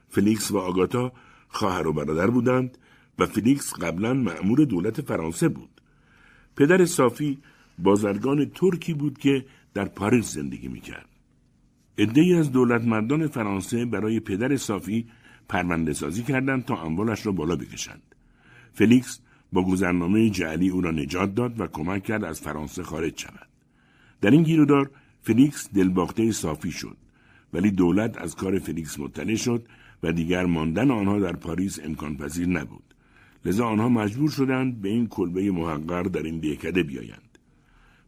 فلیکس 0.09 0.51
و 0.51 0.59
آگاتا 0.59 1.13
خواهر 1.49 1.87
و 1.87 1.93
برادر 1.93 2.31
بودند 2.31 2.79
و 3.19 3.27
فلیکس 3.27 3.75
قبلا 3.75 4.15
مأمور 4.15 4.65
دولت 4.65 5.01
فرانسه 5.01 5.49
بود. 5.49 5.81
پدر 6.57 6.85
صافی 6.85 7.39
بازرگان 7.79 8.51
ترکی 8.55 8.95
بود 8.95 9.19
که 9.19 9.47
در 9.75 9.85
پاریس 9.85 10.33
زندگی 10.33 10.69
می‌کرد. 10.69 11.16
ای 11.99 12.35
از 12.35 12.53
دولتمردان 12.53 13.27
فرانسه 13.27 13.85
برای 13.85 14.21
پدر 14.21 14.57
صافی 14.57 15.07
پرونده 15.49 15.93
سازی 15.93 16.23
کردند 16.23 16.65
تا 16.65 16.77
اموالش 16.77 17.27
را 17.27 17.33
بالا 17.33 17.57
بکشند. 17.57 18.15
فلیکس 18.73 19.21
با 19.53 19.65
گذرنامه 19.65 20.31
جعلی 20.31 20.69
او 20.69 20.81
را 20.81 20.91
نجات 20.91 21.35
داد 21.35 21.61
و 21.61 21.67
کمک 21.67 22.03
کرد 22.03 22.25
از 22.25 22.41
فرانسه 22.41 22.83
خارج 22.83 23.19
شود. 23.19 23.49
در 24.21 24.31
این 24.31 24.43
گیرودار 24.43 24.91
فلیکس 25.23 25.69
دلباخته 25.75 26.33
صافی 26.33 26.71
شد 26.71 26.97
ولی 27.53 27.71
دولت 27.71 28.19
از 28.19 28.37
کار 28.37 28.59
فلیکس 28.59 28.99
مطلع 28.99 29.35
شد 29.35 29.67
و 30.03 30.13
دیگر 30.13 30.47
ماندن 30.47 30.91
آنها 30.91 31.21
در 31.21 31.33
پاریس 31.33 31.81
امکان 31.85 32.17
پذیر 32.17 32.49
نبود. 32.49 32.95
لذا 33.45 33.67
آنها 33.67 33.89
مجبور 33.89 34.31
شدند 34.31 34.81
به 34.81 34.89
این 34.89 35.07
کلبه 35.07 35.51
محقر 35.51 36.03
در 36.03 36.23
این 36.23 36.39
دهکده 36.39 36.83
بیایند. 36.83 37.26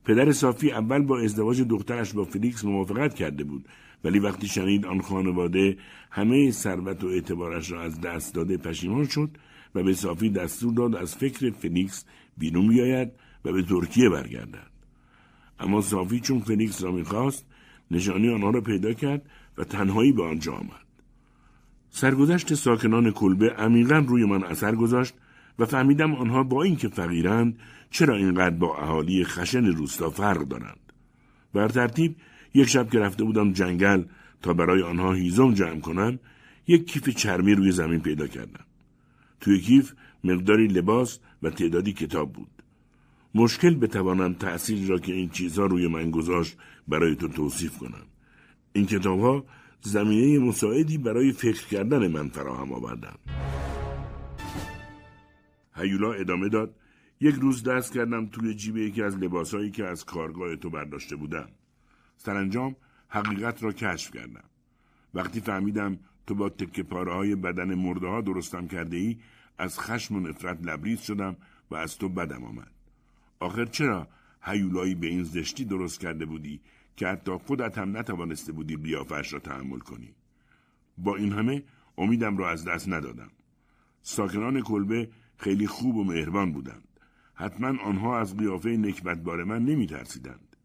پدر 0.09 0.33
صافی 0.33 0.71
اول 0.71 1.03
با 1.03 1.21
ازدواج 1.21 1.63
دخترش 1.63 2.13
با 2.13 2.25
فلیکس 2.25 2.65
موافقت 2.65 3.15
کرده 3.15 3.45
بود. 3.45 3.65
ولی 4.05 4.19
وقتی 4.19 4.47
شنید 4.49 4.87
آن 4.87 5.01
خانواده 5.01 5.77
همه 6.11 6.51
ثروت 6.51 7.05
و 7.05 7.07
اعتبارش 7.07 7.71
را 7.71 7.83
از 7.83 8.01
دست 8.01 8.35
داده 8.35 8.57
پشیمان 8.57 9.07
شد 9.07 9.31
و 9.75 9.83
به 9.83 9.95
صافی 9.95 10.31
دستور 10.31 10.75
داد 10.75 10.97
از 10.97 11.17
فکر 11.17 11.51
فلیکس 11.51 12.05
بیرون 12.39 12.69
بیاید 12.69 13.13
و 13.45 13.53
به 13.53 13.63
ترکیه 13.63 14.09
برگردد. 14.09 14.71
اما 15.61 15.81
صافی 15.81 16.21
چون 16.21 16.41
فلیکس 16.41 16.83
را 16.83 16.93
می‌خواست 16.93 17.47
نشانی 17.91 18.29
آنها 18.29 18.51
را 18.51 18.61
پیدا 18.61 18.93
کرد 18.93 19.23
و 19.59 19.65
تنهایی 19.65 20.13
به 20.13 20.25
آنجا 20.25 20.53
آمد. 20.53 20.87
سرگذشت 21.91 22.55
ساکنان 22.55 23.11
کلبه 23.11 23.51
عمیقا 23.51 24.05
روی 24.09 24.25
من 24.25 24.45
اثر 24.45 24.75
گذاشت 24.75 25.15
و 25.59 25.67
فهمیدم 25.67 26.15
آنها 26.15 26.43
با 26.43 26.63
اینکه 26.63 26.89
فقیرند 26.89 27.59
چرا 27.91 28.17
اینقدر 28.17 28.57
با 28.57 28.77
اهالی 28.77 29.25
خشن 29.25 29.67
روستا 29.67 30.11
فرق 30.11 30.41
دارند؟ 30.41 30.93
بر 31.55 31.69
ترتیب 31.69 32.17
یک 32.55 32.69
شب 32.69 32.91
که 32.91 32.99
رفته 32.99 33.25
بودم 33.25 33.53
جنگل 33.53 34.05
تا 34.43 34.53
برای 34.53 34.83
آنها 34.83 35.13
هیزم 35.13 35.55
جمع 35.55 35.81
کنم 35.81 36.19
یک 36.67 36.87
کیف 36.87 37.09
چرمی 37.09 37.55
روی 37.55 37.73
زمین 37.73 38.01
پیدا 38.01 38.27
کردم. 38.27 38.65
توی 39.41 39.61
کیف 39.61 39.93
مقداری 40.25 40.67
لباس 40.67 41.19
و 41.43 41.51
تعدادی 41.51 41.93
کتاب 41.93 42.33
بود. 42.33 42.51
مشکل 43.35 43.75
بتوانم 43.75 44.35
تأثیری 44.35 44.87
را 44.87 44.99
که 44.99 45.13
این 45.13 45.29
چیزها 45.29 45.67
روی 45.67 45.89
من 45.89 46.11
گذاشت 46.11 46.57
برای 46.89 47.17
تو 47.17 47.29
توصیف 47.29 47.79
کنم. 47.79 48.07
این 48.73 48.87
کتاب 48.87 49.21
ها 49.21 49.45
زمینه 49.81 50.39
مساعدی 50.39 50.99
برای 50.99 51.33
فکر 51.33 51.67
کردن 51.67 52.07
من 52.07 52.29
فراهم 52.29 52.73
آوردند. 52.73 53.19
هیولا 55.75 56.13
ادامه 56.13 56.49
داد. 56.49 56.75
یک 57.21 57.35
روز 57.35 57.63
دست 57.63 57.93
کردم 57.93 58.27
توی 58.27 58.55
جیب 58.55 58.77
یکی 58.77 59.03
از 59.03 59.17
لباسهایی 59.17 59.71
که 59.71 59.85
از 59.85 60.05
کارگاه 60.05 60.57
تو 60.57 60.71
برداشته 60.71 61.17
بودم. 61.17 61.49
سرانجام 62.17 62.77
حقیقت 63.09 63.63
را 63.63 63.73
کشف 63.73 64.11
کردم. 64.11 64.45
وقتی 65.15 65.41
فهمیدم 65.41 65.99
تو 66.27 66.35
با 66.35 66.49
تکه 66.49 66.83
پاره 66.83 67.13
های 67.15 67.35
بدن 67.35 67.75
مرده 67.75 68.07
ها 68.07 68.21
درستم 68.21 68.69
کرده 68.69 68.97
ای 68.97 69.17
از 69.59 69.81
خشم 69.81 70.17
و 70.17 70.21
نفرت 70.21 70.59
لبریز 70.63 71.01
شدم 71.01 71.37
و 71.71 71.75
از 71.75 71.99
تو 71.99 72.09
بدم 72.09 72.45
آمد. 72.45 72.71
آخر 73.41 73.65
چرا 73.65 74.09
هیولایی 74.43 74.95
به 74.95 75.07
این 75.07 75.23
زشتی 75.23 75.65
درست 75.65 76.01
کرده 76.01 76.27
بودی 76.27 76.61
که 76.97 77.07
حتی 77.07 77.33
خودت 77.33 77.79
هم 77.79 77.97
نتوانسته 77.97 78.53
بودی 78.53 78.77
بیافش 78.77 79.33
را 79.33 79.39
تحمل 79.39 79.79
کنی؟ 79.79 80.15
با 80.99 81.17
این 81.17 81.33
همه 81.33 81.63
امیدم 81.99 82.37
را 82.37 82.51
از 82.51 82.65
دست 82.65 82.89
ندادم. 82.89 83.31
ساکنان 84.03 84.61
کلبه 84.61 85.09
خیلی 85.37 85.67
خوب 85.67 85.97
و 85.97 86.05
مهربان 86.05 86.53
بودند. 86.53 86.88
حتما 87.41 87.83
آنها 87.83 88.19
از 88.19 88.37
قیافه 88.37 88.69
نکبتبار 88.69 89.45
من 89.45 89.65
نمی 89.65 89.87
ترسیدند. 89.87 90.57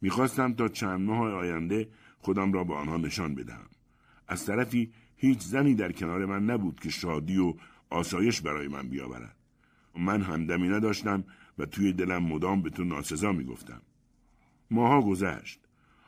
می‌خواستم 0.00 0.52
تا 0.52 0.68
چند 0.68 1.00
ماه 1.00 1.32
آینده 1.32 1.88
خودم 2.18 2.52
را 2.52 2.64
به 2.64 2.74
آنها 2.74 2.96
نشان 2.96 3.34
بدهم. 3.34 3.68
از 4.28 4.46
طرفی 4.46 4.92
هیچ 5.16 5.38
زنی 5.38 5.74
در 5.74 5.92
کنار 5.92 6.26
من 6.26 6.44
نبود 6.44 6.80
که 6.80 6.90
شادی 6.90 7.38
و 7.38 7.54
آسایش 7.90 8.40
برای 8.40 8.68
من 8.68 8.88
بیاورد. 8.88 9.36
من 9.98 10.22
همدمی 10.22 10.68
نداشتم 10.68 11.24
و 11.58 11.66
توی 11.66 11.92
دلم 11.92 12.22
مدام 12.22 12.62
به 12.62 12.70
تو 12.70 12.84
ناسزا 12.84 13.32
می‌گفتم. 13.32 13.82
ماها 14.70 15.00
گذشت. 15.00 15.60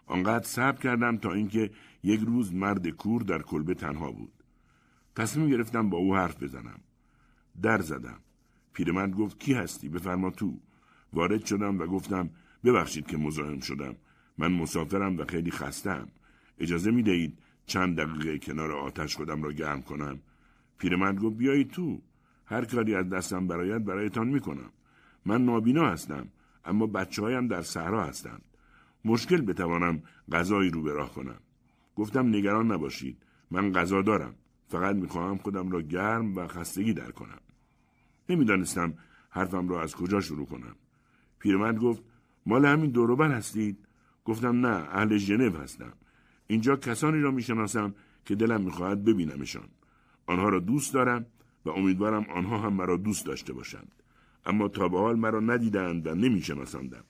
آنقدر 0.06 0.44
صبر 0.44 0.80
کردم 0.80 1.16
تا 1.16 1.32
اینکه 1.32 1.70
یک 2.02 2.20
روز 2.20 2.54
مرد 2.54 2.88
کور 2.88 3.22
در 3.22 3.42
کلبه 3.42 3.74
تنها 3.74 4.12
بود. 4.12 4.32
تصمیم 5.16 5.48
گرفتم 5.48 5.90
با 5.90 5.98
او 5.98 6.16
حرف 6.16 6.42
بزنم. 6.42 6.80
در 7.62 7.80
زدم. 7.80 8.20
پیرمرد 8.80 9.14
گفت 9.14 9.40
کی 9.40 9.54
هستی؟ 9.54 9.88
بفرما 9.88 10.30
تو. 10.30 10.58
وارد 11.12 11.44
شدم 11.44 11.78
و 11.78 11.86
گفتم 11.86 12.30
ببخشید 12.64 13.06
که 13.06 13.16
مزاحم 13.16 13.60
شدم. 13.60 13.96
من 14.38 14.52
مسافرم 14.52 15.18
و 15.18 15.24
خیلی 15.24 15.50
خستم 15.50 16.08
اجازه 16.58 16.90
می 16.90 17.02
دهید 17.02 17.38
چند 17.66 18.00
دقیقه 18.00 18.38
کنار 18.38 18.72
آتش 18.72 19.16
خودم 19.16 19.42
را 19.42 19.52
گرم 19.52 19.82
کنم؟ 19.82 20.18
پیرمرد 20.78 21.18
گفت 21.18 21.36
بیایید 21.36 21.70
تو. 21.70 22.00
هر 22.46 22.64
کاری 22.64 22.94
از 22.94 23.08
دستم 23.08 23.46
برایت 23.46 23.82
برایتان 23.82 24.28
می‌کنم. 24.28 24.70
من 25.26 25.44
نابینا 25.44 25.86
هستم 25.86 26.26
اما 26.64 26.86
بچه 26.86 27.22
هایم 27.22 27.48
در 27.48 27.62
صحرا 27.62 28.04
هستند. 28.04 28.42
مشکل 29.04 29.40
بتوانم 29.40 30.02
غذایی 30.32 30.70
رو 30.70 30.82
به 30.82 30.92
راه 30.92 31.14
کنم. 31.14 31.40
گفتم 31.96 32.28
نگران 32.28 32.72
نباشید. 32.72 33.16
من 33.50 33.72
غذا 33.72 34.02
دارم. 34.02 34.34
فقط 34.68 34.96
می‌خواهم 34.96 35.38
خودم 35.38 35.70
را 35.70 35.82
گرم 35.82 36.36
و 36.36 36.46
خستگی 36.46 36.92
در 36.92 37.10
کنم 37.10 37.40
نمی‌دانستم 38.30 38.94
حرفم 39.30 39.68
را 39.68 39.82
از 39.82 39.94
کجا 39.94 40.20
شروع 40.20 40.46
کنم. 40.46 40.76
پیرمرد 41.38 41.78
گفت 41.78 42.02
مال 42.46 42.64
همین 42.64 42.90
دوروبر 42.90 43.30
هستید؟ 43.30 43.78
گفتم 44.24 44.66
نه 44.66 44.68
اهل 44.68 45.16
ژنو 45.16 45.56
هستم. 45.56 45.92
اینجا 46.46 46.76
کسانی 46.76 47.20
را 47.20 47.30
می‌شناسم 47.30 47.94
که 48.24 48.34
دلم 48.34 48.60
می‌خواهد 48.60 49.04
ببینمشان. 49.04 49.68
آنها 50.26 50.48
را 50.48 50.60
دوست 50.60 50.94
دارم 50.94 51.26
و 51.64 51.70
امیدوارم 51.70 52.26
آنها 52.34 52.58
هم 52.58 52.72
مرا 52.72 52.96
دوست 52.96 53.26
داشته 53.26 53.52
باشند. 53.52 53.92
اما 54.46 54.68
تا 54.68 54.88
به 54.88 54.98
حال 54.98 55.16
مرا 55.18 55.40
ندیدند 55.40 56.06
و 56.06 56.14
نمیشناسندم. 56.14 57.04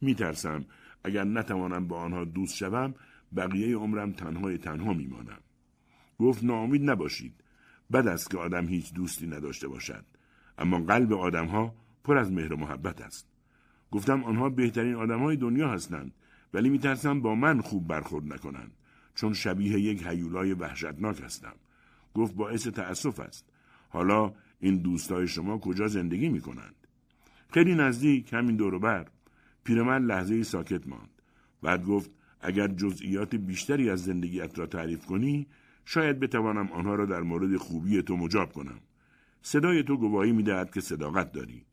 میترسم 0.00 0.64
اگر 1.04 1.24
نتوانم 1.24 1.88
با 1.88 2.00
آنها 2.00 2.24
دوست 2.24 2.56
شوم 2.56 2.94
بقیه 3.36 3.76
عمرم 3.76 4.12
تنهای 4.12 4.58
تنها 4.58 4.92
میمانم. 4.92 5.40
گفت 6.18 6.44
ناامید 6.44 6.90
نباشید. 6.90 7.34
بد 7.92 8.06
است 8.06 8.30
که 8.30 8.38
آدم 8.38 8.66
هیچ 8.66 8.94
دوستی 8.94 9.26
نداشته 9.26 9.68
باشد. 9.68 10.04
اما 10.60 10.78
قلب 10.78 11.12
آدمها 11.12 11.74
پر 12.04 12.18
از 12.18 12.32
مهر 12.32 12.52
و 12.52 12.56
محبت 12.56 13.00
است. 13.00 13.26
گفتم 13.90 14.24
آنها 14.24 14.48
بهترین 14.48 14.94
آدمهای 14.94 15.36
دنیا 15.36 15.68
هستند 15.68 16.12
ولی 16.54 16.68
میترسم 16.68 17.20
با 17.20 17.34
من 17.34 17.60
خوب 17.60 17.88
برخورد 17.88 18.32
نکنند 18.32 18.72
چون 19.14 19.32
شبیه 19.32 19.80
یک 19.80 20.06
هیولای 20.06 20.52
وحشتناک 20.52 21.20
هستم. 21.20 21.54
گفت 22.14 22.34
باعث 22.34 22.66
تأسف 22.66 23.20
است. 23.20 23.46
حالا 23.88 24.32
این 24.60 24.76
دوستای 24.76 25.28
شما 25.28 25.58
کجا 25.58 25.88
زندگی 25.88 26.28
می 26.28 26.40
کنند؟ 26.40 26.74
خیلی 27.52 27.74
نزدیک 27.74 28.32
همین 28.32 28.56
دوروبر 28.56 29.06
پیرمرد 29.64 30.02
لحظه 30.02 30.42
ساکت 30.42 30.88
ماند. 30.88 31.10
بعد 31.62 31.84
گفت 31.84 32.10
اگر 32.40 32.68
جزئیات 32.68 33.34
بیشتری 33.34 33.90
از 33.90 34.04
زندگیت 34.04 34.58
را 34.58 34.66
تعریف 34.66 35.06
کنی 35.06 35.46
شاید 35.84 36.20
بتوانم 36.20 36.72
آنها 36.72 36.94
را 36.94 37.06
در 37.06 37.20
مورد 37.20 37.56
خوبی 37.56 38.02
تو 38.02 38.16
مجاب 38.16 38.52
کنم. 38.52 38.80
صدای 39.42 39.82
تو 39.82 39.96
گواهی 39.96 40.32
می‌دهد 40.32 40.74
که 40.74 40.80
صداقت 40.80 41.32
داری. 41.32 41.64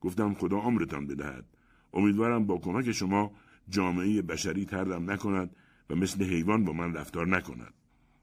گفتم 0.00 0.34
خدا 0.34 0.56
عمرتان 0.56 1.06
بدهد. 1.06 1.44
امیدوارم 1.92 2.46
با 2.46 2.58
کمک 2.58 2.92
شما 2.92 3.32
جامعه 3.68 4.22
بشری 4.22 4.64
تردم 4.64 5.10
نکند 5.10 5.56
و 5.90 5.94
مثل 5.94 6.24
حیوان 6.24 6.64
با 6.64 6.72
من 6.72 6.94
رفتار 6.94 7.26
نکند. 7.26 7.74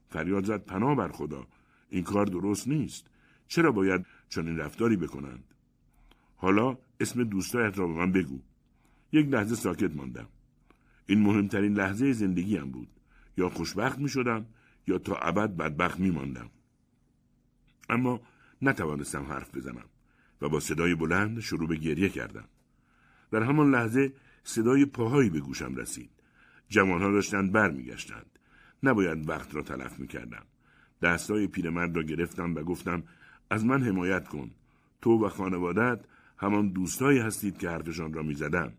فریاد 0.08 0.44
زد 0.44 0.64
پناه 0.64 0.96
بر 0.96 1.08
خدا 1.08 1.46
این 1.90 2.04
کار 2.04 2.26
درست 2.26 2.68
نیست. 2.68 3.06
چرا 3.48 3.72
باید 3.72 4.06
چنین 4.28 4.56
رفتاری 4.56 4.96
بکنند؟ 4.96 5.44
حالا 6.36 6.78
اسم 7.00 7.24
دوستایت 7.24 7.78
را 7.78 7.86
به 7.86 7.92
من 7.92 8.12
بگو. 8.12 8.38
یک 9.12 9.26
لحظه 9.26 9.54
ساکت 9.54 9.96
ماندم. 9.96 10.28
این 11.06 11.22
مهمترین 11.22 11.74
لحظه 11.74 12.12
زندگیم 12.12 12.70
بود. 12.70 12.88
یا 13.36 13.48
خوشبخت 13.48 13.98
می 13.98 14.08
شدم 14.08 14.46
یا 14.86 14.98
تا 14.98 15.16
ابد 15.16 15.56
بدبخت 15.56 16.00
می 16.00 16.10
ماندم. 16.10 16.50
اما 17.88 18.20
نتوانستم 18.62 19.24
حرف 19.24 19.56
بزنم 19.56 19.84
و 20.42 20.48
با 20.48 20.60
صدای 20.60 20.94
بلند 20.94 21.40
شروع 21.40 21.68
به 21.68 21.76
گریه 21.76 22.08
کردم. 22.08 22.44
در 23.30 23.42
همان 23.42 23.70
لحظه 23.70 24.12
صدای 24.44 24.84
پاهایی 24.84 25.30
به 25.30 25.40
گوشم 25.40 25.74
رسید. 25.74 26.10
جوانها 26.68 27.10
داشتند 27.10 27.52
برمیگشتند. 27.52 28.38
نباید 28.82 29.28
وقت 29.28 29.54
را 29.54 29.62
تلف 29.62 29.98
می 29.98 30.06
کردم. 30.06 30.42
دستای 31.02 31.46
پیرمرد 31.46 31.96
را 31.96 32.02
گرفتم 32.02 32.54
و 32.54 32.62
گفتم 32.62 33.02
از 33.50 33.64
من 33.64 33.82
حمایت 33.82 34.28
کن. 34.28 34.50
تو 35.02 35.26
و 35.26 35.28
خانوادت 35.28 36.04
همان 36.38 36.68
دوستایی 36.68 37.18
هستید 37.18 37.58
که 37.58 37.68
حرفشان 37.68 38.12
را 38.12 38.22
می‌زدم. 38.22 38.72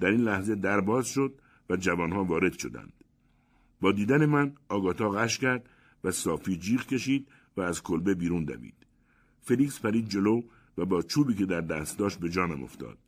در 0.00 0.10
این 0.10 0.20
لحظه 0.20 0.54
در 0.54 0.80
باز 0.80 1.06
شد 1.06 1.34
و 1.70 1.76
جوانها 1.76 2.24
وارد 2.24 2.58
شدند. 2.58 2.92
با 3.80 3.92
دیدن 3.92 4.26
من 4.26 4.54
آگاتا 4.68 5.10
غش 5.10 5.38
کرد 5.38 5.68
و 6.04 6.10
صافی 6.10 6.56
جیغ 6.56 6.86
کشید 6.86 7.28
و 7.56 7.60
از 7.60 7.82
کلبه 7.82 8.14
بیرون 8.14 8.44
دوید. 8.44 8.81
فلیکس 9.42 9.80
پرید 9.80 10.08
جلو 10.08 10.42
و 10.78 10.84
با 10.84 11.02
چوبی 11.02 11.34
که 11.34 11.46
در 11.46 11.60
دست 11.60 11.98
داشت 11.98 12.18
به 12.18 12.28
جانم 12.28 12.62
افتاد. 12.62 12.98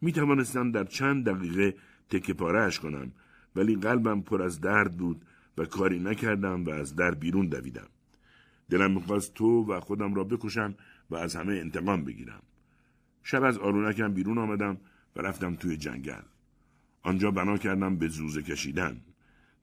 می 0.00 0.12
توانستم 0.12 0.72
در 0.72 0.84
چند 0.84 1.28
دقیقه 1.28 1.74
تکه 2.10 2.34
پارهش 2.34 2.78
کنم 2.78 3.12
ولی 3.56 3.76
قلبم 3.76 4.20
پر 4.20 4.42
از 4.42 4.60
درد 4.60 4.96
بود 4.96 5.22
و 5.58 5.64
کاری 5.64 6.00
نکردم 6.00 6.64
و 6.64 6.70
از 6.70 6.96
در 6.96 7.14
بیرون 7.14 7.46
دویدم. 7.46 7.88
دلم 8.70 8.90
می‌خواست 8.90 9.34
تو 9.34 9.64
و 9.72 9.80
خودم 9.80 10.14
را 10.14 10.24
بکشم 10.24 10.74
و 11.10 11.16
از 11.16 11.36
همه 11.36 11.54
انتقام 11.54 12.04
بگیرم. 12.04 12.42
شب 13.22 13.42
از 13.42 13.58
آرونکم 13.58 14.12
بیرون 14.12 14.38
آمدم 14.38 14.76
و 15.16 15.20
رفتم 15.20 15.54
توی 15.54 15.76
جنگل. 15.76 16.22
آنجا 17.02 17.30
بنا 17.30 17.58
کردم 17.58 17.96
به 17.96 18.08
زوزه 18.08 18.42
کشیدن. 18.42 19.00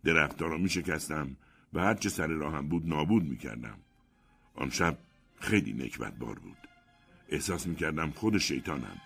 درختها 0.03 0.47
را 0.47 0.57
می 0.57 0.69
شکستم 0.69 1.35
و 1.73 1.79
هرچه 1.79 2.09
سر 2.09 2.27
راهم 2.27 2.67
بود 2.67 2.87
نابود 2.87 3.23
می 3.23 3.37
کردم. 3.37 3.77
آن 4.55 4.69
شب 4.69 4.97
خیلی 5.39 5.73
نکبت 5.73 6.13
بار 6.13 6.39
بود. 6.39 6.57
احساس 7.29 7.67
می 7.67 7.75
کردم 7.75 8.11
خود 8.11 8.37
شیطانم 8.37 8.97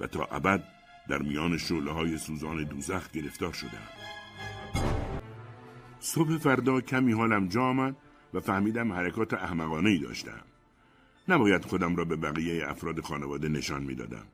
و 0.00 0.06
تا 0.06 0.24
ابد 0.24 0.64
در 1.08 1.22
میان 1.22 1.58
شعله 1.58 1.92
های 1.92 2.18
سوزان 2.18 2.64
دوزخ 2.64 3.10
گرفتار 3.10 3.52
شدم. 3.52 3.88
صبح 6.00 6.36
فردا 6.36 6.80
کمی 6.80 7.12
حالم 7.12 7.48
جا 7.48 7.62
آمد 7.62 7.96
و 8.34 8.40
فهمیدم 8.40 8.92
حرکات 8.92 9.34
احمقانه 9.34 9.90
ای 9.90 9.98
داشتم. 9.98 10.42
نباید 11.28 11.64
خودم 11.64 11.96
را 11.96 12.04
به 12.04 12.16
بقیه 12.16 12.68
افراد 12.68 13.00
خانواده 13.00 13.48
نشان 13.48 13.82
می‌دادم. 13.82 14.26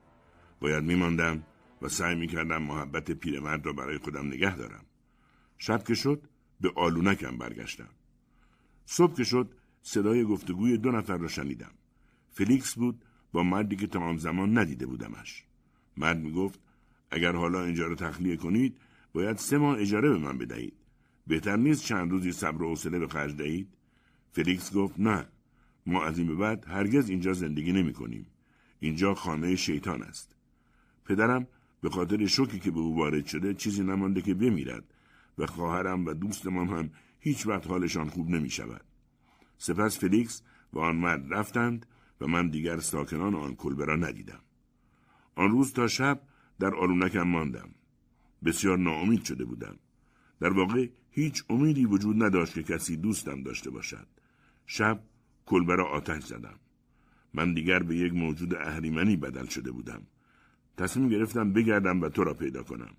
باید 0.60 0.84
میماندم 0.84 1.42
و 1.82 1.88
سعی 1.88 2.14
می‌کردم 2.14 2.62
محبت 2.62 3.10
پیرمرد 3.10 3.66
را 3.66 3.72
برای 3.72 3.98
خودم 3.98 4.26
نگه 4.26 4.56
دارم. 4.56 4.84
شب 5.58 5.84
که 5.84 5.94
شد 5.94 6.22
به 6.60 6.72
آلونکم 6.76 7.38
برگشتم. 7.38 7.88
صبح 8.86 9.16
که 9.16 9.24
شد 9.24 9.54
صدای 9.86 10.24
گفتگوی 10.24 10.76
دو 10.76 10.90
نفر 10.90 11.16
را 11.16 11.28
شنیدم. 11.28 11.70
فلیکس 12.30 12.74
بود 12.74 13.04
با 13.32 13.42
مردی 13.42 13.76
که 13.76 13.86
تمام 13.86 14.16
زمان 14.16 14.58
ندیده 14.58 14.86
بودمش. 14.86 15.44
مرد 15.96 16.18
می‌گفت 16.18 16.60
اگر 17.10 17.32
حالا 17.32 17.64
اینجا 17.64 17.86
رو 17.86 17.94
تخلیه 17.94 18.36
کنید 18.36 18.76
باید 19.12 19.36
سه 19.36 19.58
ماه 19.58 19.78
اجاره 19.78 20.08
به 20.08 20.18
من 20.18 20.38
بدهید. 20.38 20.74
بهتر 21.26 21.56
نیست 21.56 21.84
چند 21.84 22.10
روزی 22.10 22.32
صبر 22.32 22.62
و 22.62 22.68
حوصله 22.68 22.98
به 22.98 23.08
خرج 23.08 23.36
دهید؟ 23.36 23.68
فلیکس 24.32 24.72
گفت 24.72 24.94
نه 24.98 25.26
ما 25.86 26.04
از 26.04 26.18
این 26.18 26.26
به 26.26 26.34
بعد 26.34 26.64
هرگز 26.68 27.08
اینجا 27.08 27.32
زندگی 27.32 27.72
نمی 27.72 27.92
کنیم. 27.92 28.26
اینجا 28.80 29.14
خانه 29.14 29.56
شیطان 29.56 30.02
است. 30.02 30.36
پدرم 31.04 31.46
به 31.80 31.90
خاطر 31.90 32.26
شوکی 32.26 32.58
که 32.58 32.70
به 32.70 32.80
او 32.80 32.96
وارد 32.96 33.26
شده 33.26 33.54
چیزی 33.54 33.82
نمانده 33.82 34.22
که 34.22 34.34
بمیرد 34.34 34.84
و 35.38 35.46
خواهرم 35.46 36.06
و 36.06 36.14
دوستمان 36.14 36.68
هم 36.68 36.90
هیچ 37.20 37.46
وقت 37.46 37.66
حالشان 37.66 38.08
خوب 38.08 38.30
نمی 38.30 38.50
شود. 38.50 38.84
سپس 39.64 39.98
فلیکس 39.98 40.42
و 40.72 40.78
آن 40.78 40.96
مرد 40.96 41.34
رفتند 41.34 41.86
و 42.20 42.26
من 42.26 42.48
دیگر 42.48 42.78
ساکنان 42.78 43.34
آن 43.34 43.54
کلبه 43.54 43.84
را 43.84 43.96
ندیدم. 43.96 44.40
آن 45.34 45.50
روز 45.50 45.72
تا 45.72 45.88
شب 45.88 46.20
در 46.60 46.74
آرونکم 46.74 47.22
ماندم. 47.22 47.70
بسیار 48.44 48.78
ناامید 48.78 49.24
شده 49.24 49.44
بودم. 49.44 49.76
در 50.40 50.52
واقع 50.52 50.88
هیچ 51.10 51.44
امیدی 51.50 51.84
وجود 51.84 52.22
نداشت 52.22 52.54
که 52.54 52.62
کسی 52.62 52.96
دوستم 52.96 53.42
داشته 53.42 53.70
باشد. 53.70 54.06
شب 54.66 55.00
کلبه 55.46 55.76
را 55.76 55.88
آتش 55.88 56.24
زدم. 56.24 56.58
من 57.34 57.54
دیگر 57.54 57.78
به 57.78 57.96
یک 57.96 58.12
موجود 58.12 58.54
اهریمنی 58.54 59.16
بدل 59.16 59.46
شده 59.46 59.70
بودم. 59.70 60.02
تصمیم 60.76 61.08
گرفتم 61.08 61.52
بگردم 61.52 62.00
و 62.00 62.08
تو 62.08 62.24
را 62.24 62.34
پیدا 62.34 62.62
کنم. 62.62 62.96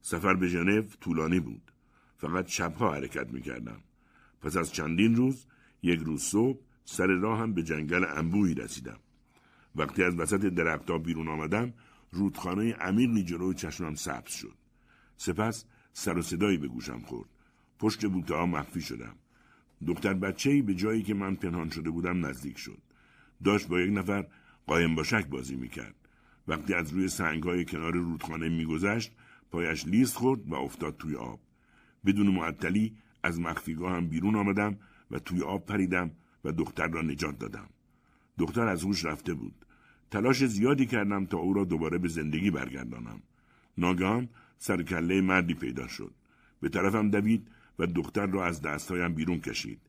سفر 0.00 0.34
به 0.34 0.48
ژنو 0.48 0.82
طولانی 0.82 1.40
بود. 1.40 1.72
فقط 2.16 2.46
شبها 2.46 2.94
حرکت 2.94 3.28
می 3.32 3.42
کردم. 3.42 3.80
پس 4.40 4.56
از 4.56 4.72
چندین 4.72 5.16
روز 5.16 5.46
یک 5.82 6.00
روز 6.00 6.22
صبح 6.22 6.58
سر 6.84 7.06
راهم 7.06 7.54
به 7.54 7.62
جنگل 7.62 8.04
انبوهی 8.04 8.54
رسیدم. 8.54 8.98
وقتی 9.76 10.02
از 10.02 10.14
وسط 10.18 10.40
درختها 10.40 10.98
بیرون 10.98 11.28
آمدم 11.28 11.72
رودخانه 12.10 12.72
عمیقی 12.72 13.22
جلوی 13.22 13.54
چشمم 13.54 13.94
سبز 13.94 14.32
شد. 14.32 14.54
سپس 15.16 15.64
سر 15.92 16.18
و 16.18 16.22
صدایی 16.22 16.56
به 16.56 16.68
گوشم 16.68 17.00
خورد. 17.00 17.28
پشت 17.78 18.06
بوته 18.06 18.34
ها 18.34 18.46
مخفی 18.46 18.80
شدم. 18.80 19.14
دختر 19.86 20.14
بچه 20.14 20.62
به 20.62 20.74
جایی 20.74 21.02
که 21.02 21.14
من 21.14 21.34
پنهان 21.34 21.70
شده 21.70 21.90
بودم 21.90 22.26
نزدیک 22.26 22.58
شد. 22.58 22.78
داشت 23.44 23.68
با 23.68 23.80
یک 23.80 23.98
نفر 23.98 24.26
قایم 24.66 24.94
باشک 24.94 25.26
بازی 25.26 25.56
می‌کرد. 25.56 25.94
وقتی 26.48 26.74
از 26.74 26.92
روی 26.92 27.08
سنگ 27.08 27.42
های 27.42 27.64
کنار 27.64 27.92
رودخانه 27.92 28.48
میگذشت 28.48 29.12
پایش 29.50 29.86
لیز 29.86 30.14
خورد 30.14 30.48
و 30.48 30.54
افتاد 30.54 30.96
توی 30.96 31.16
آب. 31.16 31.40
بدون 32.06 32.26
معطلی 32.26 32.96
از 33.22 33.40
مخفیگاه 33.40 33.92
هم 33.96 34.08
بیرون 34.08 34.36
آمدم 34.36 34.78
و 35.10 35.18
توی 35.18 35.42
آب 35.42 35.66
پریدم 35.66 36.10
و 36.44 36.52
دختر 36.52 36.88
را 36.88 37.02
نجات 37.02 37.38
دادم. 37.38 37.68
دختر 38.38 38.68
از 38.68 38.82
هوش 38.82 39.04
رفته 39.04 39.34
بود. 39.34 39.66
تلاش 40.10 40.44
زیادی 40.44 40.86
کردم 40.86 41.26
تا 41.26 41.38
او 41.38 41.52
را 41.52 41.64
دوباره 41.64 41.98
به 41.98 42.08
زندگی 42.08 42.50
برگردانم. 42.50 43.22
ناگهان 43.78 44.28
سرکله 44.58 45.20
مردی 45.20 45.54
پیدا 45.54 45.88
شد. 45.88 46.14
به 46.60 46.68
طرفم 46.68 47.10
دوید 47.10 47.48
و 47.78 47.86
دختر 47.86 48.26
را 48.26 48.46
از 48.46 48.62
دستهایم 48.62 49.14
بیرون 49.14 49.40
کشید. 49.40 49.80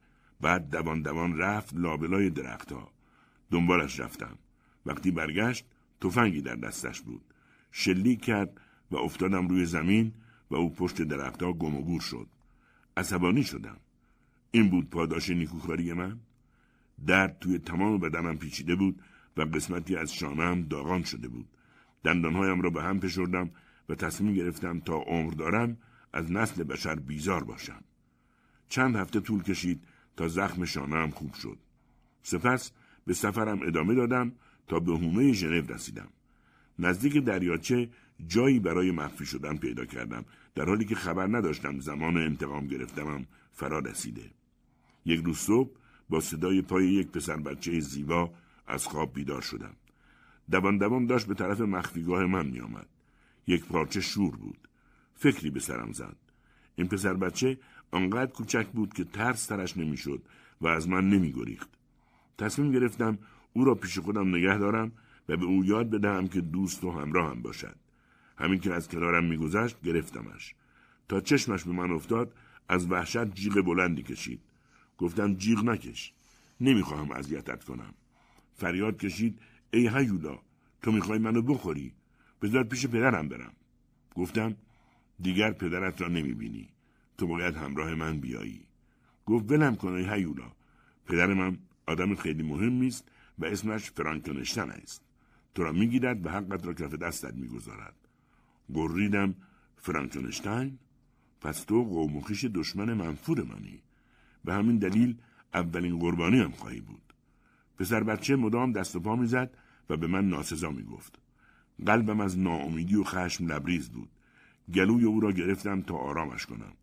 بعد 0.41 0.69
دوان 0.69 1.01
دوان 1.01 1.37
رفت 1.37 1.75
لابلای 1.75 2.29
درختها. 2.29 2.91
دنبالش 3.51 3.99
رفتم. 3.99 4.37
وقتی 4.85 5.11
برگشت 5.11 5.65
تفنگی 6.01 6.41
در 6.41 6.55
دستش 6.55 7.01
بود. 7.01 7.21
شلیک 7.71 8.21
کرد 8.21 8.61
و 8.91 8.97
افتادم 8.97 9.47
روی 9.47 9.65
زمین 9.65 10.13
و 10.51 10.55
او 10.55 10.73
پشت 10.73 11.01
درختها 11.01 11.53
گم 11.53 11.75
و 11.75 11.81
گور 11.81 12.01
شد. 12.01 12.27
عصبانی 12.97 13.43
شدم. 13.43 13.77
این 14.51 14.69
بود 14.69 14.89
پاداش 14.89 15.29
نیکوکاری 15.29 15.93
من؟ 15.93 16.19
درد 17.07 17.37
توی 17.39 17.59
تمام 17.59 17.97
بدنم 17.99 18.37
پیچیده 18.37 18.75
بود 18.75 19.01
و 19.37 19.41
قسمتی 19.41 19.95
از 19.95 20.13
شانم 20.13 20.61
داغان 20.61 21.03
شده 21.03 21.27
بود. 21.27 21.47
دندانهایم 22.03 22.61
را 22.61 22.69
به 22.69 22.83
هم 22.83 22.99
فشردم 22.99 23.49
و 23.89 23.95
تصمیم 23.95 24.33
گرفتم 24.33 24.79
تا 24.79 24.97
عمر 24.97 25.33
دارم 25.33 25.77
از 26.13 26.31
نسل 26.31 26.63
بشر 26.63 26.95
بیزار 26.95 27.43
باشم. 27.43 27.83
چند 28.69 28.95
هفته 28.95 29.19
طول 29.19 29.43
کشید 29.43 29.83
تا 30.17 30.27
زخم 30.27 30.65
شانم 30.65 31.09
خوب 31.09 31.33
شد. 31.33 31.57
سپس 32.23 32.71
به 33.05 33.13
سفرم 33.13 33.61
ادامه 33.61 33.95
دادم 33.95 34.31
تا 34.67 34.79
به 34.79 34.91
هومه 34.91 35.33
ژنو 35.33 35.73
رسیدم. 35.73 36.07
نزدیک 36.79 37.17
دریاچه 37.17 37.89
جایی 38.27 38.59
برای 38.59 38.91
مخفی 38.91 39.25
شدن 39.25 39.57
پیدا 39.57 39.85
کردم 39.85 40.25
در 40.55 40.65
حالی 40.65 40.85
که 40.85 40.95
خبر 40.95 41.27
نداشتم 41.27 41.79
زمان 41.79 42.17
انتقام 42.17 42.67
گرفتمم 42.67 43.25
فرا 43.57 43.79
رسیده. 43.79 44.31
یک 45.05 45.21
روز 45.25 45.37
صبح 45.37 45.71
با 46.09 46.19
صدای 46.19 46.61
پای 46.61 46.87
یک 46.87 47.07
پسر 47.07 47.37
بچه 47.37 47.79
زیبا 47.79 48.31
از 48.67 48.85
خواب 48.87 49.13
بیدار 49.13 49.41
شدم. 49.41 49.75
دوان 50.51 50.77
دوان 50.77 51.05
داشت 51.05 51.27
به 51.27 51.33
طرف 51.33 51.61
مخفیگاه 51.61 52.25
من 52.25 52.45
می 52.45 52.59
آمد. 52.59 52.87
یک 53.47 53.65
پارچه 53.65 54.01
شور 54.01 54.35
بود. 54.35 54.67
فکری 55.15 55.49
به 55.49 55.59
سرم 55.59 55.91
زد. 55.91 56.15
این 56.75 56.87
پسر 56.87 57.13
بچه 57.13 57.57
آنقدر 57.91 58.31
کوچک 58.31 58.67
بود 58.67 58.93
که 58.93 59.03
ترس 59.03 59.45
ترش 59.45 59.77
نمی‌شد 59.77 60.21
و 60.61 60.67
از 60.67 60.89
من 60.89 61.09
نمی 61.09 61.31
گریخت. 61.31 61.69
تصمیم 62.37 62.71
گرفتم 62.71 63.17
او 63.53 63.65
را 63.65 63.75
پیش 63.75 63.99
خودم 63.99 64.35
نگه 64.35 64.57
دارم 64.57 64.91
و 65.29 65.37
به 65.37 65.45
او 65.45 65.65
یاد 65.65 65.89
بدهم 65.89 66.27
که 66.27 66.41
دوست 66.41 66.83
و 66.83 66.91
همراه 66.91 67.31
هم 67.31 67.41
باشد. 67.41 67.75
همین 68.37 68.59
که 68.59 68.73
از 68.73 68.87
کنارم 68.87 69.25
میگذشت 69.25 69.81
گرفتمش. 69.81 70.55
تا 71.09 71.21
چشمش 71.21 71.63
به 71.63 71.71
من 71.71 71.91
افتاد 71.91 72.33
از 72.69 72.91
وحشت 72.91 73.33
جیغ 73.33 73.61
بلندی 73.61 74.03
کشید. 74.03 74.39
گفتم 74.97 75.35
جیغ 75.35 75.63
نکش. 75.63 76.13
نمی‌خواهم 76.61 77.11
اذیتت 77.11 77.63
کنم. 77.63 77.93
فریاد 78.55 78.97
کشید 78.97 79.39
ای 79.73 79.87
هیولا 79.87 80.39
تو 80.81 80.91
می‌خوای 80.91 81.19
منو 81.19 81.41
بخوری؟ 81.41 81.93
بذار 82.41 82.63
پیش 82.63 82.87
پدرم 82.87 83.27
برم. 83.29 83.53
گفتم 84.15 84.55
دیگر 85.19 85.51
پدرت 85.51 86.01
را 86.01 86.07
نمی‌بینی. 86.07 86.69
تو 87.17 87.27
باید 87.27 87.55
همراه 87.55 87.95
من 87.95 88.19
بیایی. 88.19 88.61
گفت 89.25 89.51
ولم 89.51 89.75
کن 89.75 89.91
ای 89.91 90.09
هیولا. 90.09 90.51
پدر 91.05 91.33
من 91.33 91.57
آدم 91.87 92.15
خیلی 92.15 92.43
مهم 92.43 92.81
است 92.81 93.07
و 93.39 93.45
اسمش 93.45 93.91
فرانکنشتن 93.91 94.69
است. 94.69 95.01
تو 95.55 95.63
را 95.63 95.71
می‌گیرد 95.71 96.25
و 96.25 96.29
حقت 96.29 96.65
را 96.65 96.73
کف 96.73 96.93
دستت 96.93 97.33
می‌گذارد. 97.33 97.95
گریدم 98.73 99.35
فرانکنشتین 99.77 100.79
پس 101.41 101.63
تو 101.63 101.83
قوم 101.83 102.17
و 102.17 102.21
دشمن 102.55 102.93
منفور 102.93 103.43
منی. 103.43 103.81
به 104.45 104.53
همین 104.53 104.77
دلیل 104.77 105.17
اولین 105.53 105.99
قربانی 105.99 106.39
هم 106.39 106.51
خواهی 106.51 106.81
بود. 106.81 107.13
پسر 107.77 108.03
بچه 108.03 108.35
مدام 108.35 108.71
دست 108.71 108.95
و 108.95 108.99
پا 108.99 109.15
می‌زد 109.15 109.57
و 109.89 109.97
به 109.97 110.07
من 110.07 110.29
ناسزا 110.29 110.71
می‌گفت. 110.71 111.19
قلبم 111.85 112.19
از 112.19 112.39
ناامیدی 112.39 112.95
و 112.95 113.03
خشم 113.03 113.47
لبریز 113.47 113.89
بود. 113.89 114.09
گلوی 114.73 115.03
او 115.03 115.19
را 115.19 115.31
گرفتم 115.31 115.81
تا 115.81 115.95
آرامش 115.95 116.45
کنم. 116.45 116.73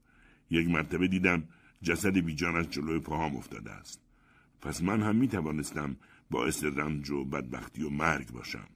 یک 0.51 0.69
مرتبه 0.69 1.09
دیدم 1.09 1.43
جسد 1.83 2.19
بیجانش 2.19 2.67
جلوی 2.67 2.99
پاهام 2.99 3.37
افتاده 3.37 3.71
است. 3.71 4.01
پس 4.61 4.83
من 4.83 5.03
هم 5.03 5.17
می 5.17 5.29
توانستم 5.29 5.97
باعث 6.31 6.65
رنج 6.65 7.11
و 7.11 7.25
بدبختی 7.25 7.83
و 7.83 7.91
مرگ 7.91 8.31
باشم. 8.31 8.69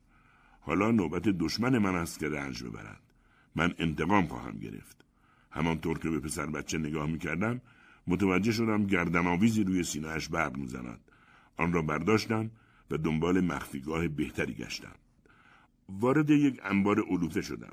حالا 0.61 0.91
نوبت 0.91 1.23
دشمن 1.23 1.79
من 1.79 1.95
است 1.95 2.19
که 2.19 2.29
رنج 2.29 2.65
ببرد. 2.65 3.03
من 3.55 3.75
انتقام 3.79 4.27
خواهم 4.27 4.59
گرفت. 4.59 5.08
همانطور 5.51 5.99
که 5.99 6.11
به 6.11 6.21
پسر 6.21 6.47
بچه 6.47 6.79
نگاه 6.79 7.07
می 7.07 7.19
کردم 7.19 7.61
متوجه 8.07 8.53
شدم 8.53 8.87
گردن 8.87 9.27
آویزی 9.27 9.65
روی 9.65 9.83
سینهاش 9.83 10.29
برق 10.29 10.57
می‌زند. 10.57 11.01
آن 11.57 11.73
را 11.73 11.83
برداشتم 11.83 12.51
و 12.91 12.97
دنبال 12.99 13.41
مخفیگاه 13.41 14.09
بهتری 14.09 14.55
گشتم. 14.55 14.95
وارد 15.89 16.31
یک 16.31 16.61
انبار 16.65 17.05
علوفه 17.05 17.43
شدم. 17.43 17.73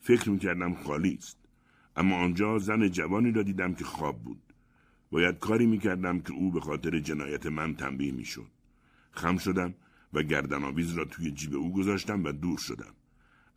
فکر 0.00 0.30
می‌کردم 0.30 0.74
خالی 0.74 1.14
است. 1.14 1.38
اما 1.96 2.16
آنجا 2.16 2.58
زن 2.58 2.88
جوانی 2.88 3.32
را 3.32 3.42
دیدم 3.42 3.74
که 3.74 3.84
خواب 3.84 4.22
بود. 4.22 4.40
باید 5.10 5.38
کاری 5.38 5.66
می‌کردم 5.66 6.20
که 6.20 6.32
او 6.32 6.52
به 6.52 6.60
خاطر 6.60 6.98
جنایت 6.98 7.46
من 7.46 7.74
تنبیه 7.74 8.12
می‌شد. 8.12 8.50
خم 9.10 9.36
شدم 9.36 9.74
و 10.12 10.22
گردن 10.22 10.64
آویز 10.64 10.94
را 10.94 11.04
توی 11.04 11.30
جیب 11.30 11.54
او 11.54 11.72
گذاشتم 11.72 12.24
و 12.24 12.32
دور 12.32 12.58
شدم. 12.58 12.94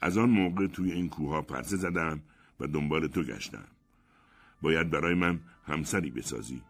از 0.01 0.17
آن 0.17 0.29
موقع 0.29 0.67
توی 0.67 0.91
این 0.91 1.09
کوها 1.09 1.41
پرسه 1.41 1.77
زدم 1.77 2.21
و 2.59 2.67
دنبال 2.67 3.07
تو 3.07 3.23
گشتم. 3.23 3.67
باید 4.61 4.89
برای 4.89 5.13
من 5.13 5.39
همسری 5.65 6.11
بسازی. 6.11 6.61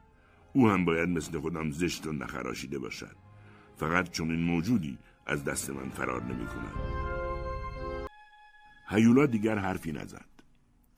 او 0.54 0.70
هم 0.70 0.86
باید 0.86 1.10
مثل 1.10 1.40
خودم 1.40 1.72
زشت 1.72 2.08
و 2.08 2.12
نخراشیده 2.12 2.80
باشد. 2.80 3.16
فقط 3.76 4.10
چون 4.10 4.32
این 4.32 4.42
موجودی 4.42 4.98
از 5.26 5.44
دست 5.44 5.70
من 5.70 5.90
فرار 5.90 6.24
نمی 6.24 6.46
کند. 6.48 6.74
هیولا 8.90 9.26
دیگر 9.26 9.58
حرفی 9.58 9.92
نزد 9.92 10.30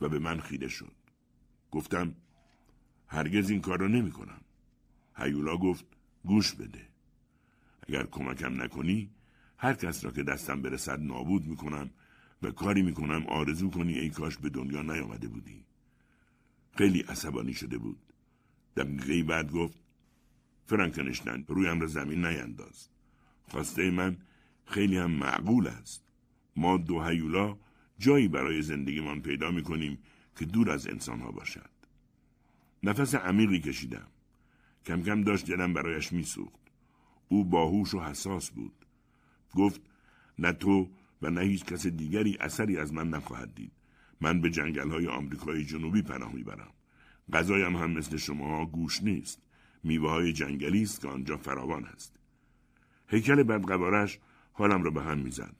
و 0.01 0.09
به 0.09 0.19
من 0.19 0.39
خیره 0.39 0.67
شد. 0.67 0.91
گفتم 1.71 2.15
هرگز 3.07 3.49
این 3.49 3.61
کار 3.61 3.79
را 3.79 3.87
نمی 3.87 4.11
کنم. 4.11 4.41
هیولا 5.15 5.57
گفت 5.57 5.85
گوش 6.25 6.53
بده. 6.53 6.87
اگر 7.87 8.03
کمکم 8.03 8.61
نکنی 8.61 9.09
هر 9.57 9.73
کس 9.73 10.05
را 10.05 10.11
که 10.11 10.23
دستم 10.23 10.61
برسد 10.61 10.99
نابود 10.99 11.45
می 11.45 11.55
کنم 11.55 11.89
و 12.41 12.51
کاری 12.51 12.81
می 12.81 12.93
کنم 12.93 13.25
آرزو 13.27 13.69
کنی 13.69 13.99
ای 13.99 14.09
کاش 14.09 14.37
به 14.37 14.49
دنیا 14.49 14.81
نیامده 14.81 15.27
بودی. 15.27 15.65
خیلی 16.77 16.99
عصبانی 16.99 17.53
شده 17.53 17.77
بود. 17.77 17.99
دقیقه 18.77 19.23
بعد 19.23 19.51
گفت 19.51 19.77
فرانکنشتن 20.65 21.45
رویم 21.47 21.79
را 21.79 21.87
زمین 21.87 22.25
نینداز. 22.25 22.89
خواسته 23.47 23.91
من 23.91 24.17
خیلی 24.65 24.97
هم 24.97 25.11
معقول 25.11 25.67
است. 25.67 26.03
ما 26.55 26.77
دو 26.77 27.03
هیولا 27.03 27.57
جایی 27.97 28.27
برای 28.27 28.61
زندگیمان 28.61 29.21
پیدا 29.21 29.51
می 29.51 29.63
کنیم 29.63 29.97
که 30.35 30.45
دور 30.45 30.71
از 30.71 30.87
انسان 30.87 31.19
ها 31.19 31.31
باشد. 31.31 31.69
نفس 32.83 33.15
عمیقی 33.15 33.59
کشیدم. 33.59 34.07
کم 34.85 35.03
کم 35.03 35.23
داشت 35.23 35.45
دلم 35.45 35.73
برایش 35.73 36.13
میسوخت. 36.13 36.59
او 37.27 37.45
باهوش 37.45 37.93
و 37.93 37.99
حساس 37.99 38.49
بود. 38.51 38.85
گفت 39.55 39.81
نه 40.39 40.51
تو 40.51 40.89
و 41.21 41.29
نه 41.29 41.41
هیچ 41.41 41.65
کس 41.65 41.87
دیگری 41.87 42.37
اثری 42.39 42.77
از 42.77 42.93
من 42.93 43.09
نخواهد 43.09 43.55
دید. 43.55 43.71
من 44.21 44.41
به 44.41 44.49
جنگل 44.49 44.89
های 44.89 45.07
آمریکای 45.07 45.65
جنوبی 45.65 46.01
پناه 46.01 46.33
می‌برم. 46.33 46.71
غذایم 47.33 47.75
هم 47.75 47.91
مثل 47.91 48.17
شما 48.17 48.65
گوش 48.65 49.03
نیست. 49.03 49.41
میوه 49.83 50.09
های 50.09 50.33
جنگلی 50.33 50.81
است 50.81 51.01
که 51.01 51.07
آنجا 51.07 51.37
فراوان 51.37 51.85
است 51.85 52.19
هیکل 53.07 53.43
بدقوارش 53.43 54.19
حالم 54.53 54.83
را 54.83 54.91
به 54.91 55.01
هم 55.01 55.17
می‌زد. 55.17 55.55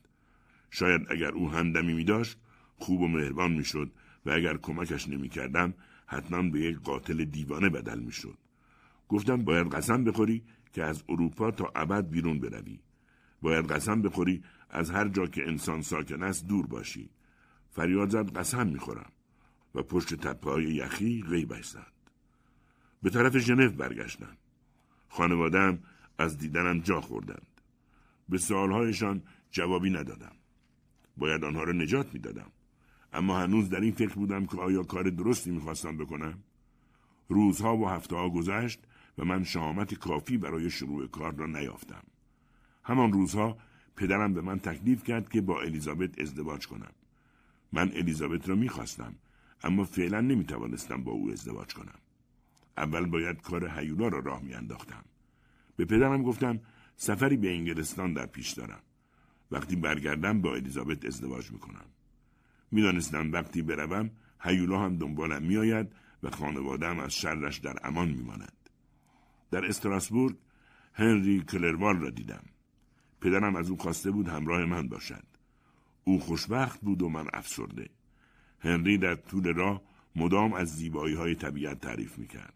شاید 0.70 1.00
اگر 1.10 1.30
او 1.30 1.50
همدمی 1.50 1.94
می 1.94 2.04
داشت 2.04 2.38
خوب 2.76 3.00
و 3.00 3.08
مهربان 3.08 3.52
می‌شد 3.52 3.92
و 4.26 4.30
اگر 4.30 4.56
کمکش 4.56 5.08
نمی 5.08 5.28
کردم 5.28 5.74
حتما 6.06 6.42
به 6.42 6.60
یک 6.60 6.78
قاتل 6.78 7.24
دیوانه 7.24 7.68
بدل 7.68 7.98
می 7.98 8.12
شد. 8.12 8.38
گفتم 9.08 9.44
باید 9.44 9.74
قسم 9.74 10.04
بخوری 10.04 10.42
که 10.72 10.84
از 10.84 11.04
اروپا 11.08 11.50
تا 11.50 11.72
ابد 11.74 12.10
بیرون 12.10 12.40
بروی. 12.40 12.80
باید 13.42 13.66
قسم 13.66 14.02
بخوری 14.02 14.42
از 14.70 14.90
هر 14.90 15.08
جا 15.08 15.26
که 15.26 15.48
انسان 15.48 15.82
ساکن 15.82 16.22
است 16.22 16.46
دور 16.46 16.66
باشی. 16.66 17.10
فریاد 17.70 18.10
زد 18.10 18.36
قسم 18.36 18.66
می‌خورم 18.66 19.12
و 19.74 19.82
پشت 19.82 20.14
تپه 20.14 20.50
های 20.50 20.64
یخی 20.64 21.22
غیبش 21.22 21.66
زد. 21.66 21.92
به 23.02 23.10
طرف 23.10 23.38
ژنو 23.38 23.70
برگشتم. 23.70 24.36
خانوادم 25.08 25.78
از 26.18 26.38
دیدنم 26.38 26.80
جا 26.80 27.00
خوردند. 27.00 27.60
به 28.28 28.38
سوالهایشان 28.38 29.22
جوابی 29.50 29.90
ندادم. 29.90 30.36
باید 31.16 31.44
آنها 31.44 31.62
را 31.62 31.72
نجات 31.72 32.14
می‌دادم. 32.14 32.50
اما 33.12 33.38
هنوز 33.38 33.68
در 33.68 33.80
این 33.80 33.92
فکر 33.92 34.14
بودم 34.14 34.46
که 34.46 34.56
آیا 34.56 34.82
کار 34.82 35.10
درستی 35.10 35.50
می‌خواستم 35.50 35.96
بکنم؟ 35.96 36.42
روزها 37.28 37.76
و 37.76 37.88
هفته 37.88 38.16
ها 38.16 38.30
گذشت 38.30 38.80
و 39.18 39.24
من 39.24 39.44
شهامت 39.44 39.94
کافی 39.94 40.38
برای 40.38 40.70
شروع 40.70 41.06
کار 41.06 41.34
را 41.34 41.46
نیافتم. 41.46 42.02
همان 42.84 43.12
روزها 43.12 43.58
پدرم 43.96 44.34
به 44.34 44.40
من 44.40 44.58
تکلیف 44.58 45.04
کرد 45.04 45.28
که 45.28 45.40
با 45.40 45.60
الیزابت 45.60 46.20
ازدواج 46.20 46.66
کنم. 46.66 46.92
من 47.72 47.92
الیزابت 47.94 48.48
را 48.48 48.54
می‌خواستم 48.54 49.14
اما 49.64 49.84
فعلا 49.84 50.20
نمی‌توانستم 50.20 51.04
با 51.04 51.12
او 51.12 51.30
ازدواج 51.30 51.74
کنم. 51.74 51.98
اول 52.76 53.06
باید 53.06 53.42
کار 53.42 53.68
هیولا 53.78 54.08
را 54.08 54.18
راه 54.18 54.42
میانداختم. 54.42 55.04
به 55.76 55.84
پدرم 55.84 56.22
گفتم 56.22 56.60
سفری 56.96 57.36
به 57.36 57.54
انگلستان 57.54 58.12
در 58.12 58.26
پیش 58.26 58.50
دارم. 58.50 58.82
وقتی 59.50 59.76
برگردم 59.76 60.40
با 60.40 60.54
الیزابت 60.54 61.04
ازدواج 61.04 61.52
می‌کنم. 61.52 61.84
می‌دانستم 62.70 63.32
وقتی 63.32 63.62
بروم 63.62 64.10
هیولا 64.40 64.78
هم 64.78 64.96
دنبالم 64.96 65.42
میآید 65.42 65.92
و 66.22 66.30
خانوادم 66.30 66.98
از 66.98 67.14
شرش 67.14 67.58
در 67.58 67.76
امان 67.82 68.08
میماند 68.08 68.70
در 69.50 69.64
استراسبورگ 69.64 70.36
هنری 70.94 71.40
کلروال 71.40 71.96
را 71.96 72.10
دیدم 72.10 72.44
پدرم 73.20 73.56
از 73.56 73.70
او 73.70 73.76
خواسته 73.76 74.10
بود 74.10 74.28
همراه 74.28 74.64
من 74.64 74.88
باشد. 74.88 75.24
او 76.04 76.20
خوشبخت 76.20 76.80
بود 76.80 77.02
و 77.02 77.08
من 77.08 77.26
افسرده. 77.32 77.88
هنری 78.60 78.98
در 78.98 79.14
طول 79.14 79.54
راه 79.54 79.82
مدام 80.16 80.52
از 80.52 80.76
زیبایی 80.76 81.14
های 81.14 81.34
طبیعت 81.34 81.80
تعریف 81.80 82.18
می‌کرد. 82.18 82.54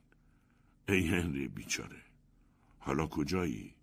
ای 0.88 1.08
هنری 1.08 1.48
بیچاره 1.48 2.02
حالا 2.78 3.06
کجایی؟ 3.06 3.74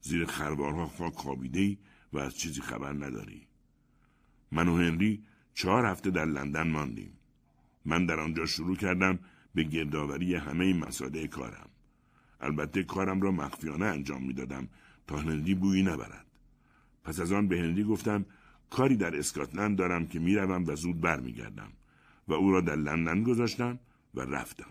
زیر 0.00 0.24
خروارها 0.24 0.86
خاک 0.86 1.14
خوابیده 1.14 1.76
و 2.12 2.18
از 2.18 2.38
چیزی 2.38 2.60
خبر 2.60 2.92
نداری. 2.92 3.46
من 4.52 4.68
و 4.68 4.76
هنری 4.76 5.22
چهار 5.54 5.86
هفته 5.86 6.10
در 6.10 6.24
لندن 6.24 6.68
ماندیم. 6.68 7.12
من 7.84 8.06
در 8.06 8.20
آنجا 8.20 8.46
شروع 8.46 8.76
کردم 8.76 9.18
به 9.54 9.62
گردآوری 9.62 10.34
همه 10.34 10.72
مساله 10.74 11.26
کارم. 11.26 11.68
البته 12.40 12.82
کارم 12.82 13.20
را 13.20 13.30
مخفیانه 13.30 13.86
انجام 13.86 14.22
می‌دادم. 14.22 14.68
تا 15.06 15.16
هنری 15.16 15.54
بویی 15.54 15.82
نبرد. 15.82 16.26
پس 17.04 17.20
از 17.20 17.32
آن 17.32 17.48
به 17.48 17.58
هنری 17.58 17.84
گفتم 17.84 18.26
کاری 18.70 18.96
در 18.96 19.18
اسکاتلند 19.18 19.78
دارم 19.78 20.06
که 20.06 20.18
می‌روم 20.18 20.64
و 20.66 20.76
زود 20.76 21.00
برمیگردم 21.00 21.72
و 22.28 22.32
او 22.32 22.50
را 22.50 22.60
در 22.60 22.76
لندن 22.76 23.22
گذاشتم 23.22 23.78
و 24.14 24.20
رفتم. 24.20 24.70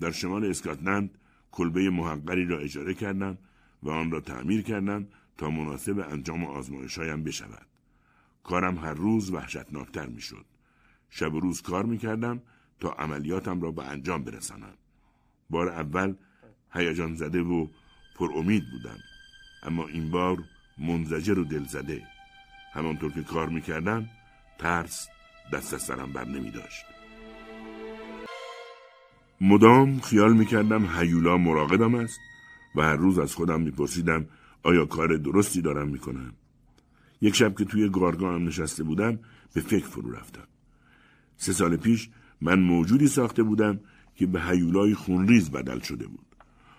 در 0.00 0.10
شمال 0.10 0.44
اسکاتلند 0.44 1.18
کلبه 1.50 1.90
محقری 1.90 2.46
را 2.46 2.58
اجاره 2.58 2.94
کردم 2.94 3.38
و 3.82 3.90
آن 3.90 4.10
را 4.10 4.20
تعمیر 4.20 4.62
کردم 4.62 5.06
تا 5.38 5.50
مناسب 5.50 5.98
انجام 6.10 6.44
آزمایشهایم 6.44 7.24
بشود. 7.24 7.66
کارم 8.44 8.78
هر 8.78 8.94
روز 8.94 9.30
وحشتناکتر 9.30 10.06
می 10.06 10.20
شد. 10.20 10.44
شب 11.10 11.34
و 11.34 11.40
روز 11.40 11.62
کار 11.62 11.84
می 11.84 11.98
کردم 11.98 12.42
تا 12.80 12.90
عملیاتم 12.90 13.60
را 13.60 13.70
به 13.70 13.84
انجام 13.84 14.24
برسانم. 14.24 14.74
بار 15.50 15.68
اول 15.68 16.14
هیجان 16.72 17.14
زده 17.14 17.42
و 17.42 17.66
پر 18.16 18.32
امید 18.36 18.64
بودم. 18.70 18.98
اما 19.62 19.88
این 19.88 20.10
بار 20.10 20.38
منزجر 20.78 21.38
و 21.38 21.44
دل 21.44 21.64
زده. 21.64 22.02
همانطور 22.72 23.12
که 23.12 23.22
کار 23.22 23.48
می 23.48 23.62
کردم 23.62 24.08
ترس 24.58 25.08
دست 25.52 25.74
از 25.74 25.82
سرم 25.82 26.12
بر 26.12 26.24
نمی 26.24 26.50
داشت. 26.50 26.84
مدام 29.40 30.00
خیال 30.00 30.32
می 30.32 30.46
کردم 30.46 30.86
هیولا 30.86 31.36
مراقبم 31.36 31.94
است 31.94 32.18
و 32.74 32.82
هر 32.82 32.96
روز 32.96 33.18
از 33.18 33.34
خودم 33.34 33.60
می 33.60 33.70
پرسیدم 33.70 34.26
آیا 34.62 34.86
کار 34.86 35.16
درستی 35.16 35.62
دارم 35.62 35.88
می 35.88 35.98
کنم. 35.98 36.32
یک 37.20 37.34
شب 37.34 37.58
که 37.58 37.64
توی 37.64 37.88
گارگاه 37.88 38.38
نشسته 38.38 38.82
بودم 38.84 39.18
به 39.54 39.60
فکر 39.60 39.86
فرو 39.86 40.10
رفتم. 40.10 40.46
سه 41.36 41.52
سال 41.52 41.76
پیش 41.76 42.10
من 42.40 42.60
موجودی 42.60 43.08
ساخته 43.08 43.42
بودم 43.42 43.80
که 44.14 44.26
به 44.26 44.42
هیولای 44.42 44.94
خونریز 44.94 45.50
بدل 45.50 45.80
شده 45.80 46.06
بود. 46.06 46.27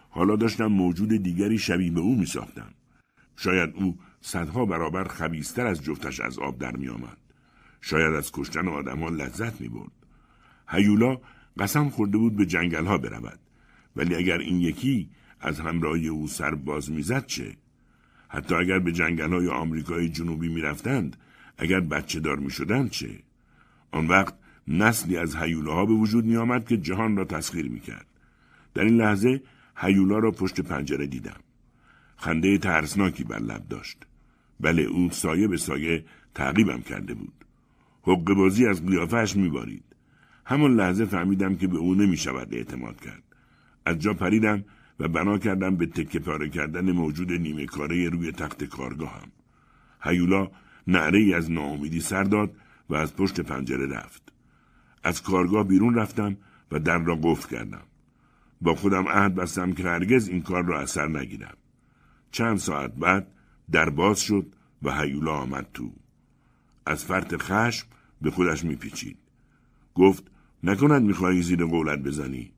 حالا 0.09 0.35
داشتم 0.35 0.65
موجود 0.65 1.23
دیگری 1.23 1.57
شبیه 1.57 1.91
به 1.91 1.99
او 1.99 2.15
می 2.15 2.25
ساختم. 2.25 2.73
شاید 3.35 3.73
او 3.75 3.97
صدها 4.21 4.65
برابر 4.65 5.03
خبیستر 5.07 5.67
از 5.67 5.83
جفتش 5.83 6.19
از 6.19 6.39
آب 6.39 6.59
در 6.59 6.75
می 6.75 6.87
آمد. 6.87 7.17
شاید 7.81 8.13
از 8.13 8.31
کشتن 8.31 8.67
آدمها 8.67 9.09
لذت 9.09 9.61
می 9.61 9.69
برد. 9.69 9.91
هیولا 10.69 11.17
قسم 11.59 11.89
خورده 11.89 12.17
بود 12.17 12.35
به 12.35 12.45
جنگل 12.45 12.85
ها 12.85 12.97
برود. 12.97 13.39
ولی 13.95 14.15
اگر 14.15 14.37
این 14.37 14.59
یکی 14.59 15.09
از 15.39 15.59
همراهی 15.59 16.07
او 16.07 16.27
سر 16.27 16.55
باز 16.55 16.91
می‌زد 16.91 17.25
چه؟ 17.25 17.57
حتی 18.27 18.55
اگر 18.55 18.79
به 18.79 18.91
جنگل 18.91 19.33
های 19.33 19.47
آمریکای 19.47 20.09
جنوبی 20.09 20.49
می‌رفتند 20.49 21.17
اگر 21.57 21.79
بچه 21.79 22.19
دار 22.19 22.39
می 22.39 22.51
شدند 22.51 22.89
چه؟ 22.89 23.09
آن 23.91 24.07
وقت 24.07 24.33
نسلی 24.67 25.17
از 25.17 25.35
هیوله 25.35 25.71
ها 25.71 25.85
به 25.85 25.93
وجود 25.93 26.25
می 26.25 26.35
آمد 26.35 26.67
که 26.67 26.77
جهان 26.77 27.17
را 27.17 27.25
تسخیر 27.25 27.69
می 27.69 27.79
کرد. 27.79 28.05
در 28.73 28.83
این 28.83 28.97
لحظه 28.97 29.41
هیولا 29.81 30.19
را 30.19 30.31
پشت 30.31 30.61
پنجره 30.61 31.07
دیدم. 31.07 31.39
خنده 32.17 32.57
ترسناکی 32.57 33.23
بر 33.23 33.39
لب 33.39 33.67
داشت. 33.67 33.97
بله 34.59 34.81
او 34.81 35.09
سایه 35.11 35.47
به 35.47 35.57
سایه 35.57 36.05
تعقیبم 36.35 36.81
کرده 36.81 37.13
بود. 37.13 37.33
حق 38.03 38.33
بازی 38.33 38.67
از 38.67 38.85
قیافهش 38.85 39.35
میبارید. 39.35 39.83
همان 40.45 40.75
لحظه 40.75 41.05
فهمیدم 41.05 41.55
که 41.55 41.67
به 41.67 41.77
او 41.77 41.95
نمی 41.95 42.17
شود 42.17 42.53
اعتماد 42.53 43.01
کرد. 43.01 43.23
از 43.85 43.99
جا 43.99 44.13
پریدم 44.13 44.65
و 44.99 45.07
بنا 45.07 45.37
کردم 45.37 45.75
به 45.75 45.85
تکه 45.85 46.19
پاره 46.19 46.49
کردن 46.49 46.91
موجود 46.91 47.31
نیمه 47.31 47.65
کاره 47.65 48.09
روی 48.09 48.31
تخت 48.31 48.63
کارگاهم. 48.63 49.31
هیولا 50.03 50.51
نعره 50.87 51.35
از 51.35 51.51
ناامیدی 51.51 52.01
سر 52.01 52.23
داد 52.23 52.55
و 52.89 52.95
از 52.95 53.15
پشت 53.15 53.39
پنجره 53.41 53.87
رفت. 53.87 54.33
از 55.03 55.21
کارگاه 55.21 55.63
بیرون 55.67 55.95
رفتم 55.95 56.37
و 56.71 56.79
در 56.79 56.97
را 56.97 57.15
قفل 57.15 57.57
کردم. 57.57 57.88
با 58.61 58.75
خودم 58.75 59.07
عهد 59.07 59.35
بستم 59.35 59.73
که 59.73 59.83
هرگز 59.83 60.27
این 60.27 60.41
کار 60.41 60.65
را 60.65 60.79
اثر 60.79 61.07
نگیرم. 61.07 61.57
چند 62.31 62.57
ساعت 62.57 62.95
بعد 62.95 63.27
در 63.71 63.89
باز 63.89 64.19
شد 64.21 64.55
و 64.83 65.01
هیولا 65.01 65.33
آمد 65.33 65.67
تو. 65.73 65.91
از 66.85 67.05
فرط 67.05 67.35
خشم 67.35 67.87
به 68.21 68.31
خودش 68.31 68.63
میپیچید. 68.63 69.17
گفت 69.95 70.31
نکند 70.63 71.01
می‌خواهی 71.01 71.41
زیر 71.41 71.65
قولت 71.65 71.99
بزنی. 71.99 72.51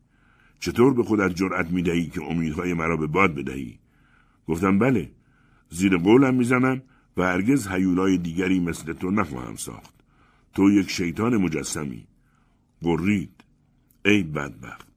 چطور 0.60 0.94
به 0.94 1.04
خودت 1.04 1.36
جرأت 1.36 1.72
می‌دهی 1.72 2.10
که 2.10 2.24
امیدهای 2.24 2.74
مرا 2.74 2.98
به 2.98 3.08
باد 3.08 3.36
بدهی؟ 3.36 3.80
گفتم 4.48 4.80
بله. 4.80 5.12
زیر 5.70 5.98
قولم 5.98 6.36
می‌زنم 6.36 6.82
و 7.18 7.24
هرگز 7.24 7.68
هیولای 7.68 8.18
دیگری 8.18 8.60
مثل 8.60 8.94
تو 8.94 9.12
نخواهم 9.12 9.56
ساخت. 9.56 9.94
تو 10.54 10.72
یک 10.72 10.90
شیطان 10.90 11.38
مجسمی. 11.38 12.08
قرید. 12.82 13.44
ای 14.06 14.24
بدبخت. 14.24 14.91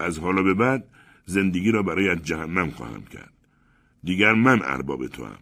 از 0.00 0.18
حالا 0.18 0.42
به 0.42 0.54
بعد 0.54 0.88
زندگی 1.26 1.70
را 1.70 1.82
برای 1.82 2.16
جهنم 2.16 2.70
خواهم 2.70 3.02
کرد. 3.02 3.32
دیگر 4.04 4.32
من 4.32 4.60
ارباب 4.64 5.06
تو 5.06 5.24
هم. 5.24 5.38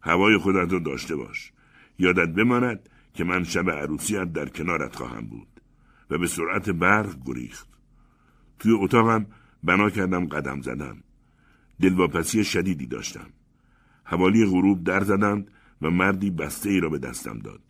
هوای 0.00 0.36
خودت 0.36 0.72
را 0.72 0.78
داشته 0.78 1.16
باش. 1.16 1.52
یادت 1.98 2.28
بماند 2.28 2.88
که 3.14 3.24
من 3.24 3.44
شب 3.44 3.70
عروسیت 3.70 4.32
در 4.32 4.48
کنارت 4.48 4.96
خواهم 4.96 5.26
بود 5.26 5.48
و 6.10 6.18
به 6.18 6.26
سرعت 6.26 6.70
برق 6.70 7.16
گریخت. 7.26 7.68
توی 8.58 8.72
اتاقم 8.72 9.26
بنا 9.64 9.90
کردم 9.90 10.26
قدم 10.26 10.60
زدم. 10.60 10.96
دلواپسی 11.80 12.44
شدیدی 12.44 12.86
داشتم. 12.86 13.30
حوالی 14.04 14.46
غروب 14.46 14.84
در 14.84 15.04
زدند 15.04 15.50
و 15.82 15.90
مردی 15.90 16.30
بسته 16.30 16.70
ای 16.70 16.80
را 16.80 16.88
به 16.88 16.98
دستم 16.98 17.38
داد. 17.38 17.60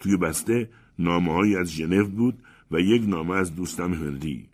توی 0.00 0.16
بسته 0.16 0.70
نامه 0.98 1.58
از 1.58 1.70
ژنو 1.72 2.06
بود 2.06 2.42
و 2.70 2.80
یک 2.80 3.08
نامه 3.08 3.34
از 3.34 3.56
دوستم 3.56 3.94
هنری. 3.94 4.51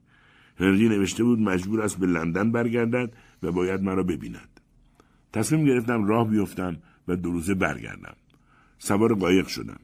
هنری 0.60 0.88
نوشته 0.88 1.24
بود 1.24 1.38
مجبور 1.38 1.82
است 1.82 1.98
به 1.98 2.06
لندن 2.06 2.52
برگردد 2.52 3.12
و 3.42 3.52
باید 3.52 3.82
مرا 3.82 4.02
ببیند. 4.02 4.60
تصمیم 5.32 5.64
گرفتم 5.64 6.04
راه 6.04 6.28
بیفتم 6.28 6.76
و 7.08 7.16
دو 7.16 7.32
روزه 7.32 7.54
برگردم. 7.54 8.16
سوار 8.78 9.14
قایق 9.14 9.46
شدم. 9.46 9.80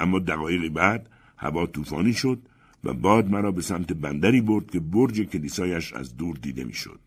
اما 0.00 0.18
دقایقی 0.18 0.68
بعد 0.68 1.08
هوا 1.36 1.66
طوفانی 1.66 2.12
شد 2.12 2.38
و 2.84 2.94
باد 2.94 3.30
مرا 3.30 3.52
به 3.52 3.62
سمت 3.62 3.92
بندری 3.92 4.40
برد 4.40 4.70
که 4.70 4.80
برج 4.80 5.20
کلیسایش 5.20 5.92
از 5.92 6.16
دور 6.16 6.36
دیده 6.36 6.64
می‌شد. 6.64 7.00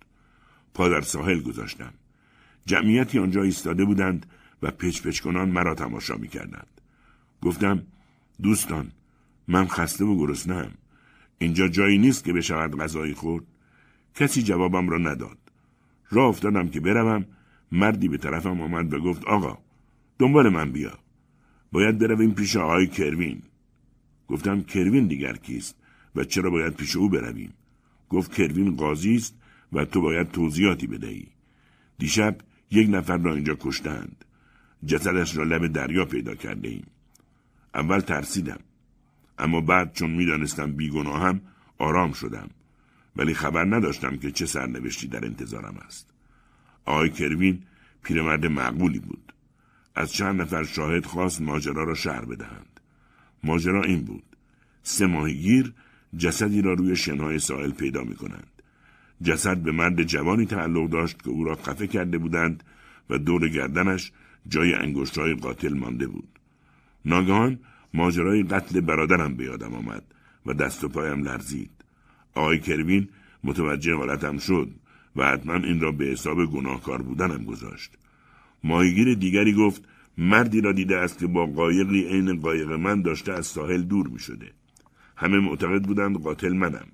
پا 0.74 0.90
در 0.90 1.02
ساحل 1.02 1.42
گذاشتم. 1.42 1.94
جمعیتی 2.66 3.20
آنجا 3.20 3.44
ایستاده 3.44 3.86
بودند 3.86 4.26
و 4.62 4.72
پچ 4.72 5.20
کنان 5.20 5.50
مرا 5.50 5.76
تماشا 5.76 6.16
می 6.16 6.28
کردند. 6.28 6.82
گفتم 7.42 7.84
دوستان 8.42 8.92
من 9.48 9.68
خسته 9.68 10.06
و 10.06 10.18
گرسنه‌ام. 10.18 10.72
اینجا 11.40 11.68
جایی 11.68 11.98
نیست 11.98 12.24
که 12.24 12.34
بشود 12.34 12.78
غذایی 12.80 13.14
خورد. 13.14 13.44
کسی 14.16 14.44
جوابم 14.44 14.90
را 14.90 14.98
نداد. 14.98 15.38
راه 16.10 16.26
افتادم 16.28 16.68
که 16.70 16.80
بروم 16.80 17.26
مردی 17.72 18.08
به 18.08 18.18
طرفم 18.18 18.62
آمد 18.62 18.94
و 18.94 19.00
گفت 19.00 19.26
آقا 19.26 19.58
دنبال 20.20 20.50
من 20.50 20.72
بیا. 20.72 21.00
باید 21.72 21.98
برویم 21.98 22.32
پیش 22.32 22.56
آقای 22.56 22.88
کروین. 22.88 23.42
گفتم 24.28 24.62
کروین 24.62 25.08
دیگر 25.08 25.36
کیست 25.36 25.76
و 26.16 26.24
چرا 26.24 26.50
باید 26.50 26.74
پیش 26.76 26.96
او 26.96 27.10
برویم؟ 27.10 27.54
گفت 28.10 28.34
کروین 28.34 28.76
قاضی 28.76 29.16
است 29.16 29.36
و 29.74 29.86
تو 29.86 30.02
باید 30.02 30.32
توضیحاتی 30.32 30.88
بدهی. 30.88 31.28
دیشب 31.98 32.38
یک 32.72 32.90
نفر 32.90 33.18
را 33.18 33.36
اینجا 33.36 33.58
کشتند. 33.60 34.26
جسدش 34.86 35.38
را 35.38 35.44
لب 35.44 35.68
دریا 35.68 36.06
پیدا 36.06 36.36
کرده 36.36 36.68
ایم. 36.68 36.88
اول 37.74 38.00
ترسیدم. 38.00 38.60
اما 39.40 39.62
بعد 39.62 39.94
چون 39.94 40.10
می‌دانستم 40.10 40.72
بیگناهم 40.72 41.42
آرام 41.78 42.12
شدم. 42.12 42.50
ولی 43.16 43.34
خبر 43.34 43.66
نداشتم 43.66 44.18
که 44.18 44.32
چه 44.32 44.46
سرنوشتی 44.46 45.08
در 45.08 45.26
انتظارم 45.26 45.78
است. 45.86 46.10
آقای 46.86 47.10
کروین 47.10 47.64
پیرمرد 48.04 48.46
معقولی 48.46 49.00
بود. 49.00 49.34
از 49.96 50.14
چند 50.14 50.42
نفر 50.42 50.64
شاهد 50.64 51.06
خواست 51.06 51.42
ماجرا 51.42 51.84
را 51.84 51.96
شهر 51.96 52.26
بدهند. 52.26 52.80
ماجرا 53.44 53.84
این 53.84 54.04
بود. 54.04 54.24
سه 54.84 55.06
ماهیگیر 55.06 55.74
جسدی 56.18 56.62
را 56.62 56.74
روی 56.74 56.96
شنهای 56.96 57.40
ساحل 57.40 57.72
پیدا 57.72 58.04
می 58.04 58.16
کنند. 58.16 58.48
جسد 59.24 59.58
به 59.58 59.72
مرد 59.72 60.04
جوانی 60.04 60.46
تعلق 60.46 60.90
داشت 60.90 61.24
که 61.24 61.30
او 61.30 61.44
را 61.44 61.56
خفه 61.56 61.88
کرده 61.88 62.18
بودند 62.18 62.64
و 63.10 63.18
دور 63.18 63.50
گردنش 63.50 64.12
جای 64.48 64.74
انگشتهای 64.74 65.34
قاتل 65.34 65.74
مانده 65.74 66.08
بود. 66.08 66.40
ناگهان 67.06 67.60
ماجرای 67.94 68.44
قتل 68.44 68.80
برادرم 68.82 69.36
به 69.36 69.44
یادم 69.44 69.74
آمد 69.74 70.04
و 70.46 70.54
دست 70.54 70.84
و 70.84 70.90
پایم 70.90 71.24
لرزید. 71.24 71.72
آقای 72.36 72.60
کروین 72.60 73.08
متوجه 73.44 73.96
حالتم 73.96 74.38
شد 74.38 74.70
و 75.16 75.26
حتما 75.26 75.54
این 75.54 75.80
را 75.82 75.92
به 75.92 76.06
حساب 76.06 76.46
گناهکار 76.46 77.02
بودنم 77.02 77.44
گذاشت. 77.46 77.92
ماهیگیر 78.64 79.14
دیگری 79.14 79.54
گفت 79.54 79.84
مردی 80.18 80.62
را 80.62 80.72
دیده 80.72 80.98
است 80.98 81.20
که 81.20 81.28
با 81.28 81.46
قایقی 81.46 82.04
عین 82.04 82.40
قایق 82.40 82.72
من 82.72 83.02
داشته 83.02 83.34
از 83.34 83.48
ساحل 83.48 83.82
دور 83.82 84.08
می 84.08 84.20
شده. 84.20 84.52
همه 85.16 85.40
معتقد 85.40 85.84
بودند 85.84 86.18
قاتل 86.18 86.54
منم. 86.54 86.88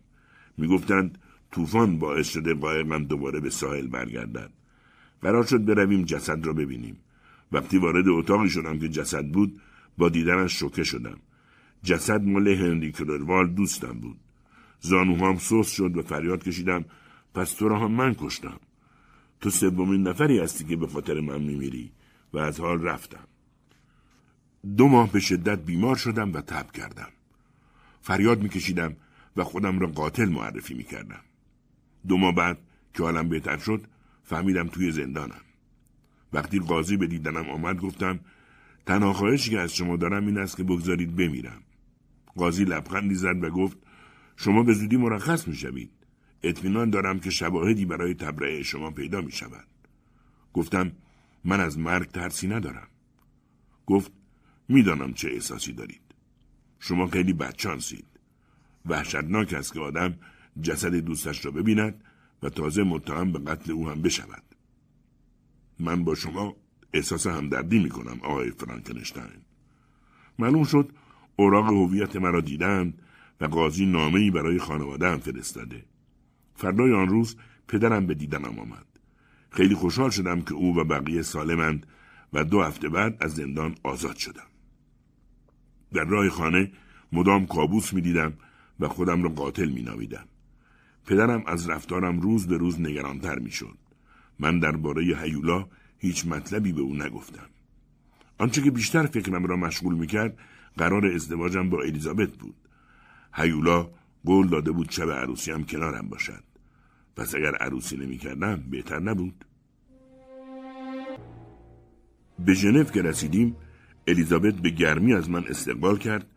می 0.58 0.68
گفتند 0.68 1.18
طوفان 1.52 2.00
باعث 2.00 2.30
شده 2.30 2.54
قایقم 2.54 3.04
دوباره 3.04 3.40
به 3.40 3.50
ساحل 3.50 3.88
برگردد. 3.88 4.50
قرار 5.22 5.44
شد 5.44 5.66
برویم 5.66 6.04
جسد 6.04 6.46
را 6.46 6.54
ببینیم. 6.54 6.98
وقتی 7.52 7.78
وارد 7.78 8.08
اتاقی 8.08 8.50
شدم 8.50 8.80
که 8.80 8.90
جسد 8.90 9.26
بود 9.26 9.62
با 9.98 10.10
دیدنش 10.10 10.60
شوکه 10.60 10.84
شدم. 10.84 11.18
جسد 11.84 12.22
مال 12.22 12.48
هنری 12.48 12.92
کلروال 12.92 13.50
دوستم 13.50 14.00
بود. 14.00 14.18
زانوهام 14.80 15.38
سوس 15.38 15.72
شد 15.72 15.98
و 15.98 16.02
فریاد 16.02 16.44
کشیدم 16.44 16.86
پس 17.34 17.52
تو 17.52 17.70
را 17.70 17.80
هم 17.80 17.92
من 17.92 18.16
کشتم. 18.20 18.60
تو 19.42 19.50
سومین 19.50 20.08
نفری 20.08 20.40
هستی 20.40 20.64
که 20.64 20.76
به 20.76 20.88
خاطر 20.88 21.20
من 21.20 21.42
میمیری 21.42 21.92
و 22.34 22.38
از 22.38 22.60
حال 22.60 22.82
رفتم. 22.82 23.28
دو 24.78 24.88
ماه 24.88 25.12
به 25.12 25.20
شدت 25.20 25.60
بیمار 25.66 25.96
شدم 25.96 26.34
و 26.34 26.42
تب 26.42 26.72
کردم. 26.72 27.10
فریاد 28.02 28.44
میکشیدم 28.44 28.96
و 29.38 29.44
خودم 29.44 29.80
را 29.80 29.88
قاتل 29.88 30.30
معرفی 30.30 30.74
می‌کردم. 30.74 31.22
دو 32.08 32.18
ماه 32.18 32.36
بعد 32.36 32.58
که 32.94 33.04
حالم 33.04 33.30
بهتر 33.30 33.58
شد 33.58 33.82
فهمیدم 34.24 34.68
توی 34.68 34.92
زندانم. 34.92 35.42
وقتی 36.34 36.60
قاضی 36.60 36.98
به 36.98 37.08
دیدنم 37.08 37.50
آمد 37.50 37.80
گفتم 37.80 38.20
تنها 38.86 39.14
خواهشی 39.14 39.52
که 39.52 39.60
از 39.60 39.76
شما 39.76 39.96
دارم 39.96 40.28
این 40.28 40.38
است 40.38 40.58
که 40.58 40.64
بگذارید 40.64 41.16
بمیرم. 41.16 41.62
قاضی 42.36 42.64
لبخندی 42.64 43.16
زد 43.16 43.44
و 43.44 43.50
گفت 43.50 43.78
شما 44.36 44.64
به 44.64 44.74
زودی 44.74 44.98
مرخص 44.98 45.48
می‌شوید. 45.48 45.92
اطمینان 46.44 46.90
دارم 46.90 47.20
که 47.20 47.30
شواهدی 47.30 47.86
برای 47.86 48.14
تبرئه 48.14 48.64
شما 48.64 48.92
پیدا 48.92 49.22
می 49.22 49.32
شود. 49.32 49.68
گفتم 50.54 50.92
من 51.44 51.60
از 51.60 51.78
مرگ 51.78 52.12
ترسی 52.12 52.48
ندارم. 52.48 52.88
گفت 53.86 54.12
می‌دانم 54.70 55.14
چه 55.14 55.30
احساسی 55.30 55.74
دارید. 55.74 56.02
شما 56.80 57.08
خیلی 57.08 57.34
بدچانسید. 57.34 58.06
وحشتناک 58.86 59.54
است 59.54 59.74
که 59.74 59.80
آدم 59.80 60.18
جسد 60.62 60.96
دوستش 60.96 61.46
را 61.46 61.52
ببیند 61.52 62.04
و 62.44 62.50
تازه 62.50 62.84
متهم 62.84 63.32
به 63.32 63.40
قتل 63.40 63.72
او 63.72 63.90
هم 63.90 64.02
بشود. 64.02 64.44
من 65.80 66.04
با 66.04 66.16
شما 66.16 66.56
احساس 66.96 67.28
همدردی 67.28 67.80
می 67.80 67.90
کنم 67.90 68.20
آقای 68.22 68.52
فرانکنشتاین. 68.52 69.42
معلوم 70.40 70.64
شد 70.64 70.92
اوراق 71.36 71.66
هویت 71.66 72.16
مرا 72.16 72.42
دیدند 72.42 73.02
و 73.42 73.46
قاضی 73.46 73.86
نامه 73.86 74.32
برای 74.32 74.60
خانواده 74.60 75.10
هم 75.10 75.20
فرستاده. 75.20 75.86
فردای 76.56 76.94
آن 76.94 77.08
روز 77.08 77.36
پدرم 77.68 78.06
به 78.08 78.14
دیدنم 78.14 78.60
آمد. 78.60 78.86
خیلی 79.50 79.76
خوشحال 79.76 80.10
شدم 80.10 80.42
که 80.42 80.54
او 80.54 80.78
و 80.78 80.84
بقیه 80.84 81.22
سالمند 81.22 81.88
و 82.34 82.44
دو 82.44 82.62
هفته 82.62 82.90
بعد 82.90 83.18
از 83.20 83.36
زندان 83.36 83.76
آزاد 83.84 84.16
شدم. 84.16 84.48
در 85.94 86.04
راه 86.04 86.30
خانه 86.30 86.72
مدام 87.12 87.46
کابوس 87.46 87.94
می 87.94 88.02
دیدم 88.02 88.34
و 88.80 88.88
خودم 88.88 89.24
را 89.24 89.30
قاتل 89.30 89.70
می 89.70 89.82
ناویدم. 89.82 90.26
پدرم 91.06 91.44
از 91.48 91.70
رفتارم 91.70 92.20
روز 92.20 92.48
به 92.48 92.58
روز 92.58 92.82
نگرانتر 92.82 93.40
می 93.40 93.52
شد. 93.52 93.78
من 94.40 94.60
درباره 94.60 95.04
هیولا 95.04 95.68
هیچ 96.06 96.28
مطلبی 96.28 96.74
به 96.74 96.82
او 96.82 96.96
نگفتم. 96.96 97.50
آنچه 98.38 98.62
که 98.62 98.72
بیشتر 98.72 99.06
فکرم 99.06 99.46
را 99.46 99.56
مشغول 99.56 99.96
می 99.96 100.08
کرد 100.08 100.38
قرار 100.78 101.06
ازدواجم 101.06 101.70
با 101.70 101.82
الیزابت 101.82 102.30
بود. 102.30 102.56
هیولا 103.34 103.90
قول 104.26 104.48
داده 104.48 104.72
بود 104.72 104.92
شب 104.92 105.12
عروسی 105.12 105.52
هم 105.52 105.64
کنارم 105.64 106.10
باشد. 106.10 106.44
پس 107.16 107.36
اگر 107.36 107.56
عروسی 107.56 107.98
نمی 107.98 108.18
کردم 108.18 108.56
بهتر 108.56 109.00
نبود. 109.00 109.46
به 112.40 112.54
ژنو 112.54 112.84
که 112.84 113.02
رسیدیم 113.02 113.56
الیزابت 114.08 114.54
به 114.54 114.70
گرمی 114.70 115.14
از 115.14 115.30
من 115.30 115.44
استقبال 115.48 115.98
کرد 115.98 116.28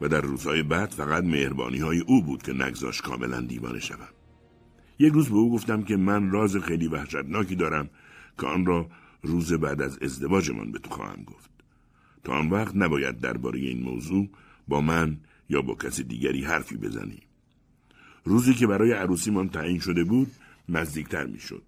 و 0.00 0.08
در 0.08 0.20
روزهای 0.20 0.62
بعد 0.62 0.90
فقط 0.90 1.24
مهربانی 1.24 1.78
های 1.78 2.00
او 2.00 2.22
بود 2.22 2.42
که 2.42 2.52
نگذاش 2.52 3.00
کاملا 3.00 3.40
دیوانه 3.40 3.80
شوم. 3.80 4.08
یک 4.98 5.12
روز 5.12 5.28
به 5.28 5.36
او 5.36 5.52
گفتم 5.52 5.82
که 5.82 5.96
من 5.96 6.30
راز 6.30 6.56
خیلی 6.56 6.88
وحشتناکی 6.88 7.56
دارم 7.56 7.90
که 8.40 8.46
آن 8.46 8.66
را 8.66 8.88
روز 9.22 9.52
بعد 9.52 9.82
از 9.82 9.98
ازدواجمان 10.02 10.72
به 10.72 10.78
تو 10.78 10.90
خواهم 10.90 11.22
گفت. 11.22 11.50
تا 12.24 12.32
آن 12.32 12.50
وقت 12.50 12.76
نباید 12.76 13.20
درباره 13.20 13.58
این 13.58 13.82
موضوع 13.82 14.28
با 14.68 14.80
من 14.80 15.16
یا 15.48 15.62
با 15.62 15.74
کسی 15.74 16.02
دیگری 16.02 16.44
حرفی 16.44 16.76
بزنی. 16.76 17.18
روزی 18.24 18.54
که 18.54 18.66
برای 18.66 18.92
عروسیمان 18.92 19.48
تعیین 19.48 19.78
شده 19.78 20.04
بود 20.04 20.30
نزدیکتر 20.68 21.26
می‌شد. 21.26 21.62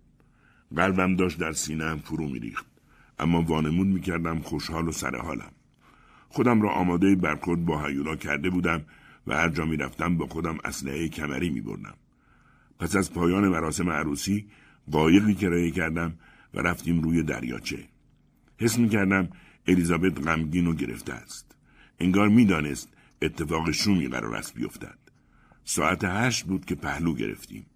قلبم 0.77 1.17
داشت 1.17 1.39
در 1.39 1.53
سینهام 1.53 1.99
فرو 1.99 2.29
میریخت 2.29 2.67
اما 3.19 3.43
وانمود 3.43 3.87
می‌کردم 3.87 4.39
خوشحال 4.39 4.89
و 4.89 4.93
سرحالم. 4.93 5.53
خودم 6.29 6.63
را 6.63 6.71
آماده 6.71 7.15
برخورد 7.15 7.65
با 7.65 7.87
هیولا 7.87 8.17
کرده 8.17 8.51
بودم 8.51 8.85
و 9.27 9.35
هر 9.35 9.49
جا 9.49 9.65
می‌رفتم 9.65 10.17
با 10.17 10.27
خودم 10.27 10.59
اسلحه 10.65 11.09
کمری 11.09 11.51
میبردم. 11.51 11.95
پس 12.79 12.97
از 12.97 13.13
پایان 13.13 13.49
مراسم 13.49 13.91
عروسی 13.91 14.47
قایقی 14.91 15.35
کرایه 15.35 15.71
کردم 15.71 16.15
و 16.55 16.61
رفتیم 16.61 17.03
روی 17.03 17.23
دریاچه. 17.23 17.79
حس 18.59 18.79
می‌کردم 18.79 19.29
الیزابت 19.67 20.29
غمگین 20.29 20.67
و 20.67 20.75
گرفته 20.75 21.13
است. 21.13 21.57
انگار 22.01 22.29
می‌دانست 22.29 22.89
اتفاق 23.23 23.71
شومی 23.71 24.09
قرار 24.09 24.37
است 24.37 24.55
بیفتد. 24.55 24.99
ساعت 25.65 26.05
هشت 26.05 26.45
بود 26.45 26.65
که 26.65 26.75
پهلو 26.75 27.15
گرفتیم. 27.15 27.67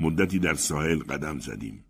مدتی 0.00 0.38
در 0.38 0.54
ساحل 0.54 0.98
قدم 0.98 1.38
زدیم. 1.38 1.84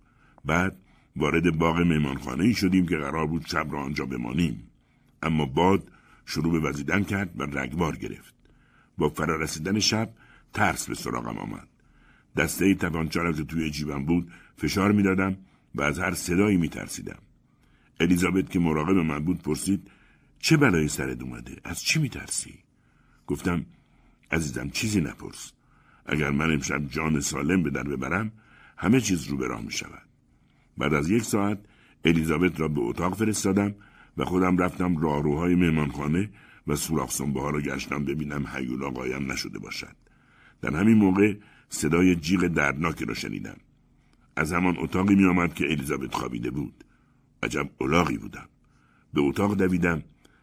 بعد 0.45 0.77
وارد 1.17 1.59
باغ 1.59 1.79
مهمانخانه 1.79 2.45
ای 2.45 2.55
شدیم 2.55 2.87
که 2.87 2.97
قرار 2.97 3.27
بود 3.27 3.47
شب 3.47 3.67
را 3.71 3.83
آنجا 3.83 4.07
بمانیم. 4.07 4.63
اما 5.23 5.47
باد 5.47 5.91
شروع 6.27 6.61
به 6.61 6.69
وزیدن 6.69 7.03
کرد 7.03 7.41
و 7.41 7.43
رگبار 7.43 7.97
گرفت. 7.97 8.35
با 8.99 9.09
فرارسیدن 9.09 9.79
شب 9.79 10.11
ترس 10.53 10.89
به 10.89 10.95
سراغم 10.95 11.39
آمد. 11.39 11.69
دسته 12.37 12.75
تپانچه 12.75 13.21
را 13.21 13.33
که 13.33 13.45
توی 13.45 13.71
جیبم 13.71 14.05
بود 14.05 14.33
فشار 14.57 14.93
می‌دادم 14.93 15.37
و 15.75 15.83
از 15.83 15.99
هر 15.99 16.15
صدایی 16.15 16.57
میترسیدم. 16.57 17.19
الیزابت 18.01 18.51
که 18.51 18.59
مراقب 18.59 18.97
من 18.97 19.25
بود 19.25 19.43
پرسید 19.43 19.91
چه 20.39 20.57
بلایی 20.57 20.89
سرت 20.89 21.23
اومده؟ 21.23 21.57
از 21.65 21.83
چی 21.83 22.01
میترسی؟ 22.01 22.55
گفتم 23.27 23.67
عزیزم 24.31 24.71
چیزی 24.71 25.01
نپرس. 25.01 25.53
اگر 26.07 26.31
من 26.31 26.53
امشب 26.53 26.87
جان 26.87 27.21
سالم 27.21 27.63
به 27.63 27.71
در 27.71 27.83
ببرم 27.83 28.33
همه 28.77 29.01
چیز 29.01 29.25
رو 29.25 29.37
به 29.37 29.47
راه 29.47 29.63
می 29.63 29.73
شود. 29.73 30.09
بعد 30.79 30.95
از 30.95 31.11
یک 31.11 31.23
ساعت 31.23 31.59
الیزابت 32.05 32.61
را 32.61 32.69
به 32.69 32.81
اتاق 32.81 33.17
فرستادم 33.17 33.75
و 34.17 34.25
خودم 34.25 34.59
رفتم 34.59 34.97
راهروهای 34.97 35.55
مهمانخانه 35.55 36.31
و 36.67 36.77
سوراخ 36.77 37.21
ها 37.21 37.51
را 37.51 37.61
گشتم 37.61 38.05
ببینم 38.05 38.47
هیولا 38.55 38.91
قایم 38.91 39.33
نشده 39.33 39.59
باشد. 39.59 39.97
در 40.63 40.77
همین 40.77 40.97
موقع 40.99 41.35
صدای 41.69 42.17
جیغ 42.17 42.47
دردناکی 42.47 43.05
را 43.05 43.15
شنیدم. 43.15 43.57
از 44.39 44.53
همان 44.53 44.77
اتاقی 44.79 45.15
می 45.15 45.25
آمد 45.25 45.55
که 45.55 45.65
الیزابت 45.65 46.15
خوابیده 46.15 46.51
بود. 46.51 46.85
عجب 47.43 47.71
اولاغی 47.79 48.19
بودم. 48.19 48.49
به 49.15 49.21
اتاق 49.21 49.57
دویدم 49.57 50.03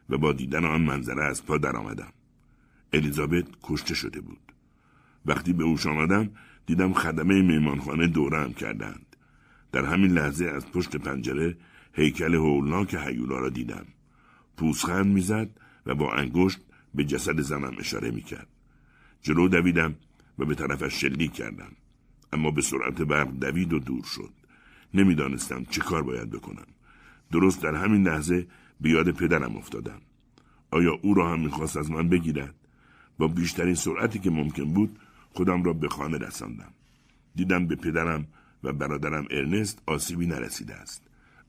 و 0.10 0.18
با 0.18 0.34
دیدن 0.34 0.66
آن 0.66 0.82
منظره 0.82 1.24
از 1.24 1.46
پا 1.46 1.58
درآمدم. 1.58 2.14
الیزابت 2.94 3.46
کشته 3.64 3.96
شده 3.96 4.22
بود. 4.22 4.52
وقتی 5.26 5.54
به 5.54 5.64
اوش 5.64 5.88
آمدم 5.88 6.30
دیدم 6.66 6.94
خدمه 6.94 7.42
میمانخانه 7.42 8.08
دورم 8.08 8.54
کردند. 8.54 9.16
در 9.72 9.86
همین 9.86 10.12
لحظه 10.12 10.46
از 10.46 10.72
پشت 10.72 10.96
پنجره 10.96 11.58
هیکل 11.94 12.36
هولناک 12.36 12.94
هیولا 12.94 13.40
را 13.40 13.50
دیدم. 13.50 13.86
پوسخند 14.58 15.06
می‌زد 15.06 15.50
و 15.86 15.96
با 15.96 16.14
انگشت 16.14 16.60
به 16.96 17.04
جسد 17.06 17.42
زنم 17.42 17.76
اشاره 17.80 18.12
می‌کرد. 18.12 18.48
جلو 19.22 19.48
دویدم 19.48 19.96
و 20.40 20.46
به 20.46 20.56
طرفش 20.56 21.02
شلیک 21.02 21.34
کردم. 21.34 21.72
اما 22.36 22.52
به 22.52 22.62
سرعت 22.62 23.02
برق 23.02 23.32
دوید 23.40 23.74
و 23.74 23.80
دور 23.80 24.04
شد. 24.04 24.34
نمی‌دانستم 24.94 25.64
چه 25.64 25.82
کار 25.82 26.04
باید 26.04 26.30
بکنم. 26.30 26.68
درست 27.32 27.64
در 27.64 27.76
همین 27.76 28.08
لحظه 28.08 28.48
به 28.82 28.90
یاد 28.90 29.12
پدرم 29.12 29.56
افتادم. 29.56 30.02
آیا 30.72 31.00
او 31.02 31.14
را 31.14 31.32
هم 31.32 31.40
می‌خواست 31.40 31.78
از 31.78 31.92
من 31.92 32.10
بگیرد؟ 32.10 32.56
با 33.18 33.28
بیشترین 33.28 33.76
سرعتی 33.76 34.20
که 34.20 34.30
ممکن 34.30 34.74
بود 34.74 35.00
خودم 35.34 35.64
را 35.64 35.74
به 35.74 35.88
خانه 35.88 36.18
رساندم. 36.18 36.74
دیدم 37.36 37.68
به 37.68 37.76
پدرم 37.76 38.28
و 38.64 38.74
برادرم 38.74 39.26
ارنست 39.32 39.82
آسیبی 39.86 40.28
نرسیده 40.28 40.76
است. 40.76 41.02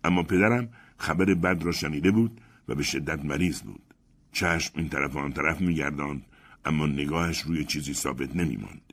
اما 0.04 0.22
پدرم 0.22 0.68
خبر 0.98 1.34
بد 1.34 1.62
را 1.62 1.72
شنیده 1.72 2.10
بود 2.10 2.40
و 2.68 2.74
به 2.74 2.82
شدت 2.82 3.24
مریض 3.24 3.62
بود. 3.62 3.82
چشم 4.32 4.72
این 4.78 4.88
طرف 4.88 5.16
و 5.16 5.18
آن 5.18 5.32
طرف 5.32 5.60
میگرداند 5.60 6.22
اما 6.64 6.86
نگاهش 6.86 7.40
روی 7.40 7.64
چیزی 7.64 7.94
ثابت 7.94 8.36
نمیماند. 8.36 8.92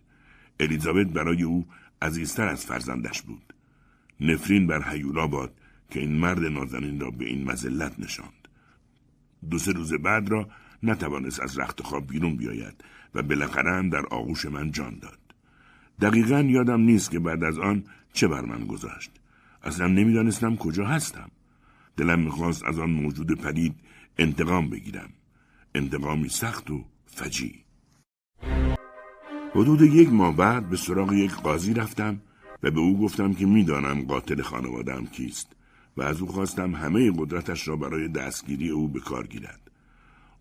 الیزابت 0.59 1.07
برای 1.07 1.43
او 1.43 1.67
عزیزتر 2.04 2.47
از 2.47 2.66
فرزندش 2.66 3.22
بود. 3.22 3.54
نفرین 4.20 4.68
بر 4.68 4.82
حیولا 4.89 5.28
باد 5.28 5.54
که 5.89 5.99
این 5.99 6.12
مرد 6.12 6.45
نازنین 6.45 6.99
را 6.99 7.12
به 7.12 7.26
این 7.26 7.51
مزلت 7.51 7.99
نشاند. 7.99 8.47
دو 9.49 9.60
سه 9.60 9.72
روز 9.72 9.93
بعد 9.93 10.30
را 10.30 10.49
نتوانست 10.84 11.39
از 11.39 11.60
رخت 11.60 11.82
خواب 11.82 12.08
بیرون 12.08 12.36
بیاید 12.36 12.84
و 13.16 13.24
بالاخره 13.24 13.72
هم 13.72 13.89
در 13.89 14.06
آغوش 14.06 14.45
من 14.45 14.72
جان 14.72 14.99
داد. 14.99 15.20
دقیقا 16.01 16.39
یادم 16.39 16.82
نیست 16.82 17.12
که 17.12 17.20
بعد 17.20 17.43
از 17.43 17.60
آن 17.60 17.84
چه 18.14 18.28
بر 18.28 18.41
من 18.41 18.66
گذاشت. 18.66 19.12
اصلا 19.64 19.88
نمی‌دانستم 19.88 20.56
کجا 20.56 20.86
هستم. 20.86 21.32
دلم 21.97 22.20
می‌خواست 22.20 22.64
از 22.66 22.80
آن 22.80 22.89
موجود 22.89 23.41
پدید 23.41 23.76
انتقام 24.18 24.70
بگیرم. 24.70 25.10
انتقامی 25.76 26.30
سخت 26.30 26.72
و 26.72 26.86
فجی. 27.06 27.64
حدود 29.56 29.82
یک 29.82 30.14
ماه 30.14 30.36
بعد 30.36 30.70
به 30.70 30.78
سراغ 30.78 31.14
یک 31.14 31.32
قاضی 31.32 31.74
رفتم 31.74 32.22
و 32.64 32.72
به 32.72 32.80
او 32.80 32.99
گفتم 32.99 33.34
که 33.34 33.45
می‌دانم 33.45 34.01
قاتل 34.01 34.41
خانوادم 34.41 35.06
کیست 35.06 35.56
و 35.97 36.01
از 36.01 36.22
او 36.22 36.28
خواستم 36.28 36.76
همه 36.76 37.12
قدرتش 37.18 37.68
را 37.68 37.76
برای 37.76 38.08
دستگیری 38.08 38.70
او 38.70 38.88
به 38.88 38.99
کار 38.99 39.28
گیرد. 39.28 39.72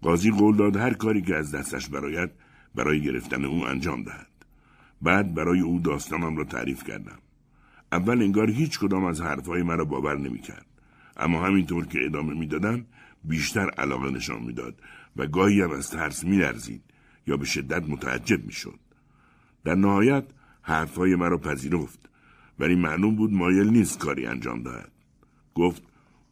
قاضی 0.02 0.30
قول 0.30 0.56
داد 0.56 0.76
هر 0.76 0.94
کاری 0.94 1.22
که 1.22 1.36
از 1.36 1.54
دستش 1.54 1.88
براید 1.88 2.30
برای 2.74 3.02
گرفتن 3.02 3.44
او 3.44 3.66
انجام 3.66 4.02
دهد. 4.02 4.26
بعد 5.02 5.34
برای 5.34 5.60
او 5.60 5.80
داستانم 5.80 6.36
را 6.36 6.44
تعریف 6.44 6.84
کردم. 6.84 7.18
اول 7.92 8.22
انگار 8.22 8.50
هیچ 8.50 8.78
کدام 8.78 9.04
از 9.04 9.20
حرفهای 9.20 9.62
مرا 9.62 9.84
باور 9.84 10.18
نمی‌کرد. 10.18 10.66
اما 11.16 11.46
همینطور 11.46 11.86
که 11.86 12.04
ادامه 12.04 12.34
می‌دادم 12.34 12.86
بیشتر 13.24 13.70
علاقه 13.70 14.10
نشان 14.10 14.42
می‌داد 14.42 14.74
و 15.16 15.26
گاهی 15.26 15.60
هم 15.60 15.70
از 15.70 15.90
ترس 15.90 16.24
میلرزید 16.24 16.82
یا 17.26 17.36
به 17.36 17.44
شدت 17.44 17.88
متعجب 17.88 18.44
می‌شد. 18.44 18.78
در 19.64 19.74
نهایت 19.74 20.24
حرفهای 20.62 21.16
مرا 21.16 21.38
پذیرفت. 21.38 22.08
ولی 22.58 22.74
معلوم 22.74 23.16
بود 23.16 23.32
مایل 23.32 23.68
نیست 23.68 23.98
کاری 23.98 24.26
انجام 24.26 24.62
دهد. 24.62 24.92
گفت 25.54 25.82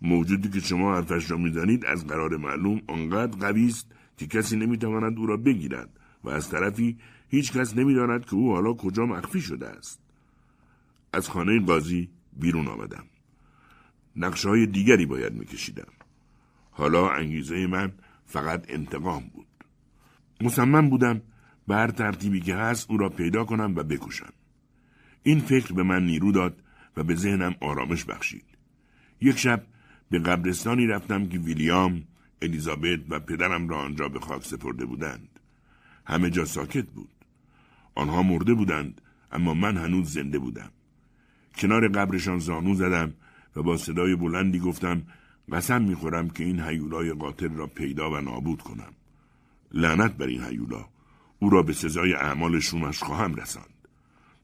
موجودی 0.03 0.49
که 0.49 0.61
شما 0.61 0.95
حرفش 0.95 1.31
را 1.31 1.37
می‌زنید 1.37 1.87
از 1.87 2.07
قرار 2.07 2.37
معلوم 2.37 2.83
آنقدر 2.87 3.39
قوی 3.39 3.67
است 3.67 3.87
که 4.17 4.27
کسی 4.27 4.57
نمی‌تواند 4.57 5.19
او 5.19 5.27
را 5.27 5.37
بگیرد 5.37 5.91
و 6.25 6.31
از 6.31 6.51
طرفی 6.51 6.99
هیچ 7.29 7.53
کس 7.53 7.77
نمی‌داند 7.77 8.25
که 8.25 8.35
او 8.35 8.53
حالا 8.53 8.73
کجا 8.75 9.07
مخفی 9.07 9.41
شده 9.41 9.67
است. 9.67 10.01
از 11.13 11.29
خانه 11.29 11.61
قاضی 11.61 12.11
بیرون 12.33 12.69
آمدم. 12.69 13.05
نقشه 14.17 14.49
های 14.49 14.67
دیگری 14.67 15.07
باید 15.07 15.33
میکشیدم. 15.33 15.93
حالا 16.71 17.11
انگیزه 17.11 17.67
من 17.67 17.93
فقط 18.27 18.65
انتقام 18.69 19.23
بود. 19.35 19.47
مصمم 20.41 20.91
بودم 20.91 21.23
به 21.69 21.75
هر 21.75 21.91
ترتیبی 21.91 22.41
که 22.41 22.55
هست 22.57 22.91
او 22.91 22.97
را 22.97 23.09
پیدا 23.09 23.45
کنم 23.45 23.77
و 23.77 23.83
بکشم. 23.83 24.33
این 25.23 25.41
فکر 25.41 25.73
به 25.73 25.83
من 25.83 26.07
نیرو 26.07 26.33
داد 26.33 26.63
و 26.97 27.05
به 27.05 27.15
ذهنم 27.15 27.55
آرامش 27.61 28.05
بخشید. 28.05 28.45
یک 29.21 29.39
شب 29.39 29.67
به 30.11 30.19
قبرستانی 30.19 30.87
رفتم 30.87 31.29
که 31.29 31.39
ویلیام، 31.39 32.05
الیزابت 32.43 33.01
و 33.09 33.21
پدرم 33.21 33.69
را 33.69 33.79
آنجا 33.79 34.09
به 34.09 34.21
خاک 34.21 34.45
سپرده 34.45 34.85
بودند. 34.85 35.29
همه 36.07 36.31
جا 36.31 36.45
ساکت 36.45 36.87
بود. 36.87 37.11
آنها 37.95 38.23
مرده 38.23 38.55
بودند 38.55 39.01
اما 39.33 39.55
من 39.55 39.77
هنوز 39.77 40.13
زنده 40.13 40.39
بودم. 40.39 40.71
کنار 41.57 41.89
قبرشان 41.89 42.39
زانو 42.39 42.75
زدم 42.75 43.13
و 43.57 43.63
با 43.63 43.77
صدای 43.77 44.17
بلندی 44.17 44.59
گفتم 44.59 45.03
قسم 45.53 45.83
می‌خورم 45.83 46.31
که 46.31 46.45
این 46.45 46.61
حیولای 46.61 47.13
قاتل 47.13 47.55
را 47.55 47.67
پیدا 47.67 48.11
و 48.11 48.21
نابود 48.21 48.63
کنم. 48.63 48.93
لعنت 49.73 50.17
بر 50.17 50.27
این 50.27 50.43
حیولا 50.43 50.87
او 51.43 51.51
را 51.51 51.63
به 51.63 51.73
سزای 51.73 52.15
اعمال 52.15 52.61
شومش 52.61 52.99
خواهم 52.99 53.35
رساند. 53.35 53.89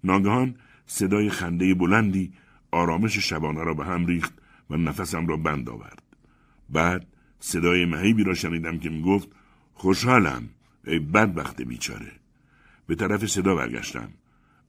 ناگهان 0.04 0.54
صدای 0.86 1.30
خنده 1.30 1.74
بلندی 1.74 2.32
آرامش 2.70 3.18
شبانه 3.18 3.64
را 3.64 3.74
به 3.74 3.84
هم 3.84 4.06
ریخت 4.06 4.34
و 4.70 4.76
نفسم 4.76 5.26
را 5.26 5.36
بند 5.36 5.68
آورد. 5.68 6.02
بعد 6.70 7.06
صدای 7.40 7.84
مهیبی 7.84 8.24
را 8.24 8.34
شنیدم 8.34 8.78
که 8.78 8.90
می‌گفت 8.90 9.28
خوشحالم 9.74 10.48
ای 10.84 10.98
بدبخت 10.98 11.62
بیچاره. 11.62 12.12
به 12.86 12.94
طرف 12.94 13.26
صدا 13.26 13.54
برگشتم 13.54 14.08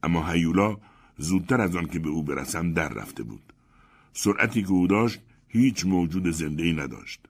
اما 0.04 0.32
هیولا 0.32 0.78
زودتر 1.18 1.62
از 1.62 1.76
آن 1.76 1.86
که 1.86 2.00
به 2.00 2.10
او 2.10 2.24
برسم 2.24 2.74
در 2.74 2.90
رفته 2.90 3.24
بود. 3.24 3.54
سرعتی 4.14 4.64
که 4.64 4.72
او 4.72 4.88
داشت 4.88 5.20
هیچ 5.48 5.86
موجود 5.86 6.32
زنده 6.32 6.64
ای 6.64 6.74
نداشت. 6.74 7.22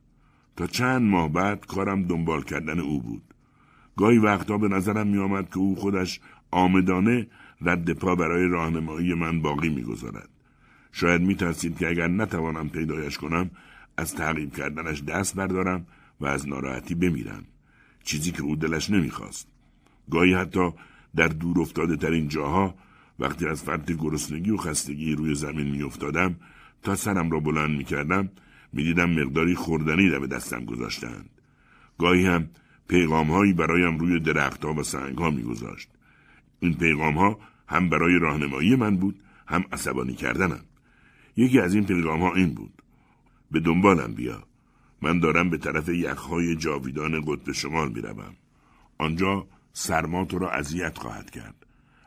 تا 0.56 0.68
چند 0.68 1.02
ماه 1.02 1.30
بعد 1.30 1.66
کارم 1.66 2.04
دنبال 2.04 2.44
کردن 2.44 2.80
او 2.80 3.02
بود. 3.02 3.34
گاهی 3.98 4.18
وقتا 4.18 4.58
به 4.58 4.68
نظرم 4.68 5.08
می 5.08 5.18
آمد 5.18 5.50
که 5.50 5.58
او 5.58 5.76
خودش 5.76 6.20
آمدانه 6.52 7.28
رد 7.62 7.94
پا 7.94 8.16
برای 8.16 8.48
راهنمایی 8.48 9.14
من 9.14 9.42
باقی 9.42 9.70
می‌گذارد. 9.70 10.30
شاید 10.92 11.22
می 11.22 11.36
ترسید 11.36 11.78
که 11.78 11.90
اگر 11.90 12.08
نتوانم 12.08 12.70
پیدایش 12.70 13.18
کنم 13.18 13.52
از 13.98 14.16
تعقیب 14.16 14.56
کردنش 14.56 15.04
دست 15.04 15.36
بردارم 15.36 15.88
و 16.22 16.26
از 16.26 16.48
ناراحتی 16.48 16.96
بمیرم. 16.96 17.44
چیزی 18.04 18.32
که 18.32 18.42
او 18.42 18.56
دلش 18.56 18.90
نمی‌خواست. 18.90 19.48
گاهی 20.12 20.34
حتی 20.34 20.70
در 21.16 21.28
دور 21.28 21.62
افتاده 21.62 21.96
ترین 21.96 22.28
جاها 22.28 22.76
وقتی 23.20 23.48
از 23.48 23.64
فرد 23.64 23.92
گرسنگی 23.92 24.52
و 24.52 24.58
خستگی 24.58 25.16
روی 25.16 25.36
زمین 25.36 25.68
میافتادم 25.68 26.36
تا 26.84 26.96
سرم 26.96 27.32
را 27.32 27.40
بلند 27.40 27.78
می‌کردم 27.78 28.30
می‌دیدم 28.74 29.10
مقداری 29.10 29.56
خوردنی 29.56 30.10
در 30.10 30.20
به 30.20 30.28
دستم 30.28 30.66
گذاشتند. 30.66 31.30
گاهی 31.98 32.26
هم 32.26 32.50
پیغام 32.88 33.32
هایی 33.32 33.54
برایم 33.54 33.98
روی 33.98 34.20
درختها 34.20 34.74
و 34.74 34.84
سنگ 34.84 35.18
ها 35.18 35.32
میگذاشت. 35.32 35.90
این 36.60 36.74
پیغام 36.74 37.18
ها 37.18 37.40
هم 37.68 37.90
برای 37.90 38.20
راهنمایی 38.20 38.76
من 38.76 38.98
بود 38.98 39.20
هم 39.48 39.64
عصبانی 39.72 40.14
کردنم. 40.14 40.64
یکی 41.38 41.60
از 41.60 41.74
این 41.74 41.86
پیغام 41.86 42.22
ها 42.22 42.34
این 42.34 42.54
بود. 42.54 42.82
به 43.52 43.60
دنبالم 43.60 44.14
بیا. 44.14 44.44
من 45.02 45.20
دارم 45.20 45.50
به 45.50 45.58
طرف 45.58 45.90
یخهای 45.90 46.56
جاویدان 46.56 47.22
قطب 47.22 47.52
شمال 47.52 47.92
می‌روم. 47.92 48.36
آنجا 48.98 49.48
سرما 49.74 50.26
تو 50.26 50.40
را 50.40 50.52
اذیت 50.52 50.98
خواهد 50.98 51.30
کرد 51.30 51.66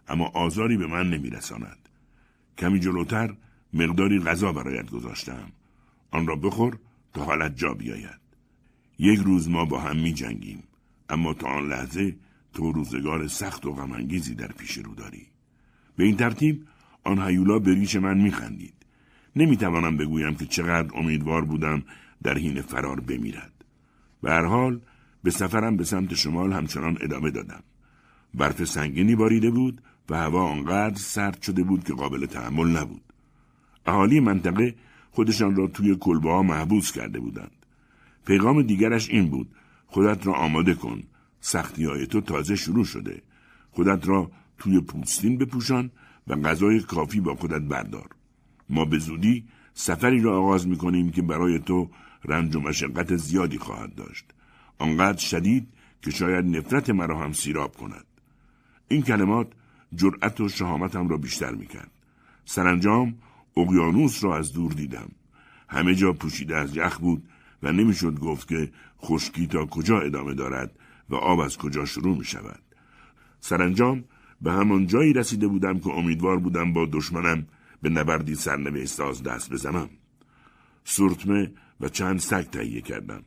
اما 0.09 0.27
آزاری 0.27 0.77
به 0.77 0.87
من 0.87 1.11
نمیرساند. 1.11 1.89
کمی 2.59 2.81
جلوتر 2.81 3.35
مقداری 3.73 4.19
غذا 4.19 4.53
برایت 4.53 4.91
گذاشتم. 4.91 5.53
آن 6.11 6.27
را 6.27 6.37
بخور 6.37 6.79
تا 7.13 7.25
حالت 7.25 7.57
جا 7.57 7.75
بیاید. 7.75 8.21
یک 8.99 9.19
روز 9.19 9.49
ما 9.49 9.65
با 9.65 9.81
هم 9.81 9.97
می 9.97 10.13
جنگیم 10.13 10.63
اما 11.11 11.35
تا 11.35 11.49
آن 11.49 11.69
لحظه 11.69 12.17
تو 12.55 12.73
روزگار 12.73 13.29
سخت 13.29 13.67
و 13.67 13.73
غمانگیزی 13.73 14.35
در 14.35 14.53
پیش 14.59 14.79
رو 14.79 14.95
داری. 14.95 15.27
به 15.97 16.05
این 16.05 16.17
ترتیب 16.17 16.67
آن 17.05 17.23
هیولا 17.23 17.59
به 17.59 17.75
ریش 17.75 17.97
من 17.97 18.19
میخندید. 18.19 18.75
نمی‌توانم 19.37 19.97
بگویم 19.97 20.35
که 20.35 20.47
چقدر 20.47 20.99
امیدوار 20.99 21.45
بودم 21.45 21.83
در 22.23 22.39
حین 22.39 22.63
فرار 22.63 23.01
بمیرد. 23.01 23.53
به 24.23 24.31
هر 24.31 24.45
حال 24.45 24.81
به 25.25 25.31
سفرم 25.31 25.77
به 25.77 25.85
سمت 25.85 26.15
شمال 26.15 26.53
همچنان 26.53 26.99
ادامه 27.01 27.31
دادم. 27.31 27.63
برف 28.35 28.65
سنگینی 28.65 29.17
باریده 29.17 29.51
بود 29.51 29.83
و 30.09 30.17
هوا 30.17 30.43
آنقدر 30.43 30.97
سرد 30.99 31.43
شده 31.43 31.63
بود 31.63 31.85
که 31.85 31.93
قابل 31.93 32.27
تحمل 32.27 32.77
نبود. 32.77 33.03
اهالی 33.87 34.21
منطقه 34.21 34.75
خودشان 35.11 35.57
را 35.57 35.67
توی 35.67 35.97
کلبه 35.97 36.31
ها 36.31 36.43
محبوس 36.43 36.93
کرده 36.93 37.21
بودند. 37.21 37.67
پیغام 38.27 38.63
دیگرش 38.63 39.11
این 39.11 39.31
بود 39.31 39.49
خودت 39.91 40.27
را 40.27 40.35
آماده 40.35 40.75
کن. 40.75 41.03
سختی 41.41 41.85
های 41.85 42.07
تو 42.07 42.21
تازه 42.21 42.57
شروع 42.57 42.85
شده. 42.85 43.23
خودت 43.71 44.09
را 44.09 44.31
توی 44.59 44.81
پوستین 44.81 45.39
بپوشان 45.39 45.91
و 46.27 46.37
غذای 46.37 46.81
کافی 46.81 47.21
با 47.21 47.35
خودت 47.35 47.63
بردار. 47.63 48.09
ما 48.69 48.85
به 48.85 48.99
زودی 48.99 49.45
سفری 49.75 50.21
را 50.21 50.39
آغاز 50.39 50.69
می 50.69 50.77
کنیم 50.77 51.11
که 51.11 51.23
برای 51.23 51.59
تو 51.59 51.91
رنج 52.25 52.57
و 52.57 52.61
مشقت 52.61 53.17
زیادی 53.17 53.59
خواهد 53.59 53.95
داشت. 53.95 54.25
آنقدر 54.79 55.19
شدید 55.19 55.69
که 56.03 56.11
شاید 56.11 56.45
نفرت 56.45 56.91
مرا 56.91 57.19
هم 57.19 57.33
سیراب 57.33 57.77
کند. 57.77 58.05
این 58.89 59.03
کلمات 59.03 59.49
جرأت 59.95 60.41
و 60.41 60.49
شهامتم 60.49 61.09
را 61.09 61.17
بیشتر 61.17 61.55
می 61.55 61.67
کرد 61.67 61.91
سرانجام 62.45 63.15
اقیانوس 63.57 64.25
را 64.25 64.39
از 64.39 64.53
دور 64.53 64.73
دیدم. 64.73 65.09
همه 65.69 65.95
جا 65.95 66.13
پوشیده 66.13 66.57
از 66.57 66.77
یخ 66.77 66.99
بود 66.99 67.29
و 67.63 67.73
نمی‌شد 67.73 68.19
گفت 68.19 68.49
که 68.49 68.71
خشکی 69.03 69.47
تا 69.47 69.67
کجا 69.67 70.01
ادامه 70.01 70.35
دارد 70.35 70.79
و 71.11 71.15
آب 71.15 71.41
از 71.41 71.59
کجا 71.59 71.85
شروع 71.85 72.19
می 72.19 72.25
شود؟ 72.25 72.63
سرانجام 73.41 74.05
به 74.43 74.53
همان 74.53 74.87
جایی 74.87 75.13
رسیده 75.13 75.49
بودم 75.49 75.79
که 75.79 75.91
امیدوار 75.91 76.39
بودم 76.39 76.73
با 76.73 76.89
دشمنم 76.93 77.47
به 77.83 77.89
نبردی 77.89 78.35
سرنوشت 78.35 79.01
از 79.01 79.23
دست 79.23 79.53
بزنم. 79.53 79.89
سورتمه 80.85 81.53
و 81.81 81.89
چند 81.89 82.19
سگ 82.19 82.43
تهیه 82.43 82.81
کردم. 82.81 83.23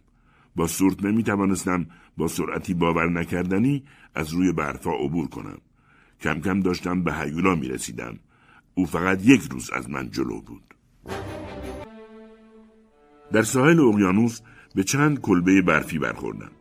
با 0.55 0.67
سورتمه 0.67 1.11
می 1.11 1.23
توانستم 1.23 1.85
با 2.17 2.27
سرعتی 2.27 2.73
باور 2.73 3.09
نکردنی 3.09 3.83
از 4.15 4.33
روی 4.33 4.51
برفا 4.51 4.91
عبور 4.91 5.27
کنم. 5.27 5.57
کم 6.21 6.41
کم 6.41 6.59
داشتم 6.59 7.03
به 7.03 7.13
هیولا 7.13 7.55
می 7.55 7.67
رسیدم. 7.67 8.19
او 8.75 8.85
فقط 8.85 9.25
یک 9.25 9.41
روز 9.51 9.69
از 9.69 9.89
من 9.89 10.09
جلو 10.09 10.41
بود. 10.41 10.73
در 13.31 13.41
ساحل 13.41 13.79
اقیانوس 13.79 14.39
به 14.75 14.83
چند 14.83 15.21
کلبه 15.21 15.61
برفی 15.61 15.99
برخوردم 15.99 16.51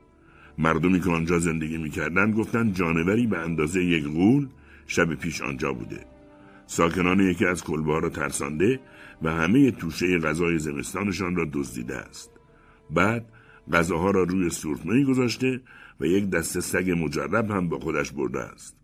مردمی 0.59 1.01
که 1.01 1.11
آنجا 1.11 1.39
زندگی 1.39 1.79
می‌کردند 1.79 2.35
گفتند 2.35 2.75
جانوری 2.75 3.27
به 3.27 3.39
اندازه 3.39 3.85
یک 3.85 4.05
غول 4.05 4.49
شب 4.87 5.15
پیش 5.15 5.43
آنجا 5.43 5.73
بوده. 5.73 6.07
ساکنان 6.67 7.21
یکی 7.21 7.47
از 7.47 7.65
کلبه 7.65 8.01
را 8.01 8.09
ترسانده 8.09 8.81
و 9.23 9.33
همه 9.33 9.71
توشه 9.71 10.19
غذای 10.19 10.59
زمستانشان 10.59 11.37
را 11.37 11.47
دزدیده 11.53 11.97
است. 11.97 12.31
بعد 12.91 13.25
غذاها 13.73 14.11
را 14.11 14.23
روی 14.23 14.51
سورتمهی 14.51 15.05
گذاشته 15.05 15.61
و 16.01 16.07
یک 16.07 16.31
دسته 16.31 16.61
سگ 16.61 16.91
مجرب 16.91 17.51
هم 17.51 17.69
با 17.69 17.79
خودش 17.79 18.13
برده 18.13 18.41
است. 18.41 18.77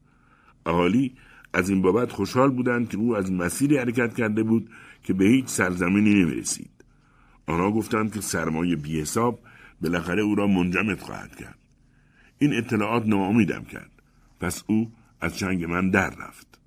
اهالی 0.66 1.14
از 1.52 1.70
این 1.70 1.82
بابت 1.82 2.12
خوشحال 2.12 2.50
بودند 2.50 2.88
که 2.88 2.96
او 2.96 3.16
از 3.16 3.32
مسیری 3.32 3.76
حرکت 3.76 4.14
کرده 4.14 4.42
بود 4.42 4.70
که 5.02 5.12
به 5.12 5.24
هیچ 5.24 5.46
سرزمینی 5.46 6.14
نمی 6.14 6.34
رسید. 6.34 6.77
آنها 7.48 7.70
گفتند 7.70 8.14
که 8.14 8.20
سرمایه 8.20 8.76
بی 8.76 9.00
حساب 9.00 9.40
بالاخره 9.80 10.22
او 10.22 10.34
را 10.34 10.46
منجمد 10.46 11.00
خواهد 11.00 11.36
کرد. 11.36 11.58
این 12.38 12.54
اطلاعات 12.54 13.06
ناامیدم 13.06 13.64
کرد. 13.64 13.90
پس 14.40 14.64
او 14.66 14.92
از 15.20 15.36
چنگ 15.38 15.64
من 15.64 15.90
در 15.90 16.10
رفت. 16.10 16.58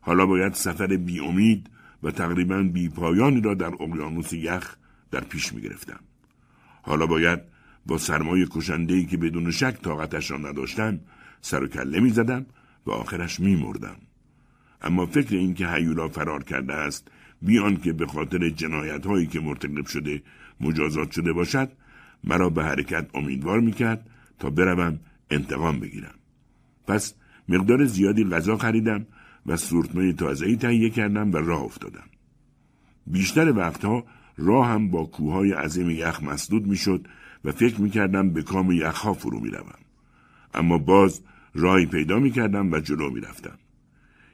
حالا 0.00 0.26
باید 0.26 0.54
سفر 0.54 0.86
بی 0.86 1.20
امید 1.20 1.70
و 2.02 2.10
تقریبا 2.10 2.62
بی 2.62 2.88
پایانی 2.88 3.40
را 3.40 3.54
در 3.54 3.74
اقیانوس 3.74 4.32
یخ 4.32 4.76
در 5.10 5.20
پیش 5.20 5.52
می 5.52 5.60
گرفتم. 5.60 6.00
حالا 6.82 7.06
باید 7.06 7.40
با 7.86 7.98
سرمایه 7.98 8.46
کشندهی 8.50 9.06
که 9.06 9.16
بدون 9.16 9.50
شک 9.50 9.82
طاقتش 9.82 10.30
را 10.30 10.38
نداشتم 10.38 11.00
سر 11.40 11.62
و 11.64 11.66
کله 11.66 12.00
می 12.00 12.10
زدم 12.10 12.46
و 12.86 12.90
آخرش 12.90 13.40
می 13.40 13.56
مردم. 13.56 13.96
اما 14.82 15.06
فکر 15.06 15.34
اینکه 15.36 15.68
هیولا 15.68 16.08
فرار 16.08 16.44
کرده 16.44 16.74
است 16.74 17.10
بیان 17.44 17.76
که 17.76 17.92
به 17.92 18.06
خاطر 18.06 18.48
جنایت 18.48 19.06
هایی 19.06 19.26
که 19.26 19.40
مرتکب 19.40 19.86
شده 19.86 20.22
مجازات 20.60 21.10
شده 21.10 21.32
باشد 21.32 21.68
مرا 22.24 22.50
به 22.50 22.64
حرکت 22.64 23.06
امیدوار 23.14 23.60
می‌کرد 23.60 24.10
تا 24.38 24.50
بروم 24.50 25.00
انتقام 25.30 25.80
بگیرم. 25.80 26.14
پس 26.86 27.14
مقدار 27.48 27.84
زیادی 27.84 28.24
غذا 28.24 28.56
خریدم 28.56 29.06
و 29.46 29.56
سورتمه 29.56 30.12
تازهی 30.12 30.56
تهیه 30.56 30.90
کردم 30.90 31.32
و 31.32 31.36
راه 31.36 31.62
افتادم. 31.62 32.08
بیشتر 33.06 33.52
وقتها 33.52 34.04
راه 34.36 34.66
هم 34.66 34.90
با 34.90 35.04
کوههای 35.04 35.52
عظیم 35.52 35.90
یخ 35.90 36.22
مسدود 36.22 36.66
می‌شد 36.66 37.08
و 37.44 37.52
فکر 37.52 37.80
می‌کردم 37.80 38.30
به 38.30 38.42
کام 38.42 38.72
یخها 38.72 39.12
فرو 39.12 39.40
می‌روم. 39.40 39.78
اما 40.54 40.78
باز 40.78 41.20
راهی 41.54 41.86
پیدا 41.86 42.18
می‌کردم 42.18 42.72
و 42.72 42.80
جلو 42.80 43.10
می‌رفتم. 43.10 43.58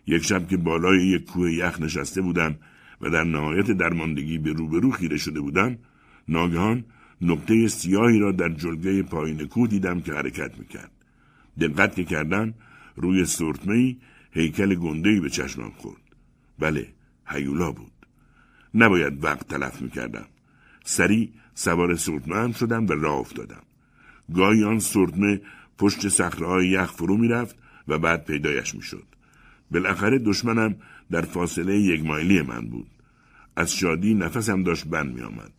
یک 0.07 0.23
شب 0.23 0.49
که 0.49 0.57
بالای 0.57 1.07
یک 1.07 1.25
کوه 1.25 1.53
یخ 1.53 1.81
نشسته 1.81 2.23
بودم 2.23 2.57
و 3.01 3.11
در 3.11 3.25
نهایت 3.25 3.71
درماندگی 3.71 4.39
به 4.39 4.53
روبرو 4.53 4.91
خیره 4.91 5.17
شده 5.17 5.41
بودم 5.41 5.79
ناگهان 6.29 6.85
نقطه 7.21 7.69
سیاهی 7.69 8.19
را 8.19 8.33
در 8.33 8.49
جلگه 8.49 9.03
پایین 9.03 9.47
کوه 9.47 9.69
دیدم 9.69 10.01
که 10.01 10.13
حرکت 10.13 10.59
می‌کرد. 10.59 10.91
دقت 11.61 11.95
که 11.95 12.05
کردم 12.05 12.55
روی 12.97 13.25
سورتمه 13.25 13.97
هیکل 14.33 14.75
گندهی 14.75 15.21
به 15.21 15.31
چشمم 15.31 15.71
خورد. 15.71 16.03
بله 16.59 16.87
هیولا 17.27 17.73
بود. 17.73 17.93
نباید 18.75 19.25
وقت 19.25 19.49
تلف 19.49 19.83
می‌کردم. 19.83 20.27
سری 20.85 21.33
سوار 21.55 21.97
سورتمه 21.97 22.37
هم 22.37 22.53
شدم 22.53 22.87
و 22.87 22.93
راه 22.93 23.19
افتادم. 23.19 23.63
گاهی 24.35 24.65
آن 24.65 24.79
سورتمه 24.79 25.41
پشت 25.79 26.09
صخره 26.09 26.67
یخ 26.67 26.93
فرو 26.93 27.17
می‌رفت 27.17 27.57
و 27.89 27.99
بعد 27.99 28.25
پیدایش 28.25 28.75
می‌شد. 28.75 29.05
بالاخره 29.71 30.19
دشمنم 30.19 30.77
در 31.11 31.23
فاصله 31.23 31.77
یک 31.77 32.05
مایلی 32.05 32.43
من 32.43 32.67
بود. 32.69 32.87
از 33.57 33.77
شادی 33.77 34.15
نفسم 34.15 34.63
داشت 34.63 34.87
بند 34.87 35.15
می 35.15 35.21
آمد. 35.21 35.53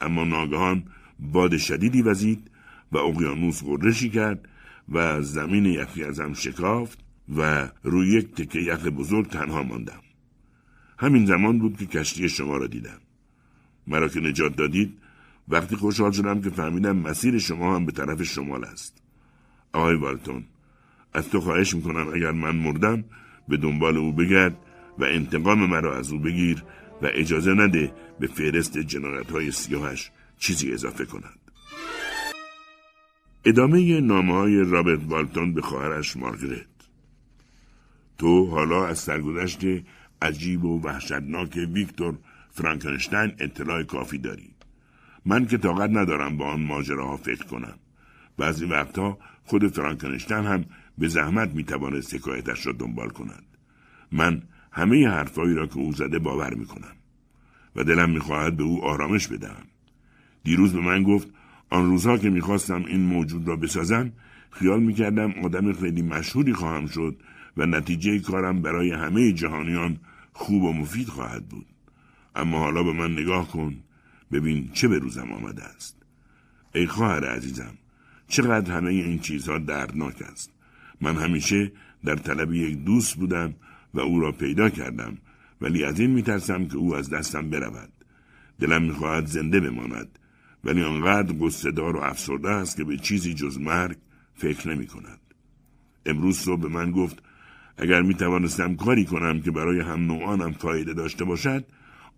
اما 0.00 0.24
ناگهان 0.24 0.84
باد 1.18 1.56
شدیدی 1.56 2.02
وزید 2.02 2.50
و 2.92 2.98
اقیانوس 2.98 3.62
غرشی 3.64 4.10
کرد 4.10 4.48
و 4.88 5.22
زمین 5.22 5.66
یخی 5.66 6.04
ازم 6.04 6.32
شکافت 6.32 6.98
و 7.36 7.68
روی 7.82 8.08
یک 8.08 8.34
تکه 8.34 8.58
یخ 8.58 8.86
بزرگ 8.86 9.28
تنها 9.28 9.62
ماندم. 9.62 10.00
همین 10.98 11.26
زمان 11.26 11.58
بود 11.58 11.76
که 11.76 11.86
کشتی 11.86 12.28
شما 12.28 12.56
را 12.56 12.66
دیدم. 12.66 13.00
مرا 13.86 14.08
که 14.08 14.20
نجات 14.20 14.56
دادید 14.56 14.98
وقتی 15.48 15.76
خوشحال 15.76 16.12
شدم 16.12 16.40
که 16.40 16.50
فهمیدم 16.50 16.96
مسیر 16.96 17.38
شما 17.38 17.76
هم 17.76 17.86
به 17.86 17.92
طرف 17.92 18.22
شمال 18.22 18.64
است. 18.64 19.02
آقای 19.72 19.96
والتون 19.96 20.44
از 21.12 21.28
تو 21.28 21.40
خواهش 21.40 21.74
می‌کنم 21.74 22.08
اگر 22.14 22.30
من 22.30 22.56
مردم 22.56 23.04
به 23.48 23.56
دنبال 23.56 23.96
او 23.96 24.12
بگرد 24.12 24.56
و 24.98 25.04
انتقام 25.04 25.66
مرا 25.70 25.96
از 25.98 26.12
او 26.12 26.18
بگیر 26.18 26.64
و 27.02 27.08
اجازه 27.14 27.54
نده 27.54 27.92
به 28.20 28.26
فهرست 28.26 28.78
جنایت 28.78 29.30
های 29.30 29.50
سیاهش 29.50 30.10
چیزی 30.38 30.72
اضافه 30.72 31.04
کند. 31.04 31.38
ادامه 33.44 34.00
نامه 34.00 34.32
های 34.32 34.64
رابرت 34.64 35.00
والتون 35.08 35.54
به 35.54 35.62
خواهرش 35.62 36.16
مارگرت 36.16 36.66
تو 38.18 38.46
حالا 38.46 38.86
از 38.86 38.98
سرگذشت 38.98 39.60
عجیب 40.22 40.64
و 40.64 40.80
وحشتناک 40.80 41.68
ویکتور 41.72 42.14
فرانکنشتین 42.50 43.32
اطلاع 43.38 43.82
کافی 43.82 44.18
داری. 44.18 44.50
من 45.26 45.46
که 45.46 45.58
طاقت 45.58 45.90
ندارم 45.90 46.36
با 46.36 46.46
آن 46.46 46.60
ماجراها 46.60 47.16
فکر 47.16 47.44
کنم. 47.44 47.78
بعضی 48.38 48.64
وقتها 48.64 49.18
خود 49.44 49.68
فرانکنشتین 49.68 50.44
هم 50.44 50.64
به 50.98 51.08
زحمت 51.08 51.50
می‌توانست 51.54 52.14
حکایتش 52.14 52.66
را 52.66 52.72
دنبال 52.72 53.08
کند. 53.08 53.44
من 54.12 54.42
همه 54.74 55.08
حرفهایی 55.08 55.54
را 55.54 55.66
که 55.66 55.76
او 55.76 55.92
زده 55.92 56.18
باور 56.18 56.54
می‌کنم 56.54 56.96
و 57.76 57.84
دلم 57.84 58.10
می‌خواهد 58.10 58.56
به 58.56 58.62
او 58.62 58.84
آرامش 58.84 59.28
بدهم. 59.28 59.64
دیروز 60.44 60.72
به 60.72 60.80
من 60.80 61.02
گفت 61.02 61.28
آن 61.70 61.86
روزها 61.86 62.18
که 62.18 62.30
می‌خواستم 62.30 62.84
این 62.84 63.00
موجود 63.00 63.48
را 63.48 63.56
بسازم 63.56 64.12
خیال 64.50 64.82
می‌کردم 64.82 65.32
آدم 65.44 65.72
خیلی 65.72 66.02
مشهوری 66.02 66.52
خواهم 66.52 66.86
شد 66.86 67.16
و 67.56 67.66
نتیجه 67.66 68.18
کارم 68.18 68.62
برای 68.62 68.90
همه 68.92 69.32
جهانیان 69.32 69.96
خوب 70.32 70.62
و 70.62 70.72
مفید 70.72 71.08
خواهد 71.08 71.48
بود. 71.48 71.66
اما 72.34 72.58
حالا 72.58 72.82
به 72.82 72.92
من 72.92 73.12
نگاه 73.12 73.48
کن 73.48 73.76
ببین 74.32 74.70
چه 74.72 74.88
به 74.88 74.98
روزم 74.98 75.32
آمده 75.32 75.64
است. 75.64 76.02
ای 76.74 76.86
خواهر 76.86 77.24
عزیزم 77.24 77.74
چقدر 78.28 78.72
همه 78.72 78.90
این 78.90 79.18
چیزها 79.18 79.58
دردناک 79.58 80.22
است. 80.22 80.50
من 81.00 81.16
همیشه 81.16 81.72
در 82.04 82.16
طلب 82.16 82.52
یک 82.52 82.84
دوست 82.84 83.16
بودم 83.16 83.54
و 83.94 84.00
او 84.00 84.20
را 84.20 84.32
پیدا 84.32 84.68
کردم 84.68 85.18
ولی 85.60 85.84
از 85.84 86.00
این 86.00 86.10
میترسم 86.10 86.68
که 86.68 86.76
او 86.76 86.94
از 86.94 87.10
دستم 87.10 87.50
برود. 87.50 87.92
دلم 88.60 88.82
می‌خواهد 88.82 89.26
زنده 89.26 89.60
بماند 89.60 90.18
ولی 90.64 90.82
آنقدر 90.82 91.32
گستدار 91.32 91.96
و 91.96 92.00
افسرده 92.00 92.50
است 92.50 92.76
که 92.76 92.84
به 92.84 92.96
چیزی 92.96 93.34
جز 93.34 93.58
مرگ 93.58 93.96
فکر 94.34 94.68
نمی 94.68 94.86
کند. 94.86 95.20
امروز 96.06 96.38
صبح 96.38 96.60
به 96.60 96.68
من 96.68 96.90
گفت 96.90 97.22
اگر 97.78 98.02
می 98.02 98.14
توانستم 98.14 98.76
کاری 98.76 99.04
کنم 99.04 99.40
که 99.40 99.50
برای 99.50 99.80
هم 99.80 100.06
نوعانم 100.06 100.52
فایده 100.52 100.94
داشته 100.94 101.24
باشد 101.24 101.64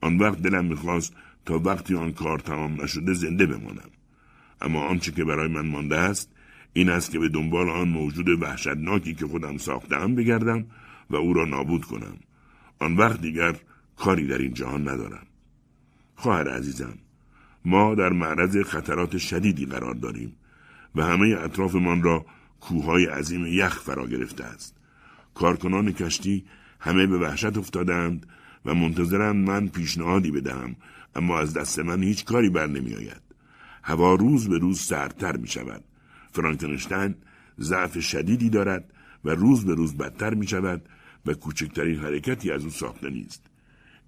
آن 0.01 0.19
وقت 0.19 0.43
دلم 0.43 0.65
می‌خواست 0.65 1.15
تا 1.47 1.59
وقتی 1.59 1.95
آن 1.95 2.13
کار 2.13 2.39
تمام 2.39 2.83
نشده 2.83 3.13
زنده 3.13 3.47
بمانم 3.47 3.91
اما 4.61 4.81
آنچه 4.81 5.13
که 5.13 5.25
برای 5.25 5.49
من 5.49 5.67
مانده 5.67 5.97
است 5.97 6.33
این 6.73 6.91
است 6.91 7.11
که 7.11 7.19
به 7.19 7.29
دنبال 7.29 7.69
آن 7.69 7.89
موجود 7.89 8.29
وحشتناکی 8.29 9.15
که 9.15 9.27
خودم 9.27 9.57
ساختم 9.57 10.15
بگردم 10.15 10.65
و 11.11 11.17
او 11.17 11.33
را 11.33 11.45
نابود 11.45 11.85
کنم 11.85 12.17
آن 12.79 12.97
وقت 12.97 13.21
دیگر 13.21 13.57
کاری 13.97 14.27
در 14.27 14.39
این 14.39 14.55
جهان 14.55 14.89
ندارم 14.89 15.27
خواهر 16.17 16.49
عزیزم 16.49 16.99
ما 17.65 17.95
در 17.95 18.13
معرض 18.13 18.57
خطرات 18.57 19.19
شدیدی 19.19 19.67
قرار 19.67 19.95
داریم 19.95 20.37
و 20.95 21.05
همه 21.05 21.37
اطرافمان 21.41 22.03
را 22.03 22.27
کوههای 22.61 23.07
عظیم 23.07 23.47
یخ 23.47 23.81
فرا 23.81 24.07
گرفته 24.07 24.45
است. 24.45 24.77
کارکنان 25.35 25.93
کشتی 25.93 26.45
همه 26.81 27.07
به 27.07 27.19
وحشت 27.19 27.59
افتادند 27.59 28.27
و 28.65 28.75
منتظرند 28.75 29.49
من 29.49 29.69
پیشنهادی 29.69 30.31
بدهم 30.31 30.77
اما 31.15 31.39
از 31.39 31.55
دست 31.55 31.79
من 31.79 32.03
هیچ 32.03 32.25
کاری 32.25 32.51
بر 32.51 32.67
نمی 32.67 32.95
آید. 32.95 33.23
هوا 33.83 34.15
روز 34.15 34.49
به 34.49 34.59
روز 34.59 34.81
سردتر 34.81 35.37
می 35.37 35.49
شود. 35.49 35.85
فرانکنشتین 36.33 37.15
ضعف 37.61 38.01
شدیدی 38.01 38.51
دارد 38.51 38.93
و 39.25 39.31
روز 39.31 39.65
به 39.65 39.75
روز 39.75 39.97
بدتر 39.97 40.35
می 40.35 40.47
شود 40.47 40.89
و 41.27 41.35
کوچکترین 41.35 41.99
حرکتی 41.99 42.51
از 42.51 42.65
او 42.65 42.71
ساخته 42.71 43.11
نیست. 43.11 43.43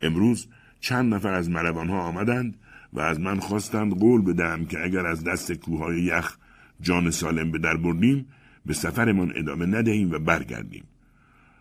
امروز 0.02 0.46
چند 0.80 1.14
نفر 1.14 1.34
از 1.34 1.50
ملوانها 1.50 2.00
آمدند 2.00 2.56
و 2.92 3.00
از 3.00 3.20
من 3.20 3.40
خواستند 3.40 3.92
قول 3.92 4.22
بدهم 4.22 4.66
که 4.66 4.84
اگر 4.84 5.06
از 5.06 5.24
دست 5.24 5.52
کوههای 5.52 6.02
یخ 6.02 6.36
جان 6.80 7.10
سالم 7.10 7.50
به 7.50 7.58
در 7.58 7.76
بردیم 7.76 8.26
به 8.66 8.74
سفرمان 8.74 9.32
ادامه 9.36 9.66
ندهیم 9.66 10.10
و 10.10 10.18
برگردیم. 10.18 10.84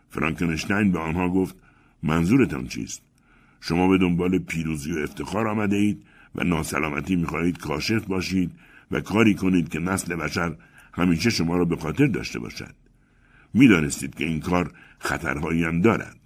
فرانکنشتین 0.09 0.91
به 0.91 0.99
آنها 0.99 1.29
گفت 1.29 1.55
منظورتان 2.03 2.67
چیست؟ 2.67 3.01
شما 3.61 3.87
به 3.87 3.97
دنبال 3.97 4.37
پیروزی 4.37 4.93
و 4.93 4.97
افتخار 4.97 5.47
آمده 5.47 5.75
اید 5.75 6.03
و 6.35 6.43
ناسلامتی 6.43 7.15
می‌خواهید 7.15 7.57
کاشف 7.57 8.05
باشید 8.05 8.51
و 8.91 9.01
کاری 9.01 9.33
کنید 9.33 9.69
که 9.69 9.79
نسل 9.79 10.15
بشر 10.15 10.55
همیشه 10.93 11.29
شما 11.29 11.57
را 11.57 11.65
به 11.65 11.75
خاطر 11.75 12.07
داشته 12.07 12.39
باشد. 12.39 12.86
می‌دانستید 13.53 14.15
که 14.15 14.25
این 14.25 14.39
کار 14.39 14.71
خطرهایی 14.99 15.63
هم 15.63 15.81
دارد. 15.81 16.17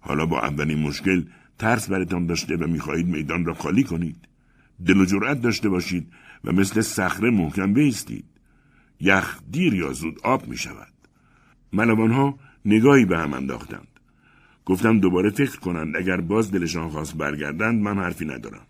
حالا 0.00 0.26
با 0.26 0.40
اولین 0.40 0.78
مشکل 0.78 1.24
ترس 1.58 1.90
برتان 1.90 2.26
داشته 2.26 2.56
و 2.56 2.66
می‌خواهید 2.66 3.06
میدان 3.06 3.44
را 3.44 3.54
خالی 3.54 3.84
کنید. 3.84 4.28
دل 4.86 4.96
و 4.96 5.04
جرأت 5.04 5.40
داشته 5.40 5.68
باشید 5.68 6.12
و 6.44 6.52
مثل 6.52 6.80
صخره 6.80 7.30
محکم 7.30 7.72
بیستید. 7.72 8.24
یخ 9.00 9.38
دیر 9.50 9.74
یا 9.74 9.92
زود 9.92 10.20
آب 10.22 10.48
می 10.48 10.56
شود. 10.56 10.92
ها 11.74 12.38
نگاهی 12.64 13.04
به 13.04 13.18
هم 13.18 13.34
انداختند. 13.34 13.88
گفتم 14.64 15.00
دوباره 15.00 15.30
فکر 15.30 15.58
کنند 15.58 15.96
اگر 15.96 16.20
باز 16.20 16.50
دلشان 16.50 16.90
خواست 16.90 17.16
برگردند 17.16 17.82
من 17.82 17.98
حرفی 17.98 18.24
ندارم. 18.24 18.66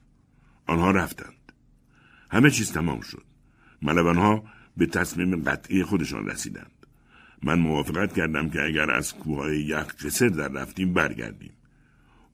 آنها 0.66 0.90
رفتند. 0.90 1.52
همه 2.30 2.50
چیز 2.50 2.72
تمام 2.72 3.00
شد. 3.00 3.24
ها 3.82 4.44
به 4.76 4.86
تصمیم 4.86 5.36
قطعی 5.36 5.82
خودشان 5.82 6.26
رسیدند. 6.26 6.77
من 7.42 7.58
موافقت 7.58 8.14
کردم 8.14 8.50
که 8.50 8.64
اگر 8.64 8.90
از 8.90 9.14
کوههای 9.14 9.60
یخ 9.60 9.94
قصر 9.94 10.28
در 10.28 10.48
رفتیم 10.48 10.94
برگردیم. 10.94 11.52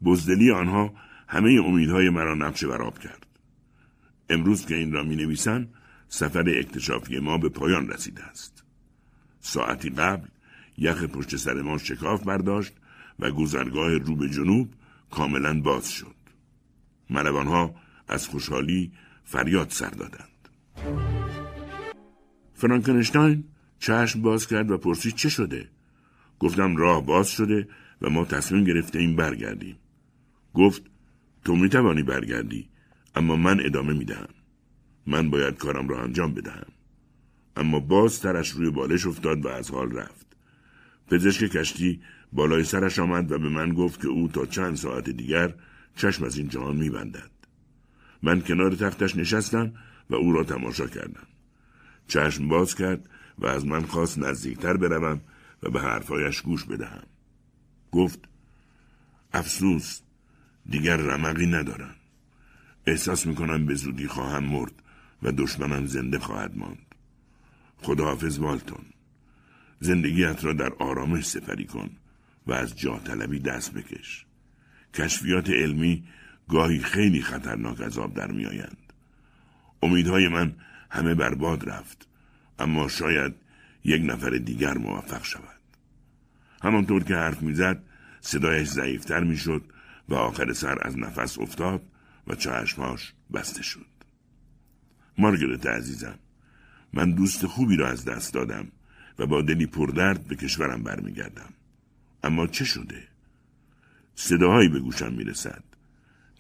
بزدلی 0.05 0.51
آنها 0.51 0.94
همه 1.28 1.51
امیدهای 1.64 2.10
مرا 2.10 2.35
نقش 2.35 2.64
براب 2.64 2.98
کرد. 2.98 3.26
امروز 4.31 4.66
که 4.66 4.74
این 4.74 4.93
را 4.93 5.02
می 5.02 5.16
نویسم 5.16 5.68
سفر 6.09 6.44
اکتشافی 6.48 7.18
ما 7.18 7.39
به 7.39 7.48
پایان 7.48 7.89
رسیده 7.89 8.24
است. 8.24 8.64
ساعتی 9.40 9.90
قبل 9.90 10.28
یخ 10.78 11.05
پشت 11.05 11.36
سر 11.36 11.62
ما 11.62 11.78
شکاف 11.78 12.22
برداشت 12.22 12.72
و 13.18 13.31
گذرگاه 13.31 13.98
رو 13.98 14.16
به 14.16 14.28
جنوب 14.28 14.74
کاملا 15.10 15.60
باز 15.60 15.90
شد. 15.90 16.14
ملوانها 17.10 17.74
از 18.09 18.28
خوشحالی 18.28 18.93
فریاد 19.24 19.70
سر 19.70 19.90
دادند. 19.90 20.28
فرانکنشتاین 22.55 23.44
چشم 23.85 24.23
باز 24.23 24.47
کرد 24.47 24.70
و 24.70 24.78
پرسید 24.78 25.15
چه 25.15 25.28
شده؟ 25.28 25.69
گفتم 26.39 26.77
راه 26.77 27.06
باز 27.06 27.28
شده 27.28 27.69
و 28.02 28.11
ما 28.11 28.24
تصمیم 28.24 28.65
گرفته 28.65 28.98
این 28.98 29.16
برگردیم. 29.16 29.77
گفت 30.55 30.82
تو 31.44 31.56
می 31.56 31.69
توانی 31.69 32.02
برگردی 32.02 32.69
اما 33.15 33.36
من 33.36 33.61
ادامه 33.65 33.93
می 33.93 34.05
دهم. 34.05 34.28
من 35.06 35.31
باید 35.31 35.59
کارم 35.59 35.89
را 35.89 36.02
انجام 36.02 36.35
بدهم. 36.35 36.66
اما 37.56 37.81
باز 37.81 38.20
ترش 38.20 38.51
روی 38.51 38.70
بالش 38.70 39.06
افتاد 39.06 39.44
و 39.44 39.48
از 39.48 39.70
حال 39.70 39.93
رفت. 39.93 40.27
پزشک 41.11 41.47
کشتی 41.47 42.01
بالای 42.32 42.65
سرش 42.65 42.98
آمد 42.98 43.32
و 43.32 43.39
به 43.39 43.48
من 43.48 43.74
گفت 43.74 44.01
که 44.01 44.09
او 44.09 44.28
تا 44.28 44.47
چند 44.47 44.77
ساعت 44.77 45.11
دیگر 45.11 45.55
چشم 45.97 46.24
از 46.24 46.39
این 46.39 46.48
جهان 46.48 46.77
می 46.77 46.90
بندد. 46.90 47.31
من 48.23 48.40
کنار 48.40 48.74
تختش 48.74 49.16
نشستم 49.16 49.73
و 50.11 50.15
او 50.15 50.32
را 50.32 50.44
تماشا 50.44 50.86
کردم. 50.86 51.27
چشم 52.09 52.48
باز 52.48 52.74
کرد 52.74 53.09
و 53.39 53.47
از 53.47 53.66
من 53.66 53.82
خواست 53.82 54.19
نزدیکتر 54.19 54.77
بروم 54.77 55.20
و 55.62 55.70
به 55.70 55.81
حرفایش 55.81 56.40
گوش 56.40 56.65
بدهم. 56.65 57.02
گفت 57.93 58.19
افسوس 59.32 60.01
دیگر 60.70 60.97
رمقی 60.97 61.47
ندارم. 61.47 61.94
احساس 62.86 63.27
می‌کنم 63.27 63.66
به 63.66 63.74
زودی 63.74 64.06
خواهم 64.06 64.44
مرد 64.44 64.73
و 65.23 65.32
دشمنم 65.32 65.86
زنده 65.86 66.19
خواهد 66.19 66.56
ماند. 66.56 66.94
خداحافظ 67.82 68.39
والتون. 68.39 68.85
زندگیت 69.81 70.44
را 70.44 70.52
در 70.52 70.73
آرامش 70.78 71.27
سپری 71.27 71.65
کن 71.65 71.90
و 72.47 72.52
از 72.52 72.78
جا 72.78 72.98
طلبی 72.98 73.39
دست 73.39 73.73
بکش. 73.73 74.27
کشفیات 74.94 75.51
علمی 75.51 76.05
گاهی 76.48 76.78
خیلی 76.78 77.23
خطرناک 77.23 77.81
از 77.81 77.98
آب 77.98 78.15
در 78.15 78.31
میآیند. 78.31 78.93
امیدهای 79.82 80.28
من 80.28 80.55
همه 80.90 81.15
برباد 81.15 81.69
رفت 81.69 82.09
اما 82.59 82.89
شاید 82.89 83.35
یک 83.85 84.02
نفر 84.05 84.31
دیگر 84.31 84.78
موفق 84.78 85.24
شود. 85.24 85.60
همانطور 86.62 87.05
که 87.05 87.14
حرف 87.14 87.43
می‌زد 87.43 87.82
صدایش 88.20 88.68
ضعیفتر 88.68 89.24
می‌شد 89.24 89.64
و 90.09 90.14
آخر 90.14 90.52
سر 90.52 90.78
از 90.82 90.98
نفس 90.98 91.39
افتاد 91.39 91.82
و 92.26 92.35
چشمهاش 92.35 93.12
بسته 93.32 93.62
شد. 93.62 93.86
مارگرت 95.18 95.66
عزیزم 95.66 96.18
من 96.93 97.10
دوست 97.10 97.47
خوبی 97.47 97.76
را 97.76 97.89
از 97.89 98.05
دست 98.05 98.35
دادم 98.35 98.66
و 99.18 99.26
با 99.26 99.43
دلی 99.43 99.66
پردرد 99.66 100.24
به 100.24 100.36
کشورم 100.36 100.82
برمیگردم. 100.82 101.52
اما 102.22 102.47
چه 102.47 102.64
شده؟ 102.64 103.02
صداهایی 104.14 104.68
به 104.68 104.81
گوشم 104.81 105.12
می‌رسد. 105.12 105.64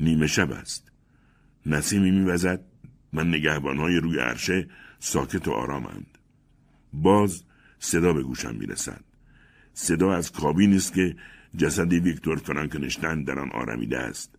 نیمه 0.00 0.26
شب 0.26 0.52
است. 0.52 0.92
نسیمی 1.66 2.10
میوزد. 2.10 2.60
من 3.12 3.28
نگهبانهای 3.28 3.96
روی 3.96 4.18
عرشه 4.18 4.68
ساکت 5.04 5.48
و 5.48 5.50
آرامند. 5.50 6.18
باز 6.92 7.42
صدا 7.78 8.12
به 8.12 8.22
گوشم 8.22 8.54
می‌رسد. 8.54 9.04
صدا 9.74 10.14
از 10.14 10.32
کابینی 10.32 10.76
است 10.76 10.94
که 10.94 11.16
جسد 11.56 11.92
ویکتور 11.92 12.36
فرانکنشتن 12.36 13.24
در 13.24 13.38
آن 13.38 13.50
آرمیده 13.50 13.98
است. 13.98 14.38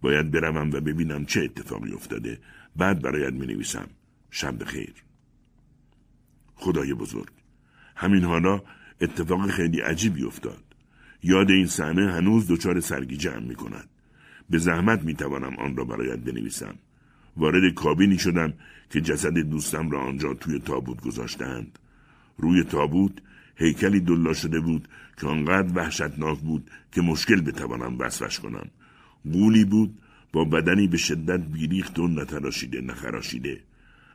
باید 0.00 0.30
بروم 0.30 0.70
و 0.70 0.80
ببینم 0.80 1.24
چه 1.24 1.40
اتفاقی 1.40 1.92
افتاده. 1.92 2.38
بعد 2.76 3.02
برایت 3.02 3.32
می 3.32 3.46
نویسم 3.46 3.88
شب 4.30 4.62
بخیر. 4.62 4.94
خدای 6.54 6.94
بزرگ. 6.94 7.32
همین 7.96 8.24
حالا 8.24 8.62
اتفاق 9.00 9.50
خیلی 9.50 9.80
عجیبی 9.80 10.24
افتاد. 10.24 10.64
یاد 11.22 11.50
این 11.50 11.66
صحنه 11.66 12.12
هنوز 12.12 12.46
دچار 12.48 12.80
سرگیجه 12.80 13.30
هم 13.30 13.42
می 13.42 13.54
کند 13.54 13.88
به 14.50 14.58
زحمت 14.58 15.02
می 15.02 15.14
توانم 15.14 15.56
آن 15.56 15.76
را 15.76 15.84
برایت 15.84 16.18
بنویسم. 16.18 16.74
وارد 17.36 17.74
کابینی 17.74 18.18
شدم 18.18 18.52
که 18.90 19.00
جسد 19.00 19.38
دوستم 19.38 19.90
را 19.90 20.00
آنجا 20.00 20.34
توی 20.34 20.58
تابوت 20.58 21.00
گذاشتند. 21.00 21.78
روی 22.38 22.64
تابوت 22.64 23.12
هیکلی 23.56 24.00
دلا 24.00 24.32
شده 24.32 24.60
بود 24.60 24.88
که 25.20 25.26
آنقدر 25.26 25.72
وحشتناک 25.74 26.38
بود 26.38 26.70
که 26.92 27.00
مشکل 27.00 27.40
بتوانم 27.40 27.98
وصفش 27.98 28.38
کنم. 28.38 28.66
گولی 29.32 29.64
بود 29.64 29.98
با 30.32 30.44
بدنی 30.44 30.86
به 30.86 30.96
شدت 30.96 31.40
بیریخت 31.40 31.98
و 31.98 32.08
نتراشیده 32.08 32.80
نخراشیده. 32.80 33.60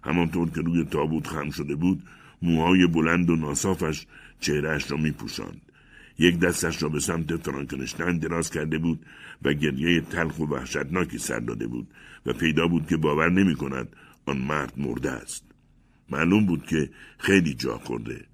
همانطور 0.04 0.50
که 0.50 0.62
روی 0.62 0.86
تابوت 0.86 1.28
خم 1.28 1.50
شده 1.50 1.76
بود 1.76 2.04
موهای 2.42 2.88
بلند 2.88 3.30
و 3.30 3.36
ناصافش 3.36 4.06
چهرهش 4.40 4.92
را 4.92 4.98
می 4.98 5.12
پوشند. 5.12 5.62
یک 6.20 6.40
دستش 6.40 6.84
را 6.84 6.90
به 6.90 7.00
سمت 7.00 7.36
فرانکنشتن 7.36 8.18
دراز 8.18 8.50
کرده 8.50 8.78
بود 8.78 9.06
و 9.42 9.54
گریه 9.54 10.02
تلخ 10.02 10.40
و 10.40 10.46
وحشتناکی 10.46 11.18
سر 11.18 11.40
داده 11.40 11.68
بود 11.68 11.88
و 12.26 12.34
پیدا 12.34 12.68
بود 12.68 12.88
که 12.88 12.98
باور 12.98 13.30
نمی 13.30 13.56
کند 13.56 13.96
آن 14.26 14.38
مرد 14.38 14.74
مرده 14.78 15.12
است. 15.12 15.44
معلوم 16.10 16.46
بود 16.46 16.66
که 16.66 16.90
خیلی 17.18 17.54
جا 17.54 17.78
خورده. 17.78 18.26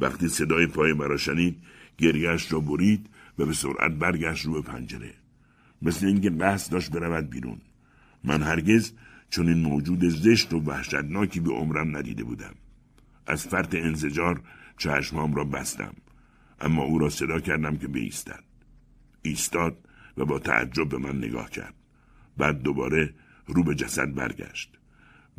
وقتی 0.00 0.28
صدای 0.28 0.66
پای 0.66 0.92
مرا 0.92 1.16
شنید 1.16 1.56
گریهش 1.98 2.52
را 2.52 2.60
برید 2.60 3.06
و 3.38 3.46
به 3.46 3.52
سرعت 3.52 3.92
برگشت 3.92 4.46
رو 4.46 4.52
به 4.52 4.62
پنجره. 4.62 5.14
مثل 5.82 6.06
اینکه 6.06 6.30
قصد 6.30 6.72
داشت 6.72 6.90
برود 6.90 7.30
بیرون. 7.30 7.60
من 8.24 8.42
هرگز 8.42 8.92
چون 9.30 9.48
این 9.48 9.58
موجود 9.58 10.08
زشت 10.08 10.52
و 10.52 10.60
وحشتناکی 10.60 11.40
به 11.40 11.52
عمرم 11.52 11.96
ندیده 11.96 12.24
بودم. 12.24 12.54
از 13.26 13.46
فرط 13.46 13.74
انزجار 13.74 14.40
چشمام 14.78 15.34
را 15.34 15.44
بستم. 15.44 15.94
اما 16.60 16.82
او 16.82 16.98
را 16.98 17.08
صدا 17.08 17.40
کردم 17.40 17.76
که 17.76 17.88
بیستد. 17.88 18.44
ایستاد 19.22 19.78
و 20.16 20.24
با 20.24 20.38
تعجب 20.38 20.88
به 20.88 20.98
من 20.98 21.18
نگاه 21.18 21.50
کرد. 21.50 21.74
بعد 22.36 22.62
دوباره 22.62 23.14
رو 23.46 23.62
به 23.62 23.74
جسد 23.74 24.14
برگشت. 24.14 24.78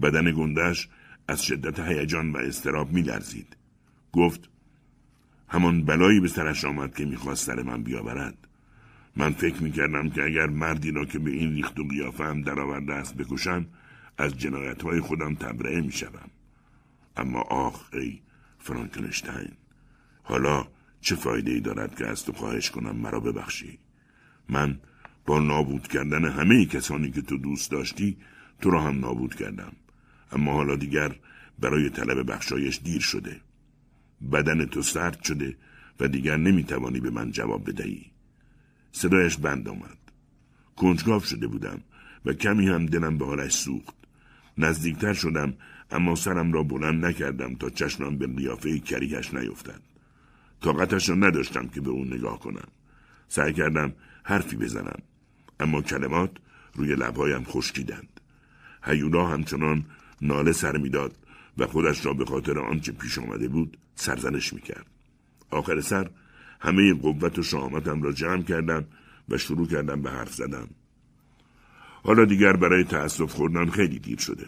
بدن 0.01 0.31
گندش 0.31 0.89
از 1.27 1.43
شدت 1.43 1.79
هیجان 1.79 2.31
و 2.31 2.37
استراب 2.37 2.91
میلرزید. 2.91 3.57
گفت 4.11 4.49
همان 5.47 5.85
بلایی 5.85 6.19
به 6.19 6.27
سرش 6.27 6.65
آمد 6.65 6.95
که 6.95 7.05
می‌خواست 7.05 7.45
سر 7.45 7.61
من 7.61 7.83
بیاورد. 7.83 8.47
من 9.15 9.31
فکر 9.31 9.63
می‌کردم 9.63 10.09
که 10.09 10.23
اگر 10.23 10.47
مردی 10.47 10.91
را 10.91 11.05
که 11.05 11.19
به 11.19 11.31
این 11.31 11.53
ریخت 11.55 11.79
و 11.79 11.87
قیافه 11.87 12.23
هم 12.23 12.41
درآورده 12.41 12.93
است 12.93 13.17
بکشم 13.17 13.65
از 14.17 14.37
جنایت 14.37 14.81
های 14.81 14.99
خودم 14.99 15.35
تبرئه 15.35 15.81
می‌شوم. 15.81 16.29
اما 17.17 17.41
آخ 17.41 17.93
ای 17.93 18.19
فرانکنشتین 18.59 19.51
حالا 20.23 20.67
چه 21.01 21.15
فایده 21.15 21.51
ای 21.51 21.59
دارد 21.59 21.95
که 21.95 22.07
از 22.07 22.25
تو 22.25 22.31
خواهش 22.31 22.69
کنم 22.69 22.95
مرا 22.95 23.19
ببخشی؟ 23.19 23.79
من 24.49 24.79
با 25.25 25.39
نابود 25.39 25.87
کردن 25.87 26.25
همه 26.25 26.65
کسانی 26.65 27.11
که 27.11 27.21
تو 27.21 27.37
دوست 27.37 27.71
داشتی 27.71 28.17
تو 28.61 28.69
را 28.69 28.81
هم 28.81 28.99
نابود 28.99 29.35
کردم. 29.35 29.73
اما 30.31 30.53
حالا 30.53 30.75
دیگر 30.75 31.15
برای 31.59 31.89
طلب 31.89 32.31
بخشایش 32.31 32.79
دیر 32.83 33.01
شده. 33.01 33.41
بدن 34.31 34.65
تو 34.65 34.81
سرد 34.81 35.23
شده 35.23 35.57
و 35.99 36.07
دیگر 36.07 36.37
نمی‌توانی 36.37 36.99
به 36.99 37.09
من 37.09 37.31
جواب 37.31 37.69
بدهی. 37.69 38.11
صدایش 38.91 39.37
بند 39.37 39.67
آمد. 39.67 39.97
کنجکاو 40.75 41.21
شده 41.21 41.47
بودم 41.47 41.81
و 42.25 42.33
کمی 42.33 42.67
هم 42.67 42.85
دلم 42.85 43.17
به 43.17 43.25
حالش 43.25 43.53
سوخت. 43.53 43.95
نزدیکتر 44.57 45.13
شدم 45.13 45.53
اما 45.91 46.15
سرم 46.15 46.53
را 46.53 46.63
بلند 46.63 47.05
نکردم 47.05 47.55
تا 47.55 47.69
چشمم 47.69 48.17
به 48.17 48.27
قیافه 48.27 48.79
کریهش 48.79 49.33
نیفتد. 49.33 49.90
طاقتش 50.61 51.09
را 51.09 51.15
نداشتم 51.15 51.67
که 51.67 51.81
به 51.81 51.89
اون 51.89 52.13
نگاه 52.13 52.39
کنم. 52.39 52.67
سعی 53.27 53.53
کردم 53.53 53.93
حرفی 54.23 54.55
بزنم 54.55 54.99
اما 55.59 55.81
کلمات 55.81 56.31
روی 56.73 56.95
لبهایم 56.95 57.43
خشکیدند. 57.43 58.19
هیولا 58.83 59.27
همچنان 59.27 59.85
ناله 60.21 60.51
سر 60.51 60.77
می‌داد 60.77 61.15
و 61.57 61.67
خودش 61.67 62.05
را 62.05 62.13
به 62.13 62.25
خاطر 62.25 62.59
آنچه 62.59 62.91
پیش 62.91 63.17
آمده 63.17 63.47
بود 63.47 63.77
سرزنش 63.95 64.53
می‌کرد. 64.53 64.85
آخر 65.49 65.81
سر 65.81 66.09
همه 66.59 66.93
قوت 66.93 67.39
و 67.39 67.43
شهامتم 67.43 68.01
را 68.01 68.11
جمع 68.11 68.41
کردم 68.41 68.85
و 69.29 69.37
شروع 69.37 69.67
کردم 69.67 70.01
به 70.01 70.11
حرف 70.11 70.33
زدن. 70.33 70.67
حالا 72.03 72.25
دیگر 72.25 72.53
برای 72.53 72.83
تأسف 72.83 73.31
خوردن 73.31 73.69
خیلی 73.69 73.99
دیر 73.99 74.19
شده. 74.19 74.45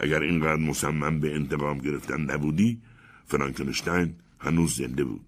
اگر 0.00 0.22
اینقدر 0.22 0.62
مصمم 0.62 1.20
به 1.20 1.34
انتقام 1.34 1.78
گرفتن 1.78 2.20
نبودی 2.20 2.80
فرانکنشتین 3.26 4.14
هنوز 4.40 4.76
زنده 4.76 5.04
بود. 5.04 5.27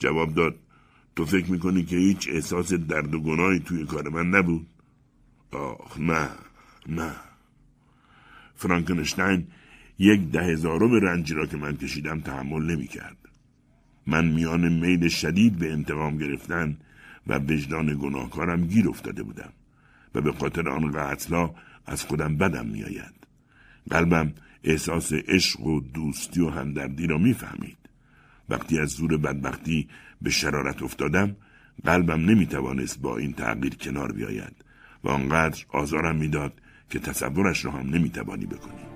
جواب 0.00 0.34
داد. 0.34 0.56
تو 1.16 1.24
فکر 1.24 1.50
می‌کنی 1.50 1.84
که 1.84 1.96
هیچ 1.96 2.28
احساس 2.28 2.72
درد 2.72 3.14
و 3.14 3.20
گناهی 3.20 3.60
توی 3.60 3.86
کار 3.86 4.08
من 4.08 4.26
نبود؟ 4.26 4.66
آخ 5.52 6.00
نه 6.00 6.28
نه. 6.88 7.12
فرانکنشتین 8.56 9.46
یک 9.98 10.20
ده 10.20 10.42
هزارم 10.42 10.92
رنجی 10.92 11.34
را 11.34 11.46
که 11.46 11.56
من 11.56 11.76
کشیدم 11.76 12.20
تحمل 12.20 12.62
نمی‌کرد. 12.62 13.16
من 14.06 14.24
میان 14.24 14.72
میل 14.72 15.08
شدید 15.08 15.58
به 15.58 15.72
انتقام 15.72 16.18
گرفتن 16.18 16.76
و 17.26 17.38
وجدان 17.38 17.98
گناهکارم 18.02 18.66
گیر 18.66 18.88
افتاده 18.88 19.22
بودم 19.22 19.52
و 20.14 20.20
به 20.20 20.32
خاطر 20.32 20.68
آن 20.68 20.92
قتلا 20.92 21.50
از 21.86 22.04
خودم 22.04 22.36
بدم 22.36 22.66
میآید. 22.66 23.14
قلبم 23.90 24.32
احساس 24.64 25.12
عشق 25.12 25.60
و 25.60 25.80
دوستی 25.80 26.40
و 26.40 26.50
همدردی 26.50 27.06
را 27.06 27.18
می‌فهمید. 27.18 27.79
وقتی 28.50 28.78
از 28.78 28.88
زور 28.88 29.16
بدبختی 29.16 29.88
به 30.22 30.30
شرارت 30.30 30.82
افتادم 30.82 31.36
قلبم 31.84 32.20
نمی‌توانست 32.30 33.00
با 33.00 33.16
این 33.16 33.32
تغییر 33.32 33.74
کنار 33.74 34.12
بیاید 34.12 34.52
و 35.04 35.08
آنقدر 35.08 35.64
آزارم 35.68 36.16
می‌داد 36.16 36.52
که 36.90 36.98
تصورش 36.98 37.64
را 37.64 37.70
هم 37.70 37.88
نمی‌توانی 37.88 38.46
بکنی 38.46 38.90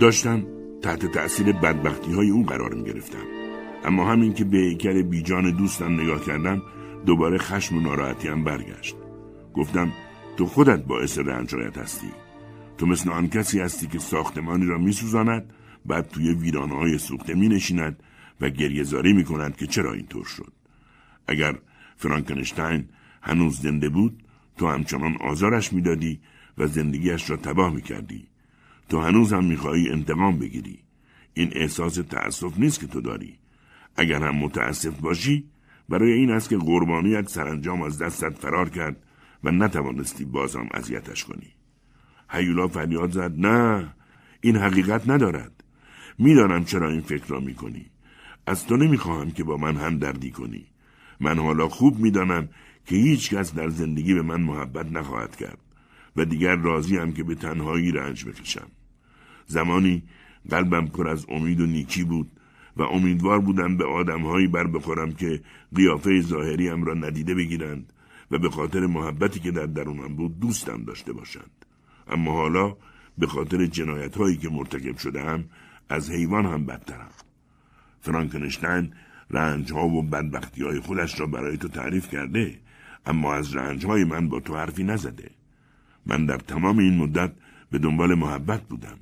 داشتم 0.00 0.46
تحت 0.82 1.06
تأثیر 1.06 1.52
بدبختی 1.52 2.12
های 2.12 2.30
او 2.30 2.44
قرار 2.44 2.74
می 2.74 2.84
گرفتم. 2.84 3.24
اما 3.84 4.12
همین 4.12 4.34
که 4.34 4.44
به 4.44 4.58
هیکل 4.58 5.02
بیجان 5.02 5.50
دوستم 5.50 6.00
نگاه 6.00 6.24
کردم 6.24 6.62
دوباره 7.06 7.38
خشم 7.38 7.76
و 7.76 7.80
ناراحتیم 7.80 8.44
برگشت. 8.44 8.96
گفتم 9.54 9.92
تو 10.36 10.46
خودت 10.46 10.84
باعث 10.84 11.18
رنجایت 11.18 11.78
هستی. 11.78 12.10
تو 12.78 12.86
مثل 12.86 13.10
آن 13.10 13.28
کسی 13.28 13.60
هستی 13.60 13.86
که 13.86 13.98
ساختمانی 13.98 14.66
را 14.66 14.78
می 14.78 14.92
سوزاند 14.92 15.52
بعد 15.86 16.08
توی 16.08 16.34
ویرانه 16.34 16.74
های 16.74 16.98
سوخته 16.98 17.34
می 17.34 17.48
نشیند 17.48 18.02
و 18.40 18.48
گریهزاری 18.48 19.12
می 19.12 19.24
کند 19.24 19.56
که 19.56 19.66
چرا 19.66 19.92
اینطور 19.92 20.24
شد. 20.24 20.52
اگر 21.26 21.58
فرانکنشتین 21.96 22.88
هنوز 23.22 23.60
زنده 23.60 23.88
بود 23.88 24.22
تو 24.56 24.68
همچنان 24.68 25.16
آزارش 25.16 25.72
می‌دادی 25.72 26.20
و 26.58 26.66
زندگیش 26.66 27.30
را 27.30 27.36
تباه 27.36 27.74
می 27.74 27.82
کردی. 27.82 28.28
تو 28.88 29.00
هنوز 29.00 29.32
هم 29.32 29.44
می‌خواهی 29.44 29.88
انتقام 29.88 30.38
بگیری 30.38 30.78
این 31.34 31.50
احساس 31.52 31.94
تأسف 31.94 32.58
نیست 32.58 32.80
که 32.80 32.86
تو 32.86 33.00
داری 33.00 33.38
اگر 33.96 34.22
هم 34.22 34.36
متاسف 34.36 35.00
باشی 35.00 35.50
برای 35.88 36.12
این 36.12 36.30
است 36.30 36.48
که 36.48 36.56
قربانیت 36.56 37.28
سرانجام 37.28 37.82
از 37.82 37.98
دستت 37.98 38.38
فرار 38.38 38.68
کرد 38.68 38.96
و 39.44 39.50
نتوانستی 39.50 40.24
بازم 40.24 40.68
اذیتش 40.74 41.24
کنی 41.24 41.54
هیولا 42.30 42.68
فریاد 42.68 43.10
زد 43.10 43.34
نه 43.38 43.94
این 44.40 44.56
حقیقت 44.56 45.08
ندارد 45.08 45.57
می‌دانم 46.18 46.64
چرا 46.64 46.90
این 46.90 47.00
فکر 47.00 47.26
را 47.26 47.40
می‌کنی. 47.40 47.86
از 48.46 48.66
تو 48.66 48.76
نمی‌خواهم 48.76 49.30
که 49.30 49.44
با 49.44 49.56
من 49.56 49.76
هم 49.76 49.98
دردی 49.98 50.30
کنی. 50.30 50.66
من 51.20 51.38
حالا 51.38 51.68
خوب 51.68 51.98
می‌دانم 51.98 52.48
که 52.86 52.96
هیچ 52.96 53.34
کس 53.34 53.54
در 53.54 53.68
زندگی 53.68 54.14
به 54.14 54.22
من 54.22 54.40
محبت 54.40 54.92
نخواهد 54.92 55.36
کرد 55.36 55.58
و 56.16 56.24
دیگر 56.24 56.56
راضیم 56.56 57.12
که 57.12 57.24
به 57.24 57.34
تنهایی 57.34 57.92
رنج 57.92 58.24
بکشم. 58.24 58.68
زمانی 59.46 60.02
قلبم 60.50 60.86
پر 60.86 61.08
از 61.08 61.26
امید 61.28 61.60
و 61.60 61.66
نیکی 61.66 62.04
بود 62.04 62.30
و 62.76 62.82
امیدوار 62.82 63.40
بودم 63.40 63.76
به 63.76 63.84
آدمهایی 63.84 64.46
بر 64.46 64.66
بخورم 64.66 65.12
که 65.12 65.40
قیافه 65.74 66.20
ظاهریم 66.20 66.84
را 66.84 66.94
ندیده 66.94 67.34
بگیرند 67.34 67.92
و 68.30 68.38
به 68.38 68.50
خاطر 68.50 68.86
محبتی 68.86 69.40
که 69.40 69.50
در 69.50 69.66
درونم 69.66 70.14
بود 70.16 70.40
دوستم 70.40 70.84
داشته 70.84 71.12
باشند. 71.12 71.64
اما 72.08 72.32
حالا 72.32 72.76
به 73.18 73.26
خاطر 73.26 73.66
جنایت 73.66 74.16
هایی 74.16 74.36
که 74.36 74.48
مرتکب 74.48 74.98
شده 74.98 75.22
از 75.88 76.10
حیوان 76.10 76.46
هم 76.46 76.66
بدترم 76.66 77.10
فرانکنشتین 78.00 78.92
رنج 79.30 79.72
ها 79.72 79.88
و 79.88 80.02
بدبختی 80.02 80.62
های 80.62 80.80
خودش 80.80 81.20
را 81.20 81.26
برای 81.26 81.56
تو 81.56 81.68
تعریف 81.68 82.08
کرده 82.08 82.58
اما 83.06 83.34
از 83.34 83.56
رنج 83.56 83.86
های 83.86 84.04
من 84.04 84.28
با 84.28 84.40
تو 84.40 84.56
حرفی 84.56 84.84
نزده. 84.84 85.30
من 86.06 86.26
در 86.26 86.38
تمام 86.38 86.78
این 86.78 86.96
مدت 86.96 87.32
به 87.70 87.78
دنبال 87.78 88.14
محبت 88.14 88.62
بودم 88.62 88.98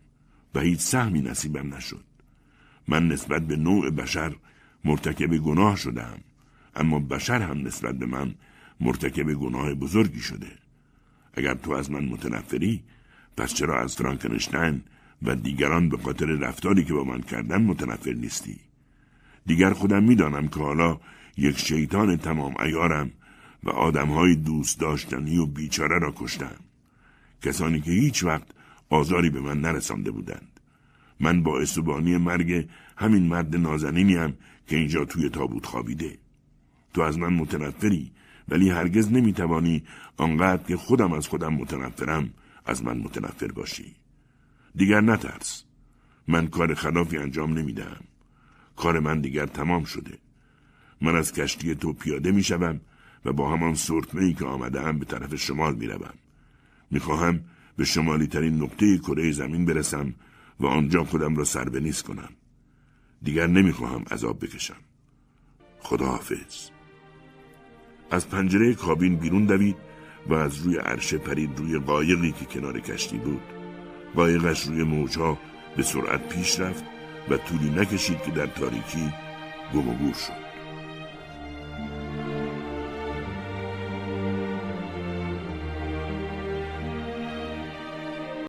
و 0.55 0.61
هیچ 0.61 0.81
سهمی 0.81 1.23
نصیبم 1.23 1.75
نشد. 1.75 2.05
من 2.89 3.09
نسبت 3.09 3.47
به 3.47 3.57
نوع 3.57 3.91
بشر 3.91 4.37
مرتکب 4.85 5.37
گناه 5.37 5.77
شدم 5.77 6.19
اما 6.77 6.99
بشر 6.99 7.43
هم 7.43 7.67
نسبت 7.67 7.95
به 7.95 8.07
من 8.07 8.35
مرتکب 8.81 9.33
گناه 9.33 9.75
بزرگی 9.75 10.21
شده. 10.21 10.51
اگر 11.35 11.55
تو 11.55 11.73
از 11.73 11.91
من 11.91 12.05
متنفری 12.05 12.83
پس 13.37 13.55
چرا 13.55 13.81
از 13.81 13.97
فرانکنشتین 13.97 14.83
و 15.23 15.37
دیگران 15.37 15.89
به 15.89 15.97
خاطر 15.97 16.27
رفتاری 16.27 16.85
که 16.85 16.93
با 16.93 17.05
من 17.05 17.21
کردن 17.21 17.63
متنفر 17.63 18.13
نیستی. 18.13 18.57
دیگر 19.47 19.73
خودم 19.73 20.05
می‌دانم 20.05 20.49
که 20.49 20.61
حالا 20.61 21.01
یک 21.37 21.59
شیطان 21.59 22.17
تمام 22.17 22.55
ایارم 22.61 23.11
و 23.65 23.71
آدمهای 23.71 24.35
دوست 24.37 24.81
داشتنی 24.81 25.39
و 25.39 25.47
بیچاره 25.47 25.99
را 25.99 26.13
کشتم. 26.17 26.57
کسانی 27.43 27.81
که 27.81 27.91
هیچ 27.91 28.25
وقت 28.25 28.47
آزاری 28.91 29.31
به 29.31 29.41
من 29.41 29.61
نرسانده 29.61 30.11
بودند. 30.11 30.61
من 31.21 31.43
با 31.43 31.65
بانی 31.85 32.17
مرگ 32.17 32.69
همین 32.97 33.23
مرد 33.23 33.57
نازنینیم 33.57 34.39
که 34.67 34.77
اینجا 34.77 35.05
توی 35.05 35.29
تابوت 35.29 35.67
خوابیده. 35.67 36.19
تو 36.95 37.01
از 37.03 37.19
من 37.19 37.33
متنفری 37.33 38.13
ولی 38.49 38.71
هرگز 38.71 39.13
نمی‌توانی 39.13 39.83
آنقدر 40.17 40.63
که 40.63 40.77
خودم 40.77 41.13
از 41.13 41.29
خودم 41.29 41.55
متنفرم 41.55 42.31
از 42.67 42.85
من 42.85 42.99
متنفر 42.99 43.53
باشی. 43.53 43.95
دیگر 44.77 45.01
نترس. 45.01 45.65
من 46.29 46.47
کار 46.47 46.75
خلافی 46.75 47.19
انجام 47.19 47.59
نمی‌دهم 47.59 48.05
کار 48.77 49.01
من 49.01 49.21
دیگر 49.21 49.47
تمام 49.47 49.85
شده. 49.85 50.19
من 51.01 51.17
از 51.17 51.33
کشتی 51.33 51.75
تو 51.75 51.93
پیاده 51.93 52.33
می‌شوم 52.33 52.81
و 53.25 53.33
با 53.33 53.53
همان 53.53 53.75
سرتمه 53.75 54.23
ای 54.23 54.35
که 54.35 54.45
آمده 54.45 54.83
هم 54.83 54.99
به 54.99 55.05
طرف 55.05 55.35
شمال 55.35 55.75
می‌روم. 55.75 56.15
می‌خواهم 56.91 57.41
به 57.77 57.85
شمالی 57.85 58.27
ترین 58.27 58.63
نقطه 58.63 58.99
کره 58.99 59.33
زمین 59.33 59.65
برسم 59.65 60.15
و 60.61 60.67
آنجا 60.67 61.05
خودم 61.05 61.37
را 61.37 61.45
سر 61.45 61.69
به 61.69 61.81
نیست 61.81 62.03
کنم. 62.03 62.29
دیگر 63.23 63.47
نمی‌خواهم 63.47 64.05
عذاب 64.11 64.45
بکشم. 64.45 64.77
خداحافظ. 65.81 66.69
از 68.11 68.29
پنجره 68.29 68.75
کابین 68.75 69.17
بیرون 69.17 69.47
دوید 69.47 69.77
و 70.29 70.35
از 70.35 70.57
روی 70.57 70.77
عرشه 70.77 71.19
پرید 71.19 71.59
روی 71.59 71.79
قایقی 71.79 72.33
که 72.33 72.45
کنار 72.45 72.81
کشتی 72.81 73.19
بود. 73.19 73.56
قایقش 74.17 74.63
روی 74.63 74.83
موجها 74.83 75.39
به 75.77 75.83
سرعت 75.83 76.29
پیش 76.29 76.61
رفت 76.61 76.85
و 77.29 77.37
طولی 77.37 77.71
نکشید 77.71 78.23
که 78.23 78.31
در 78.31 78.47
تاریکی 78.47 79.13
گم 79.75 79.89
و 79.89 79.95
گور 79.95 80.15
شد. 80.15 80.46